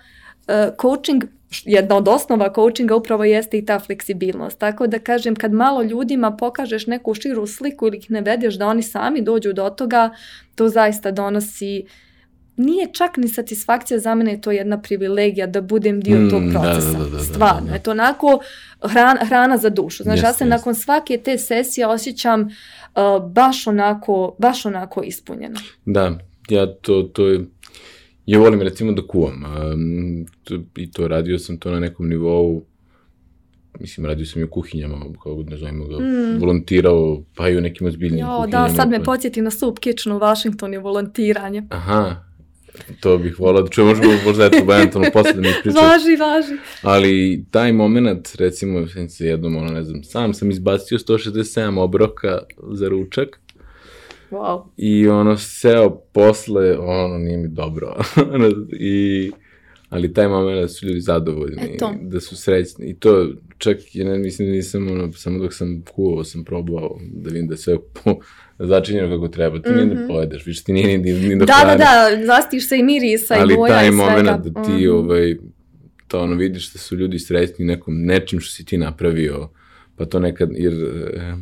coaching 0.81 1.23
jedna 1.65 1.95
od 1.95 2.07
osnova 2.07 2.53
coachinga 2.55 2.95
upravo 2.95 3.23
jeste 3.23 3.57
i 3.57 3.65
ta 3.65 3.79
fleksibilnost. 3.79 4.59
Tako 4.59 4.87
da 4.87 4.99
kažem, 4.99 5.35
kad 5.35 5.53
malo 5.53 5.83
ljudima 5.83 6.31
pokažeš 6.31 6.87
neku 6.87 7.13
širu 7.13 7.47
sliku 7.47 7.87
ili 7.87 7.97
ih 7.97 8.11
ne 8.11 8.21
vedeš 8.21 8.55
da 8.55 8.67
oni 8.67 8.83
sami 8.83 9.21
dođu 9.21 9.53
do 9.53 9.69
toga, 9.69 10.09
to 10.55 10.69
zaista 10.69 11.11
donosi 11.11 11.85
nije 12.57 12.87
čak 12.93 13.17
ni 13.17 13.27
satisfakcija 13.27 13.99
za 13.99 14.15
mene, 14.15 14.41
to 14.41 14.51
je 14.51 14.57
jedna 14.57 14.81
privilegija 14.81 15.47
da 15.47 15.61
budem 15.61 16.01
dio 16.01 16.19
mm, 16.19 16.29
tog 16.29 16.41
procesa. 16.51 16.91
Da, 16.91 17.03
da, 17.03 17.09
da, 17.09 17.23
Stvarno, 17.23 17.73
je 17.73 17.83
to 17.83 17.91
onako 17.91 18.39
hrana, 18.81 19.25
hrana 19.25 19.57
za 19.57 19.69
dušu. 19.69 20.03
Znači, 20.03 20.21
yes, 20.21 20.25
ja 20.25 20.33
se 20.33 20.45
yes. 20.45 20.49
nakon 20.49 20.75
svake 20.75 21.17
te 21.17 21.37
sesije 21.37 21.87
osjećam 21.87 22.41
uh, 22.41 23.31
baš 23.31 23.67
onako, 23.67 24.35
baš 24.39 24.65
onako 24.65 25.03
ispunjeno. 25.03 25.59
Da, 25.85 26.17
ja 26.49 26.73
to, 26.73 27.03
to 27.03 27.27
je, 27.27 27.39
ja 28.25 28.39
volim 28.39 28.61
recimo 28.61 28.91
da 28.91 29.07
kuvam 29.07 29.43
um, 29.43 30.25
to, 30.43 30.59
i 30.75 30.91
to 30.91 31.07
radio 31.07 31.39
sam 31.39 31.57
to 31.57 31.71
na 31.71 31.79
nekom 31.79 32.09
nivou 32.09 32.65
mislim, 33.79 34.05
radio 34.05 34.25
sam 34.25 34.41
i 34.41 34.45
u 34.45 34.49
kuhinjama, 34.49 35.05
kao 35.23 35.43
ne 35.47 35.57
znam, 35.57 35.89
ga, 35.89 35.99
mm. 35.99 36.39
volontirao, 36.39 37.23
pa 37.35 37.49
i 37.49 37.57
u 37.57 37.61
nekim 37.61 37.87
ozbiljnim 37.87 38.19
jo, 38.19 38.25
kuhinjama. 38.25 38.67
Da, 38.67 38.73
sad 38.75 38.89
me 38.89 38.97
pa... 38.97 39.03
podsjeti 39.03 39.41
na 39.41 39.51
Soup 39.51 39.79
Kitchen 39.79 40.15
u 40.15 40.19
Washingtonu 40.19 40.73
i 40.73 40.77
volontiranje. 40.77 41.63
Aha, 41.69 42.23
to 42.99 43.17
bih 43.17 43.39
volao 43.39 43.61
da 43.61 43.69
čujem, 43.69 43.87
možemo 43.87 44.13
možda 44.25 44.45
eto 44.45 44.57
eventualno 44.57 45.09
posle 45.13 45.33
da 45.33 45.41
mi 45.41 45.49
ispričaš. 45.49 45.81
Važi, 45.81 46.15
važi. 46.15 46.61
Ali 46.81 47.45
taj 47.51 47.71
moment, 47.71 48.35
recimo, 48.35 48.87
se 49.09 49.27
jednom, 49.27 49.55
ono, 49.55 49.71
ne 49.71 49.83
znam, 49.83 50.03
sam 50.03 50.33
sam 50.33 50.51
izbacio 50.51 50.97
167 50.97 51.79
obroka 51.79 52.39
za 52.71 52.87
ručak. 52.87 53.39
Wow. 54.33 54.63
I 54.77 55.07
ono, 55.07 55.37
seo 55.37 55.89
posle, 56.13 56.77
ono, 56.77 57.17
nije 57.17 57.37
mi 57.37 57.47
dobro. 57.47 57.95
I, 58.79 59.31
ali 59.89 60.13
taj 60.13 60.27
moment 60.27 60.61
da 60.61 60.67
su 60.67 60.85
ljudi 60.87 61.01
zadovoljni, 61.01 61.61
Eto. 61.73 61.93
da 62.01 62.19
su 62.19 62.37
srećni. 62.37 62.85
I 62.85 62.93
to, 62.93 63.27
čak, 63.57 63.77
ja 63.93 64.05
ne 64.05 64.17
mislim 64.17 64.47
da 64.47 64.51
nisam, 64.51 64.91
ono, 64.91 65.13
samo 65.13 65.39
dok 65.39 65.53
sam 65.53 65.83
kuvao, 65.91 66.23
sam 66.23 66.43
probao 66.43 66.99
da 67.13 67.29
vidim 67.29 67.47
da 67.47 67.57
sve 67.57 67.77
po, 67.93 68.15
začinjeno 68.59 69.15
kako 69.15 69.27
treba. 69.27 69.61
Ti 69.61 69.69
mm 69.69 69.73
-hmm. 69.73 69.89
ni 69.89 69.95
ne 69.95 70.07
pojedeš, 70.07 70.45
više 70.45 70.63
ti 70.63 70.73
nije 70.73 70.97
ni, 70.97 71.13
ni 71.13 71.35
do 71.35 71.45
Da, 71.45 71.63
da, 71.65 71.75
da, 71.75 72.25
zastiš 72.25 72.69
se 72.69 72.77
i 72.77 72.83
mirisa 72.83 73.35
i 73.35 73.37
boja 73.37 73.53
i 73.53 73.55
svega. 73.55 73.61
Ali 73.61 73.69
taj 73.69 73.91
moment 73.91 74.45
da 74.45 74.63
ti, 74.63 74.71
mm 74.71 74.75
-hmm. 74.75 74.93
ovaj, 74.93 75.35
to 76.07 76.21
ono, 76.21 76.35
vidiš 76.35 76.73
da 76.73 76.79
su 76.79 76.95
ljudi 76.95 77.19
srećni 77.19 77.65
nekom 77.65 78.05
nečim 78.05 78.39
što 78.39 78.51
si 78.51 78.65
ti 78.65 78.77
napravio, 78.77 79.49
pa 79.95 80.05
to 80.05 80.19
nekad, 80.19 80.49
jer 80.53 80.73
eh, 80.73 81.35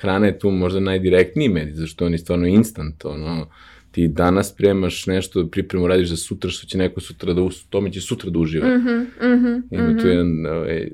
hrana 0.00 0.26
je 0.26 0.38
tu 0.38 0.50
možda 0.50 0.80
najdirektniji 0.80 1.48
medij, 1.48 1.74
zašto 1.74 2.06
on 2.06 2.12
je 2.12 2.18
stvarno 2.18 2.46
instant, 2.46 3.04
ono, 3.04 3.46
ti 3.90 4.08
danas 4.08 4.50
spremaš 4.52 5.06
nešto, 5.06 5.46
pripremu 5.46 5.86
radiš 5.86 6.08
za 6.08 6.16
sutra, 6.16 6.50
što 6.50 6.66
će 6.66 6.78
neko 6.78 7.00
sutra 7.00 7.32
da, 7.32 7.48
tome 7.70 7.92
će 7.92 8.00
sutra 8.00 8.30
da 8.30 8.38
uživa. 8.38 8.68
Mm 8.68 8.80
-hmm, 8.80 9.00
mm 9.00 9.44
-hmm, 9.44 9.62
Ima 9.70 9.88
mm 9.88 9.94
-hmm. 9.94 10.02
tu 10.02 10.08
jedan 10.08 10.46
ovaj, 10.46 10.88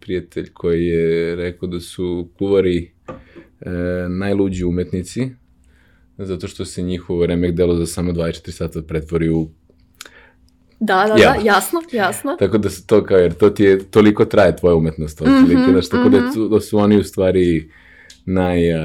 prijatelj 0.00 0.50
koji 0.52 0.86
je 0.86 1.36
rekao 1.36 1.68
da 1.68 1.80
su 1.80 2.28
kuvari 2.38 2.90
e, 3.60 3.70
najluđi 4.08 4.64
umetnici, 4.64 5.28
zato 6.18 6.48
što 6.48 6.64
se 6.64 6.82
njihovo 6.82 7.26
remek 7.26 7.54
delo 7.54 7.76
za 7.76 7.86
samo 7.86 8.12
24 8.12 8.50
sata 8.50 8.82
pretvori 8.82 9.28
u 9.30 9.50
Da, 10.80 10.94
da, 11.06 11.22
ja. 11.22 11.32
da, 11.32 11.40
jasno, 11.44 11.80
jasno. 11.92 12.36
Tako 12.38 12.58
da 12.58 12.70
se 12.70 12.86
to 12.86 13.04
kao, 13.04 13.18
jer 13.18 13.34
to 13.34 13.50
ti 13.50 13.64
je, 13.64 13.90
toliko 13.90 14.24
traje 14.24 14.56
tvoja 14.56 14.74
umetnost, 14.74 15.20
mm 15.20 15.24
-hmm, 15.24 15.70
znaš, 15.70 15.88
tako 15.88 16.08
mm 16.08 16.12
-hmm. 16.12 16.26
da, 16.26 16.32
su, 16.32 16.48
da 16.48 16.60
su 16.60 16.78
oni 16.78 16.96
u 16.96 17.04
stvari 17.04 17.70
naj, 18.24 18.72
uh, 18.74 18.80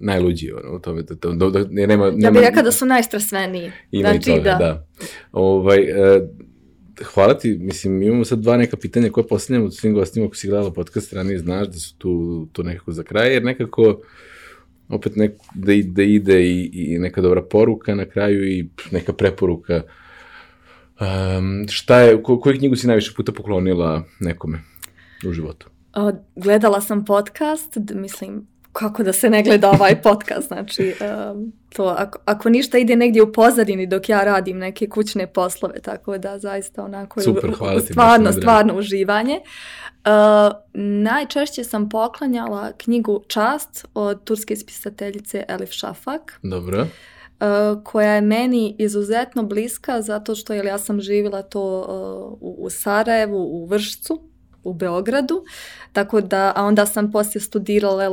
najluđi 0.00 0.52
ono, 0.52 0.76
u 0.76 0.78
tome. 0.78 1.02
Da, 1.02 1.14
da, 1.14 1.32
da, 1.32 1.50
da, 1.50 1.68
nema, 1.70 2.10
nema, 2.10 2.18
ja 2.20 2.30
bih 2.30 2.40
rekao 2.40 2.62
da 2.62 2.72
su 2.72 2.86
najstrasveniji. 2.86 3.72
Ima 3.90 4.08
znači, 4.08 4.30
i 4.30 4.34
toga, 4.34 4.50
da. 4.50 4.58
da. 4.58 4.86
Ovaj, 5.32 5.78
uh, 5.80 6.22
hvala 7.02 7.38
ti, 7.38 7.58
mislim, 7.60 8.02
imamo 8.02 8.24
sad 8.24 8.38
dva 8.38 8.56
neka 8.56 8.76
pitanja 8.76 9.10
koje 9.10 9.26
postavljamo 9.26 9.70
svim 9.70 9.94
gostima, 9.94 10.26
ako 10.26 10.36
si 10.36 10.48
gledala 10.48 10.72
podcast 10.72 11.12
ranije, 11.12 11.38
znaš 11.38 11.68
da 11.68 11.78
su 11.78 11.98
tu 11.98 12.46
to 12.52 12.62
nekako 12.62 12.92
za 12.92 13.02
kraj, 13.02 13.32
jer 13.32 13.44
nekako 13.44 14.00
opet 14.88 15.16
nek, 15.16 15.32
da, 15.54 15.72
da 15.84 16.02
ide 16.02 16.42
i, 16.42 16.70
i 16.72 16.98
neka 16.98 17.20
dobra 17.20 17.42
poruka 17.42 17.94
na 17.94 18.04
kraju 18.04 18.48
i 18.48 18.68
neka 18.90 19.12
preporuka. 19.12 19.82
Um, 21.00 21.66
šta 21.68 22.00
je, 22.00 22.22
ko, 22.22 22.40
koju 22.40 22.58
knjigu 22.58 22.76
si 22.76 22.86
najviše 22.86 23.12
puta 23.16 23.32
poklonila 23.32 24.02
nekome 24.20 24.60
u 25.28 25.32
životu? 25.32 25.66
Gledala 26.36 26.80
sam 26.80 27.04
podcast, 27.04 27.76
mislim, 27.94 28.46
kako 28.72 29.02
da 29.02 29.12
se 29.12 29.30
ne 29.30 29.42
gleda 29.42 29.70
ovaj 29.70 30.02
podcast, 30.02 30.48
znači 30.48 30.94
um, 31.32 31.52
to 31.76 31.84
ako, 31.98 32.18
ako 32.24 32.48
ništa 32.48 32.78
ide 32.78 32.96
negdje 32.96 33.22
u 33.22 33.32
pozadini 33.32 33.86
dok 33.86 34.08
ja 34.08 34.24
radim 34.24 34.58
neke 34.58 34.88
kućne 34.88 35.26
poslove, 35.26 35.80
tako 35.80 36.18
da 36.18 36.38
zaista 36.38 36.84
onako 36.84 37.20
Super, 37.20 37.52
hvala 37.58 37.80
ti, 37.80 37.86
stvarno, 37.86 38.32
stvarno 38.32 38.78
uživanje. 38.78 39.40
Uh, 40.04 40.10
najčešće 40.74 41.64
sam 41.64 41.88
poklanjala 41.88 42.72
knjigu 42.72 43.22
Čast 43.28 43.86
od 43.94 44.24
turske 44.24 44.56
spisateljice 44.56 45.44
Elif 45.48 45.70
Šafak. 45.70 46.40
Dobro. 46.42 46.80
Uh, 46.80 46.86
koja 47.84 48.14
je 48.14 48.20
meni 48.20 48.76
izuzetno 48.78 49.42
bliska 49.42 50.02
zato 50.02 50.34
što 50.34 50.52
jel, 50.52 50.66
ja 50.66 50.78
sam 50.78 51.00
živjela 51.00 51.42
to 51.42 51.86
u, 52.40 52.56
u 52.58 52.70
Sarajevu, 52.70 53.38
u 53.38 53.66
Vršcu, 53.66 54.20
u 54.64 54.72
Beogradu, 54.72 55.44
tako 55.94 56.20
da, 56.20 56.52
a 56.56 56.64
onda 56.64 56.86
sam 56.86 57.12
poslije 57.12 57.42
studirala 57.42 58.08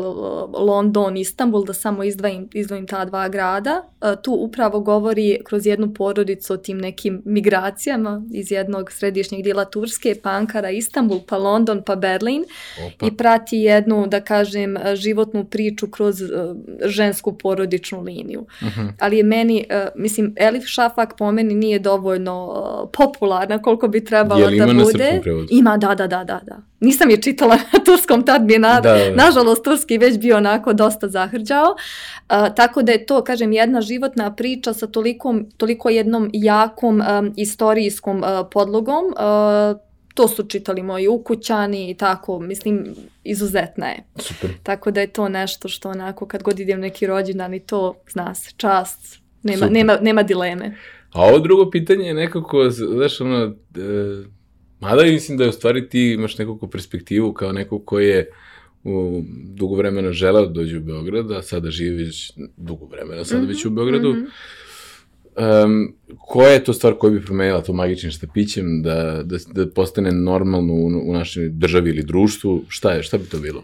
London, 0.54 1.18
Istanbul, 1.18 1.66
da 1.66 1.74
samo 1.74 2.04
izdvojim, 2.04 2.50
izdvojim 2.54 2.88
ta 2.88 3.06
dva 3.06 3.30
grada. 3.30 3.82
E, 4.02 4.16
tu 4.24 4.34
upravo 4.34 4.80
govori 4.80 5.40
kroz 5.46 5.66
jednu 5.66 5.94
porodicu 5.94 6.54
o 6.54 6.58
tim 6.58 6.78
nekim 6.78 7.22
migracijama 7.26 8.24
iz 8.34 8.52
jednog 8.52 8.92
središnjeg 8.92 9.44
dijela 9.44 9.66
Turske, 9.66 10.16
pa 10.24 10.30
Ankara, 10.30 10.70
Istanbul, 10.70 11.20
pa 11.28 11.38
London, 11.38 11.84
pa 11.86 11.96
Berlin 11.96 12.44
Opa. 12.88 13.06
i 13.06 13.18
prati 13.18 13.58
jednu, 13.58 14.08
da 14.08 14.22
kažem, 14.22 14.78
životnu 14.96 15.46
priču 15.46 15.88
kroz 15.92 16.22
uh, 16.22 16.30
žensku 16.86 17.38
porodičnu 17.38 18.02
liniju. 18.02 18.42
Uh 18.42 18.68
mhm. 18.68 18.82
-huh. 18.82 18.94
Ali 19.00 19.18
je 19.18 19.24
meni, 19.24 19.66
uh, 19.70 20.02
mislim, 20.02 20.36
Elif 20.38 20.64
Šafak 20.66 21.18
po 21.18 21.32
meni 21.32 21.56
nije 21.56 21.80
dovoljno 21.80 22.90
popularna 22.98 23.62
koliko 23.62 23.88
bi 23.88 24.06
trebala 24.06 24.50
da 24.50 24.84
bude. 24.84 25.22
Ima, 25.50 25.78
da, 25.78 25.96
da, 25.96 26.08
da, 26.08 26.24
da, 26.24 26.41
da. 26.44 26.58
Nisam 26.80 27.10
je 27.10 27.22
čitala 27.22 27.56
na 27.74 27.80
turskom, 27.86 28.26
tad 28.26 28.46
mi 28.46 28.54
je 28.54 28.60
na, 28.60 28.82
da, 28.82 28.94
da. 28.94 29.16
nažalost 29.16 29.64
turski 29.64 29.98
već 29.98 30.18
bio 30.18 30.38
onako 30.38 30.74
dosta 30.74 31.08
zahrđao. 31.08 31.66
Uh, 31.72 32.56
tako 32.56 32.82
da 32.82 32.92
je 32.92 33.06
to, 33.06 33.24
kažem, 33.24 33.52
jedna 33.52 33.82
životna 33.82 34.36
priča 34.36 34.74
sa 34.74 34.88
tolikom, 34.88 35.46
toliko 35.58 35.90
jednom 35.90 36.30
jakom 36.34 37.02
um, 37.02 37.34
istorijskom 37.38 38.18
uh, 38.18 38.48
podlogom. 38.52 39.06
Uh, 39.06 39.82
to 40.14 40.28
su 40.28 40.44
čitali 40.44 40.84
moji 40.84 41.08
ukućani 41.08 41.92
i 41.92 41.94
tako, 41.94 42.40
mislim, 42.40 42.96
izuzetna 43.24 43.88
je. 43.88 44.04
Super. 44.16 44.50
Tako 44.64 44.92
da 44.92 45.02
je 45.02 45.08
to 45.08 45.30
nešto 45.30 45.68
što 45.68 45.90
onako 45.90 46.26
kad 46.26 46.44
god 46.44 46.60
idem 46.60 46.80
neki 46.80 47.08
rođendan 47.08 47.54
i 47.54 47.60
to, 47.60 47.96
zna 48.10 48.36
se, 48.36 48.52
čast, 48.58 49.20
nema, 49.44 49.66
nema, 49.66 49.98
nema 50.02 50.24
dileme. 50.24 50.78
A 51.12 51.22
ovo 51.22 51.40
drugo 51.40 51.70
pitanje 51.70 52.08
je 52.08 52.14
nekako, 52.14 52.70
znaš, 52.70 53.22
ono, 53.22 53.46
e, 53.46 54.24
Mada 54.82 55.04
mislim 55.04 55.38
da 55.38 55.44
je 55.44 55.50
u 55.50 55.54
stvari 55.54 55.90
ti 55.90 56.12
imaš 56.12 56.38
nekakvu 56.38 56.70
perspektivu 56.70 57.34
kao 57.34 57.52
neko 57.52 57.80
ko 57.80 58.00
je 58.00 58.32
u 58.84 59.22
dugo 59.56 59.76
vremena 59.76 60.12
želeo 60.12 60.46
da 60.46 60.54
dođe 60.54 60.78
u 60.78 60.82
Beograd, 60.82 61.32
a 61.32 61.42
sada 61.42 61.72
živiš 61.72 62.32
dugo 62.58 62.86
vremena, 62.86 63.26
sada 63.26 63.42
mm 63.42 63.46
-hmm, 63.46 63.48
već 63.48 63.66
u 63.66 63.70
Beogradu. 63.70 64.14
Mm 64.14 64.28
-hmm. 65.36 65.66
um, 65.66 65.96
koja 66.18 66.50
je 66.50 66.64
to 66.64 66.74
stvar 66.74 66.94
koja 66.94 67.12
bi 67.12 67.26
promenila 67.26 67.62
to 67.62 67.74
magičnim 67.74 68.12
štapićem 68.12 68.82
da, 68.82 69.24
da, 69.24 69.38
da 69.54 69.70
postane 69.70 70.12
normalno 70.12 70.74
u, 70.74 70.86
u 70.86 71.14
našoj 71.14 71.50
državi 71.50 71.90
ili 71.90 72.04
društvu? 72.04 72.64
Šta 72.68 72.92
je, 72.92 73.04
šta 73.04 73.18
bi 73.18 73.26
to 73.26 73.40
bilo? 73.40 73.64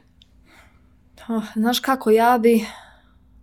Oh, 1.29 1.43
znaš 1.55 1.79
kako, 1.79 2.11
ja 2.11 2.39
bi 2.43 2.61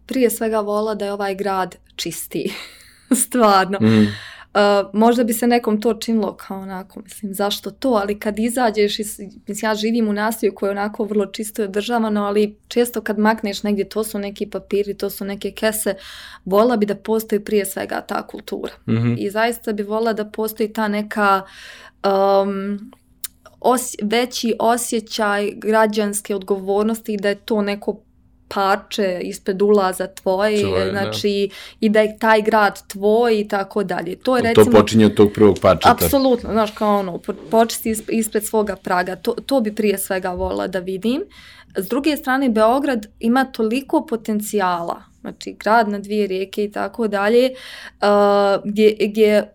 prije 0.07 0.31
svega 0.31 0.61
vola 0.61 0.95
da 0.95 1.05
je 1.05 1.13
ovaj 1.13 1.35
grad 1.35 1.77
čisti. 1.97 2.53
Stvarno. 3.25 3.79
Mm. 3.81 4.07
Uh, 4.55 4.91
možda 4.93 5.25
bi 5.25 5.33
se 5.33 5.47
nekom 5.47 5.81
to 5.81 5.95
činilo 5.95 6.37
kao 6.37 6.61
onako, 6.61 7.01
mislim, 7.01 7.35
zašto 7.35 7.71
to, 7.71 7.89
ali 7.89 8.19
kad 8.19 8.39
izađeš, 8.39 8.99
iz, 8.99 9.21
mislim, 9.49 9.71
ja 9.71 9.75
živim 9.75 10.09
u 10.09 10.13
nasilju 10.13 10.55
koje 10.55 10.69
je 10.69 10.71
onako 10.71 11.05
vrlo 11.05 11.27
čisto 11.27 11.63
i 11.63 11.65
održavano, 11.65 12.25
ali 12.25 12.59
često 12.69 13.01
kad 13.01 13.19
makneš 13.19 13.63
negdje, 13.63 13.89
to 13.89 14.05
su 14.05 14.19
neki 14.19 14.51
papiri, 14.51 14.95
to 14.95 15.11
su 15.11 15.25
neke 15.25 15.51
kese, 15.51 15.95
vola 16.45 16.77
bi 16.77 16.87
da 16.87 16.95
postoji 16.95 17.45
prije 17.45 17.67
svega 17.67 18.01
ta 18.01 18.27
kultura. 18.27 18.73
Mm 18.87 18.93
-hmm. 18.93 19.17
I 19.19 19.31
zaista 19.31 19.73
bi 19.73 19.83
vola 19.83 20.13
da 20.13 20.25
postoji 20.25 20.73
ta 20.73 20.89
neka 20.89 21.43
um, 22.05 22.91
os, 23.61 23.95
veći 24.03 24.55
osjećaj 24.59 25.53
građanske 25.57 26.35
odgovornosti 26.35 27.13
i 27.13 27.17
da 27.17 27.29
je 27.29 27.35
to 27.35 27.63
neko 27.63 28.01
parče 28.55 29.21
ispred 29.23 29.63
ulaza 29.63 30.07
tvoje, 30.07 30.63
Tvoje 30.63 30.91
znači 30.91 31.49
da. 31.51 31.55
i 31.81 31.89
da 31.89 32.01
je 32.01 32.19
taj 32.19 32.43
grad 32.43 32.87
tvoj 32.87 33.41
i 33.41 33.49
tako 33.49 33.85
dalje. 33.85 34.17
To 34.17 34.37
je 34.37 34.43
recimo... 34.43 34.65
To 34.65 34.71
počinje 34.71 35.07
od 35.07 35.15
tog 35.15 35.33
prvog 35.33 35.59
parčeta. 35.63 35.91
Apsolutno, 35.91 36.53
znaš, 36.53 36.71
kao 36.71 36.99
ono, 36.99 37.19
početi 37.51 37.95
ispred 38.09 38.47
svoga 38.47 38.77
praga. 38.77 39.17
To, 39.17 39.33
to 39.47 39.61
bi 39.61 39.75
prije 39.75 39.99
svega 39.99 40.31
volila 40.31 40.67
da 40.67 40.79
vidim. 40.79 41.23
S 41.77 41.89
druge 41.89 42.17
strane, 42.17 42.49
Beograd 42.49 43.07
ima 43.21 43.45
toliko 43.45 44.07
potencijala, 44.07 45.03
znači 45.21 45.57
grad 45.61 45.89
na 45.89 45.99
dvije 45.99 46.27
rijeke 46.27 46.65
i 46.65 46.73
tako 46.73 47.09
dalje, 47.09 47.51
uh, 47.51 48.09
gdje, 48.65 48.97
gdje 49.01 49.53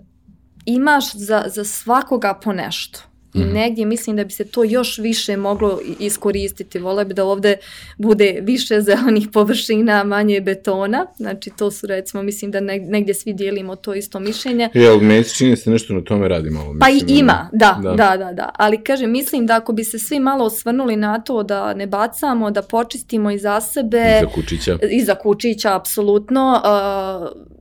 imaš 0.65 1.13
za, 1.13 1.43
za 1.47 1.65
svakoga 1.65 2.33
po 2.43 2.53
nešto. 2.53 3.08
I 3.33 3.39
mm 3.39 3.49
negdje 3.53 3.85
mislim 3.85 4.15
da 4.15 4.23
bi 4.23 4.31
se 4.31 4.45
to 4.45 4.63
još 4.63 4.97
više 4.97 5.37
moglo 5.37 5.79
iskoristiti. 5.99 6.79
Vole 6.79 7.05
bi 7.05 7.13
da 7.13 7.25
ovdje 7.25 7.57
bude 7.97 8.39
više 8.41 8.81
zelenih 8.81 9.27
površina, 9.33 10.03
manje 10.03 10.41
betona. 10.41 11.05
Znači 11.17 11.49
to 11.57 11.71
su 11.71 11.87
recimo, 11.87 12.23
mislim 12.23 12.51
da 12.51 12.59
negdje 12.59 13.13
svi 13.13 13.33
dijelimo 13.33 13.75
to 13.75 13.93
isto 13.93 14.19
mišljenje. 14.19 14.69
Ja, 14.73 14.91
ali 14.91 15.05
meni 15.05 15.23
čini 15.23 15.57
se 15.57 15.69
nešto 15.69 15.93
na 15.93 16.01
tome 16.01 16.27
radi 16.27 16.49
malo. 16.49 16.75
Pa 16.79 16.89
i 16.89 17.01
ima, 17.07 17.49
da, 17.53 17.79
da, 17.83 17.89
da, 17.89 18.17
da, 18.17 18.33
da. 18.33 18.49
Ali 18.55 18.83
kažem, 18.83 19.11
mislim 19.11 19.45
da 19.45 19.55
ako 19.55 19.73
bi 19.73 19.83
se 19.83 19.99
svi 19.99 20.19
malo 20.19 20.45
osvrnuli 20.45 20.95
na 20.95 21.19
to 21.19 21.43
da 21.43 21.73
ne 21.73 21.87
bacamo, 21.87 22.51
da 22.51 22.61
počistimo 22.61 23.31
iza 23.31 23.61
sebe. 23.61 24.19
Iza 24.21 24.31
kučića. 24.35 24.77
Iza 24.91 25.15
kučića, 25.15 25.75
apsolutno. 25.75 26.61
Uh, 26.63 27.58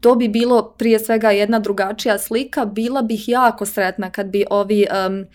to 0.00 0.14
bi 0.14 0.28
bilo 0.28 0.74
prije 0.78 0.98
svega 0.98 1.30
jedna 1.30 1.58
drugačija 1.58 2.18
slika. 2.18 2.64
Bila 2.64 3.02
bih 3.02 3.28
jako 3.28 3.66
sretna 3.66 4.10
kad 4.10 4.26
bi 4.26 4.44
ovi 4.50 4.86
um, 5.06 5.26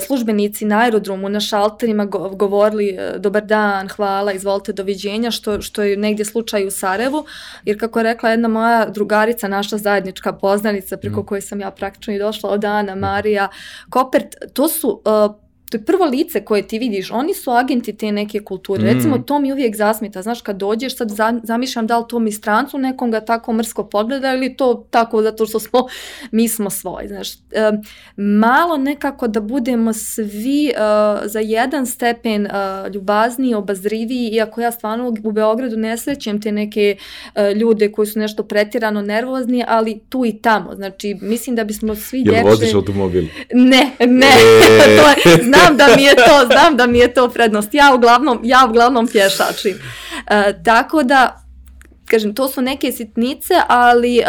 službenici 0.00 0.64
na 0.64 0.78
aerodromu, 0.78 1.28
na 1.28 1.40
šalterima 1.40 2.04
govorili 2.32 2.88
e, 2.88 3.18
dobar 3.18 3.44
dan, 3.44 3.88
hvala, 3.88 4.32
izvolite, 4.32 4.72
doviđenja, 4.72 5.30
što, 5.30 5.60
što 5.60 5.82
je 5.82 5.96
negdje 5.96 6.24
slučaj 6.24 6.66
u 6.66 6.70
Sarajevu, 6.70 7.24
jer 7.64 7.80
kako 7.80 7.98
je 7.98 8.02
rekla 8.02 8.30
jedna 8.30 8.48
moja 8.48 8.86
drugarica, 8.86 9.48
naša 9.48 9.76
zajednička 9.76 10.32
poznanica 10.32 10.96
preko 10.96 11.20
mm. 11.20 11.26
koje 11.26 11.40
sam 11.40 11.60
ja 11.60 11.70
praktično 11.70 12.14
i 12.14 12.18
došla 12.18 12.50
od 12.50 12.64
Ana, 12.64 12.94
Marija, 12.94 13.48
Kopert, 13.90 14.34
to 14.52 14.68
su 14.68 15.02
uh, 15.04 15.47
to 15.70 15.76
je 15.76 15.84
prvo 15.84 16.04
lice 16.04 16.44
koje 16.44 16.62
ti 16.62 16.78
vidiš, 16.78 17.10
oni 17.10 17.34
su 17.34 17.50
agenti 17.50 17.96
te 17.96 18.12
neke 18.12 18.40
kulture. 18.40 18.82
Mm. 18.82 18.94
Recimo, 18.94 19.18
to 19.18 19.38
mi 19.38 19.52
uvijek 19.52 19.76
zasmita. 19.76 20.22
Znaš, 20.22 20.40
kad 20.40 20.56
dođeš, 20.56 20.96
sad 20.96 21.10
zamišljam 21.42 21.86
da 21.86 21.98
li 21.98 22.04
to 22.08 22.18
mi 22.18 22.32
strancu 22.32 22.78
nekom 22.78 23.10
ga 23.10 23.20
tako 23.20 23.52
mrsko 23.52 23.84
pogleda 23.84 24.34
ili 24.34 24.56
to 24.56 24.86
tako 24.90 25.22
zato 25.22 25.46
što 25.46 25.60
smo, 25.60 25.80
mi 26.32 26.48
smo 26.48 26.70
svoji. 26.70 27.08
Znaš, 27.08 27.28
malo 28.16 28.76
nekako 28.76 29.28
da 29.28 29.40
budemo 29.40 29.92
svi 29.92 30.72
uh, 30.74 31.26
za 31.26 31.40
jedan 31.40 31.86
stepen 31.86 32.46
uh, 32.46 32.92
ljubazniji, 32.94 33.54
obazriviji, 33.54 34.28
iako 34.28 34.60
ja 34.60 34.72
stvarno 34.72 35.14
u 35.24 35.32
Beogradu 35.32 35.76
ne 35.76 35.98
srećem 35.98 36.42
te 36.42 36.52
neke 36.52 36.96
uh, 37.34 37.56
ljude 37.56 37.92
koji 37.92 38.06
su 38.06 38.18
nešto 38.18 38.42
pretjerano 38.42 39.02
nervozni, 39.02 39.64
ali 39.68 40.00
tu 40.08 40.24
i 40.26 40.32
tamo. 40.32 40.74
Znači, 40.74 41.16
mislim 41.20 41.56
da 41.56 41.64
bismo 41.64 41.94
svi 41.94 42.22
Jel 42.26 42.46
voziš 42.46 42.74
automobil? 42.74 43.24
Ne, 43.52 43.90
ne. 44.00 44.26
E. 44.26 44.96
to 44.98 45.30
je, 45.30 45.38
znam 45.58 45.76
da 45.76 45.86
mi 45.96 46.02
je 46.02 46.14
to, 46.14 46.46
znam 46.52 46.76
da 46.76 46.86
mi 46.86 46.98
je 46.98 47.14
to 47.14 47.28
prednost. 47.28 47.74
Ja 47.74 47.94
uglavnom, 47.94 48.40
ja 48.42 48.66
uglavnom 48.68 49.06
pješačim. 49.06 49.74
E, 50.30 50.62
tako 50.64 51.02
da, 51.02 51.42
kažem, 52.04 52.34
to 52.34 52.48
su 52.48 52.62
neke 52.62 52.92
sitnice, 52.92 53.54
ali 53.68 54.22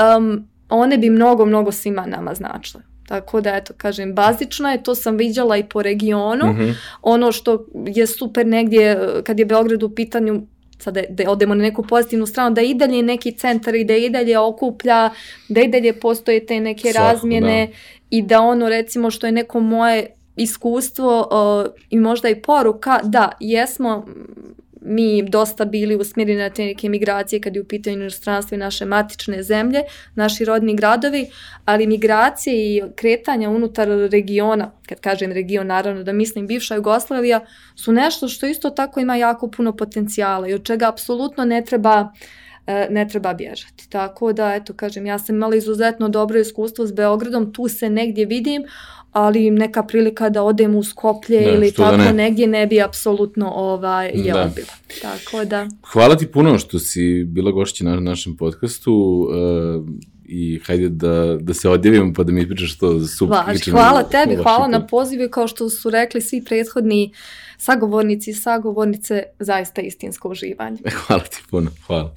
one 0.69 0.97
bi 0.97 1.09
mnogo, 1.09 1.45
mnogo 1.45 1.71
svima 1.71 2.05
nama 2.05 2.33
značile. 2.33 2.83
Tako 3.07 3.41
da, 3.41 3.55
eto, 3.55 3.73
kažem, 3.77 4.13
bazično 4.15 4.71
je, 4.71 4.83
to 4.83 4.95
sam 4.95 5.17
viđala 5.17 5.57
i 5.57 5.63
po 5.63 5.81
regionu. 5.81 6.45
Mhm. 6.45 6.69
Ono 7.01 7.31
što 7.31 7.65
je 7.87 8.07
super 8.07 8.47
negdje, 8.47 8.99
kad 9.23 9.39
je 9.39 9.45
Beograd 9.45 9.83
u 9.83 9.95
pitanju, 9.95 10.41
sad 10.79 10.97
da, 11.09 11.31
odemo 11.31 11.55
na 11.55 11.63
neku 11.63 11.83
pozitivnu 11.83 12.25
stranu, 12.25 12.55
da 12.55 12.61
i 12.61 12.73
dalje 12.73 13.03
neki 13.03 13.31
centar 13.31 13.75
i 13.75 13.83
da 13.83 13.95
i 13.95 14.09
dalje 14.09 14.39
okuplja, 14.39 15.09
da 15.49 15.61
i 15.61 15.67
dalje 15.67 15.93
postoje 15.93 16.45
te 16.45 16.59
neke 16.59 16.91
razmjene 16.91 17.71
i 18.09 18.21
da 18.21 18.41
ono 18.41 18.69
recimo 18.69 19.11
što 19.11 19.25
je 19.25 19.31
neko 19.31 19.59
moje 19.59 20.15
iskustvo 20.39 21.29
i 21.89 21.99
možda 21.99 22.29
i 22.29 22.41
poruka 22.41 22.99
da 23.03 23.31
jesmo 23.39 24.05
mi 24.81 25.23
dosta 25.23 25.65
bili 25.65 25.95
usmjereni 25.95 26.39
na 26.39 26.49
te 26.49 26.65
neke 26.65 26.89
migracije 26.89 27.41
kad 27.41 27.55
je 27.55 27.61
u 27.61 27.65
pitanju 27.65 27.97
inostranstvo 27.97 28.55
i 28.55 28.57
naše 28.57 28.85
matične 28.85 29.43
zemlje, 29.43 29.81
naši 30.15 30.45
rodni 30.45 30.75
gradovi, 30.75 31.29
ali 31.65 31.87
migracije 31.87 32.55
i 32.55 32.81
kretanja 32.95 33.49
unutar 33.49 33.87
regiona, 33.87 34.71
kad 34.89 34.99
kažem 34.99 35.31
region 35.31 35.67
naravno 35.67 36.03
da 36.03 36.13
mislim 36.13 36.47
bivša 36.47 36.75
Jugoslavija, 36.75 37.45
su 37.75 37.91
nešto 37.91 38.27
što 38.27 38.47
isto 38.47 38.69
tako 38.69 38.99
ima 38.99 39.15
jako 39.15 39.51
puno 39.51 39.75
potencijala 39.75 40.47
i 40.47 40.53
od 40.53 40.63
čega 40.63 40.89
apsolutno 40.89 41.45
ne 41.45 41.65
treba 41.65 42.13
e, 42.67 42.87
ne 42.89 43.07
treba 43.07 43.33
bježati. 43.33 43.89
Tako 43.89 44.33
da, 44.33 44.55
eto, 44.55 44.73
kažem, 44.73 45.05
ja 45.05 45.19
sam 45.19 45.35
imala 45.35 45.55
izuzetno 45.55 46.09
dobro 46.09 46.39
iskustvo 46.39 46.85
s 46.85 46.91
Beogradom, 46.91 47.53
tu 47.53 47.67
se 47.67 47.89
negdje 47.89 48.25
vidim, 48.25 48.63
ali 49.11 49.51
neka 49.51 49.83
prilika 49.83 50.29
da 50.29 50.43
odem 50.43 50.75
u 50.75 50.83
Skoplje 50.83 51.53
ili 51.53 51.71
tako 51.71 51.97
ne. 51.97 52.13
negdje 52.13 52.47
ne 52.47 52.67
bi 52.67 52.81
apsolutno 52.81 53.51
ovaj, 53.55 54.11
je 54.13 54.35
odbila. 54.35 54.73
Tako 55.01 55.45
da. 55.45 55.67
Hvala 55.91 56.17
ti 56.17 56.27
puno 56.27 56.59
što 56.59 56.79
si 56.79 57.23
bila 57.23 57.51
gošća 57.51 57.83
na 57.83 57.99
našem 57.99 58.37
podcastu 58.37 58.93
uh, 58.93 59.87
i 60.25 60.59
hajde 60.65 60.89
da, 60.89 61.37
da 61.41 61.53
se 61.53 61.69
odjavimo 61.69 62.13
pa 62.13 62.23
da 62.23 62.31
mi 62.31 62.41
ispričaš 62.41 62.77
to 62.77 63.07
super. 63.07 63.37
hvala 63.71 64.03
tebi, 64.03 64.35
hvala 64.35 64.67
na 64.67 64.87
pozivu 64.87 65.29
kao 65.29 65.47
što 65.47 65.69
su 65.69 65.89
rekli 65.89 66.21
svi 66.21 66.43
prethodni 66.43 67.13
sagovornici 67.57 68.29
i 68.29 68.33
sagovornice, 68.33 69.23
zaista 69.39 69.81
istinsko 69.81 70.29
uživanje. 70.29 70.77
Hvala 71.07 71.23
ti 71.23 71.37
puno, 71.49 71.71
hvala. 71.87 72.13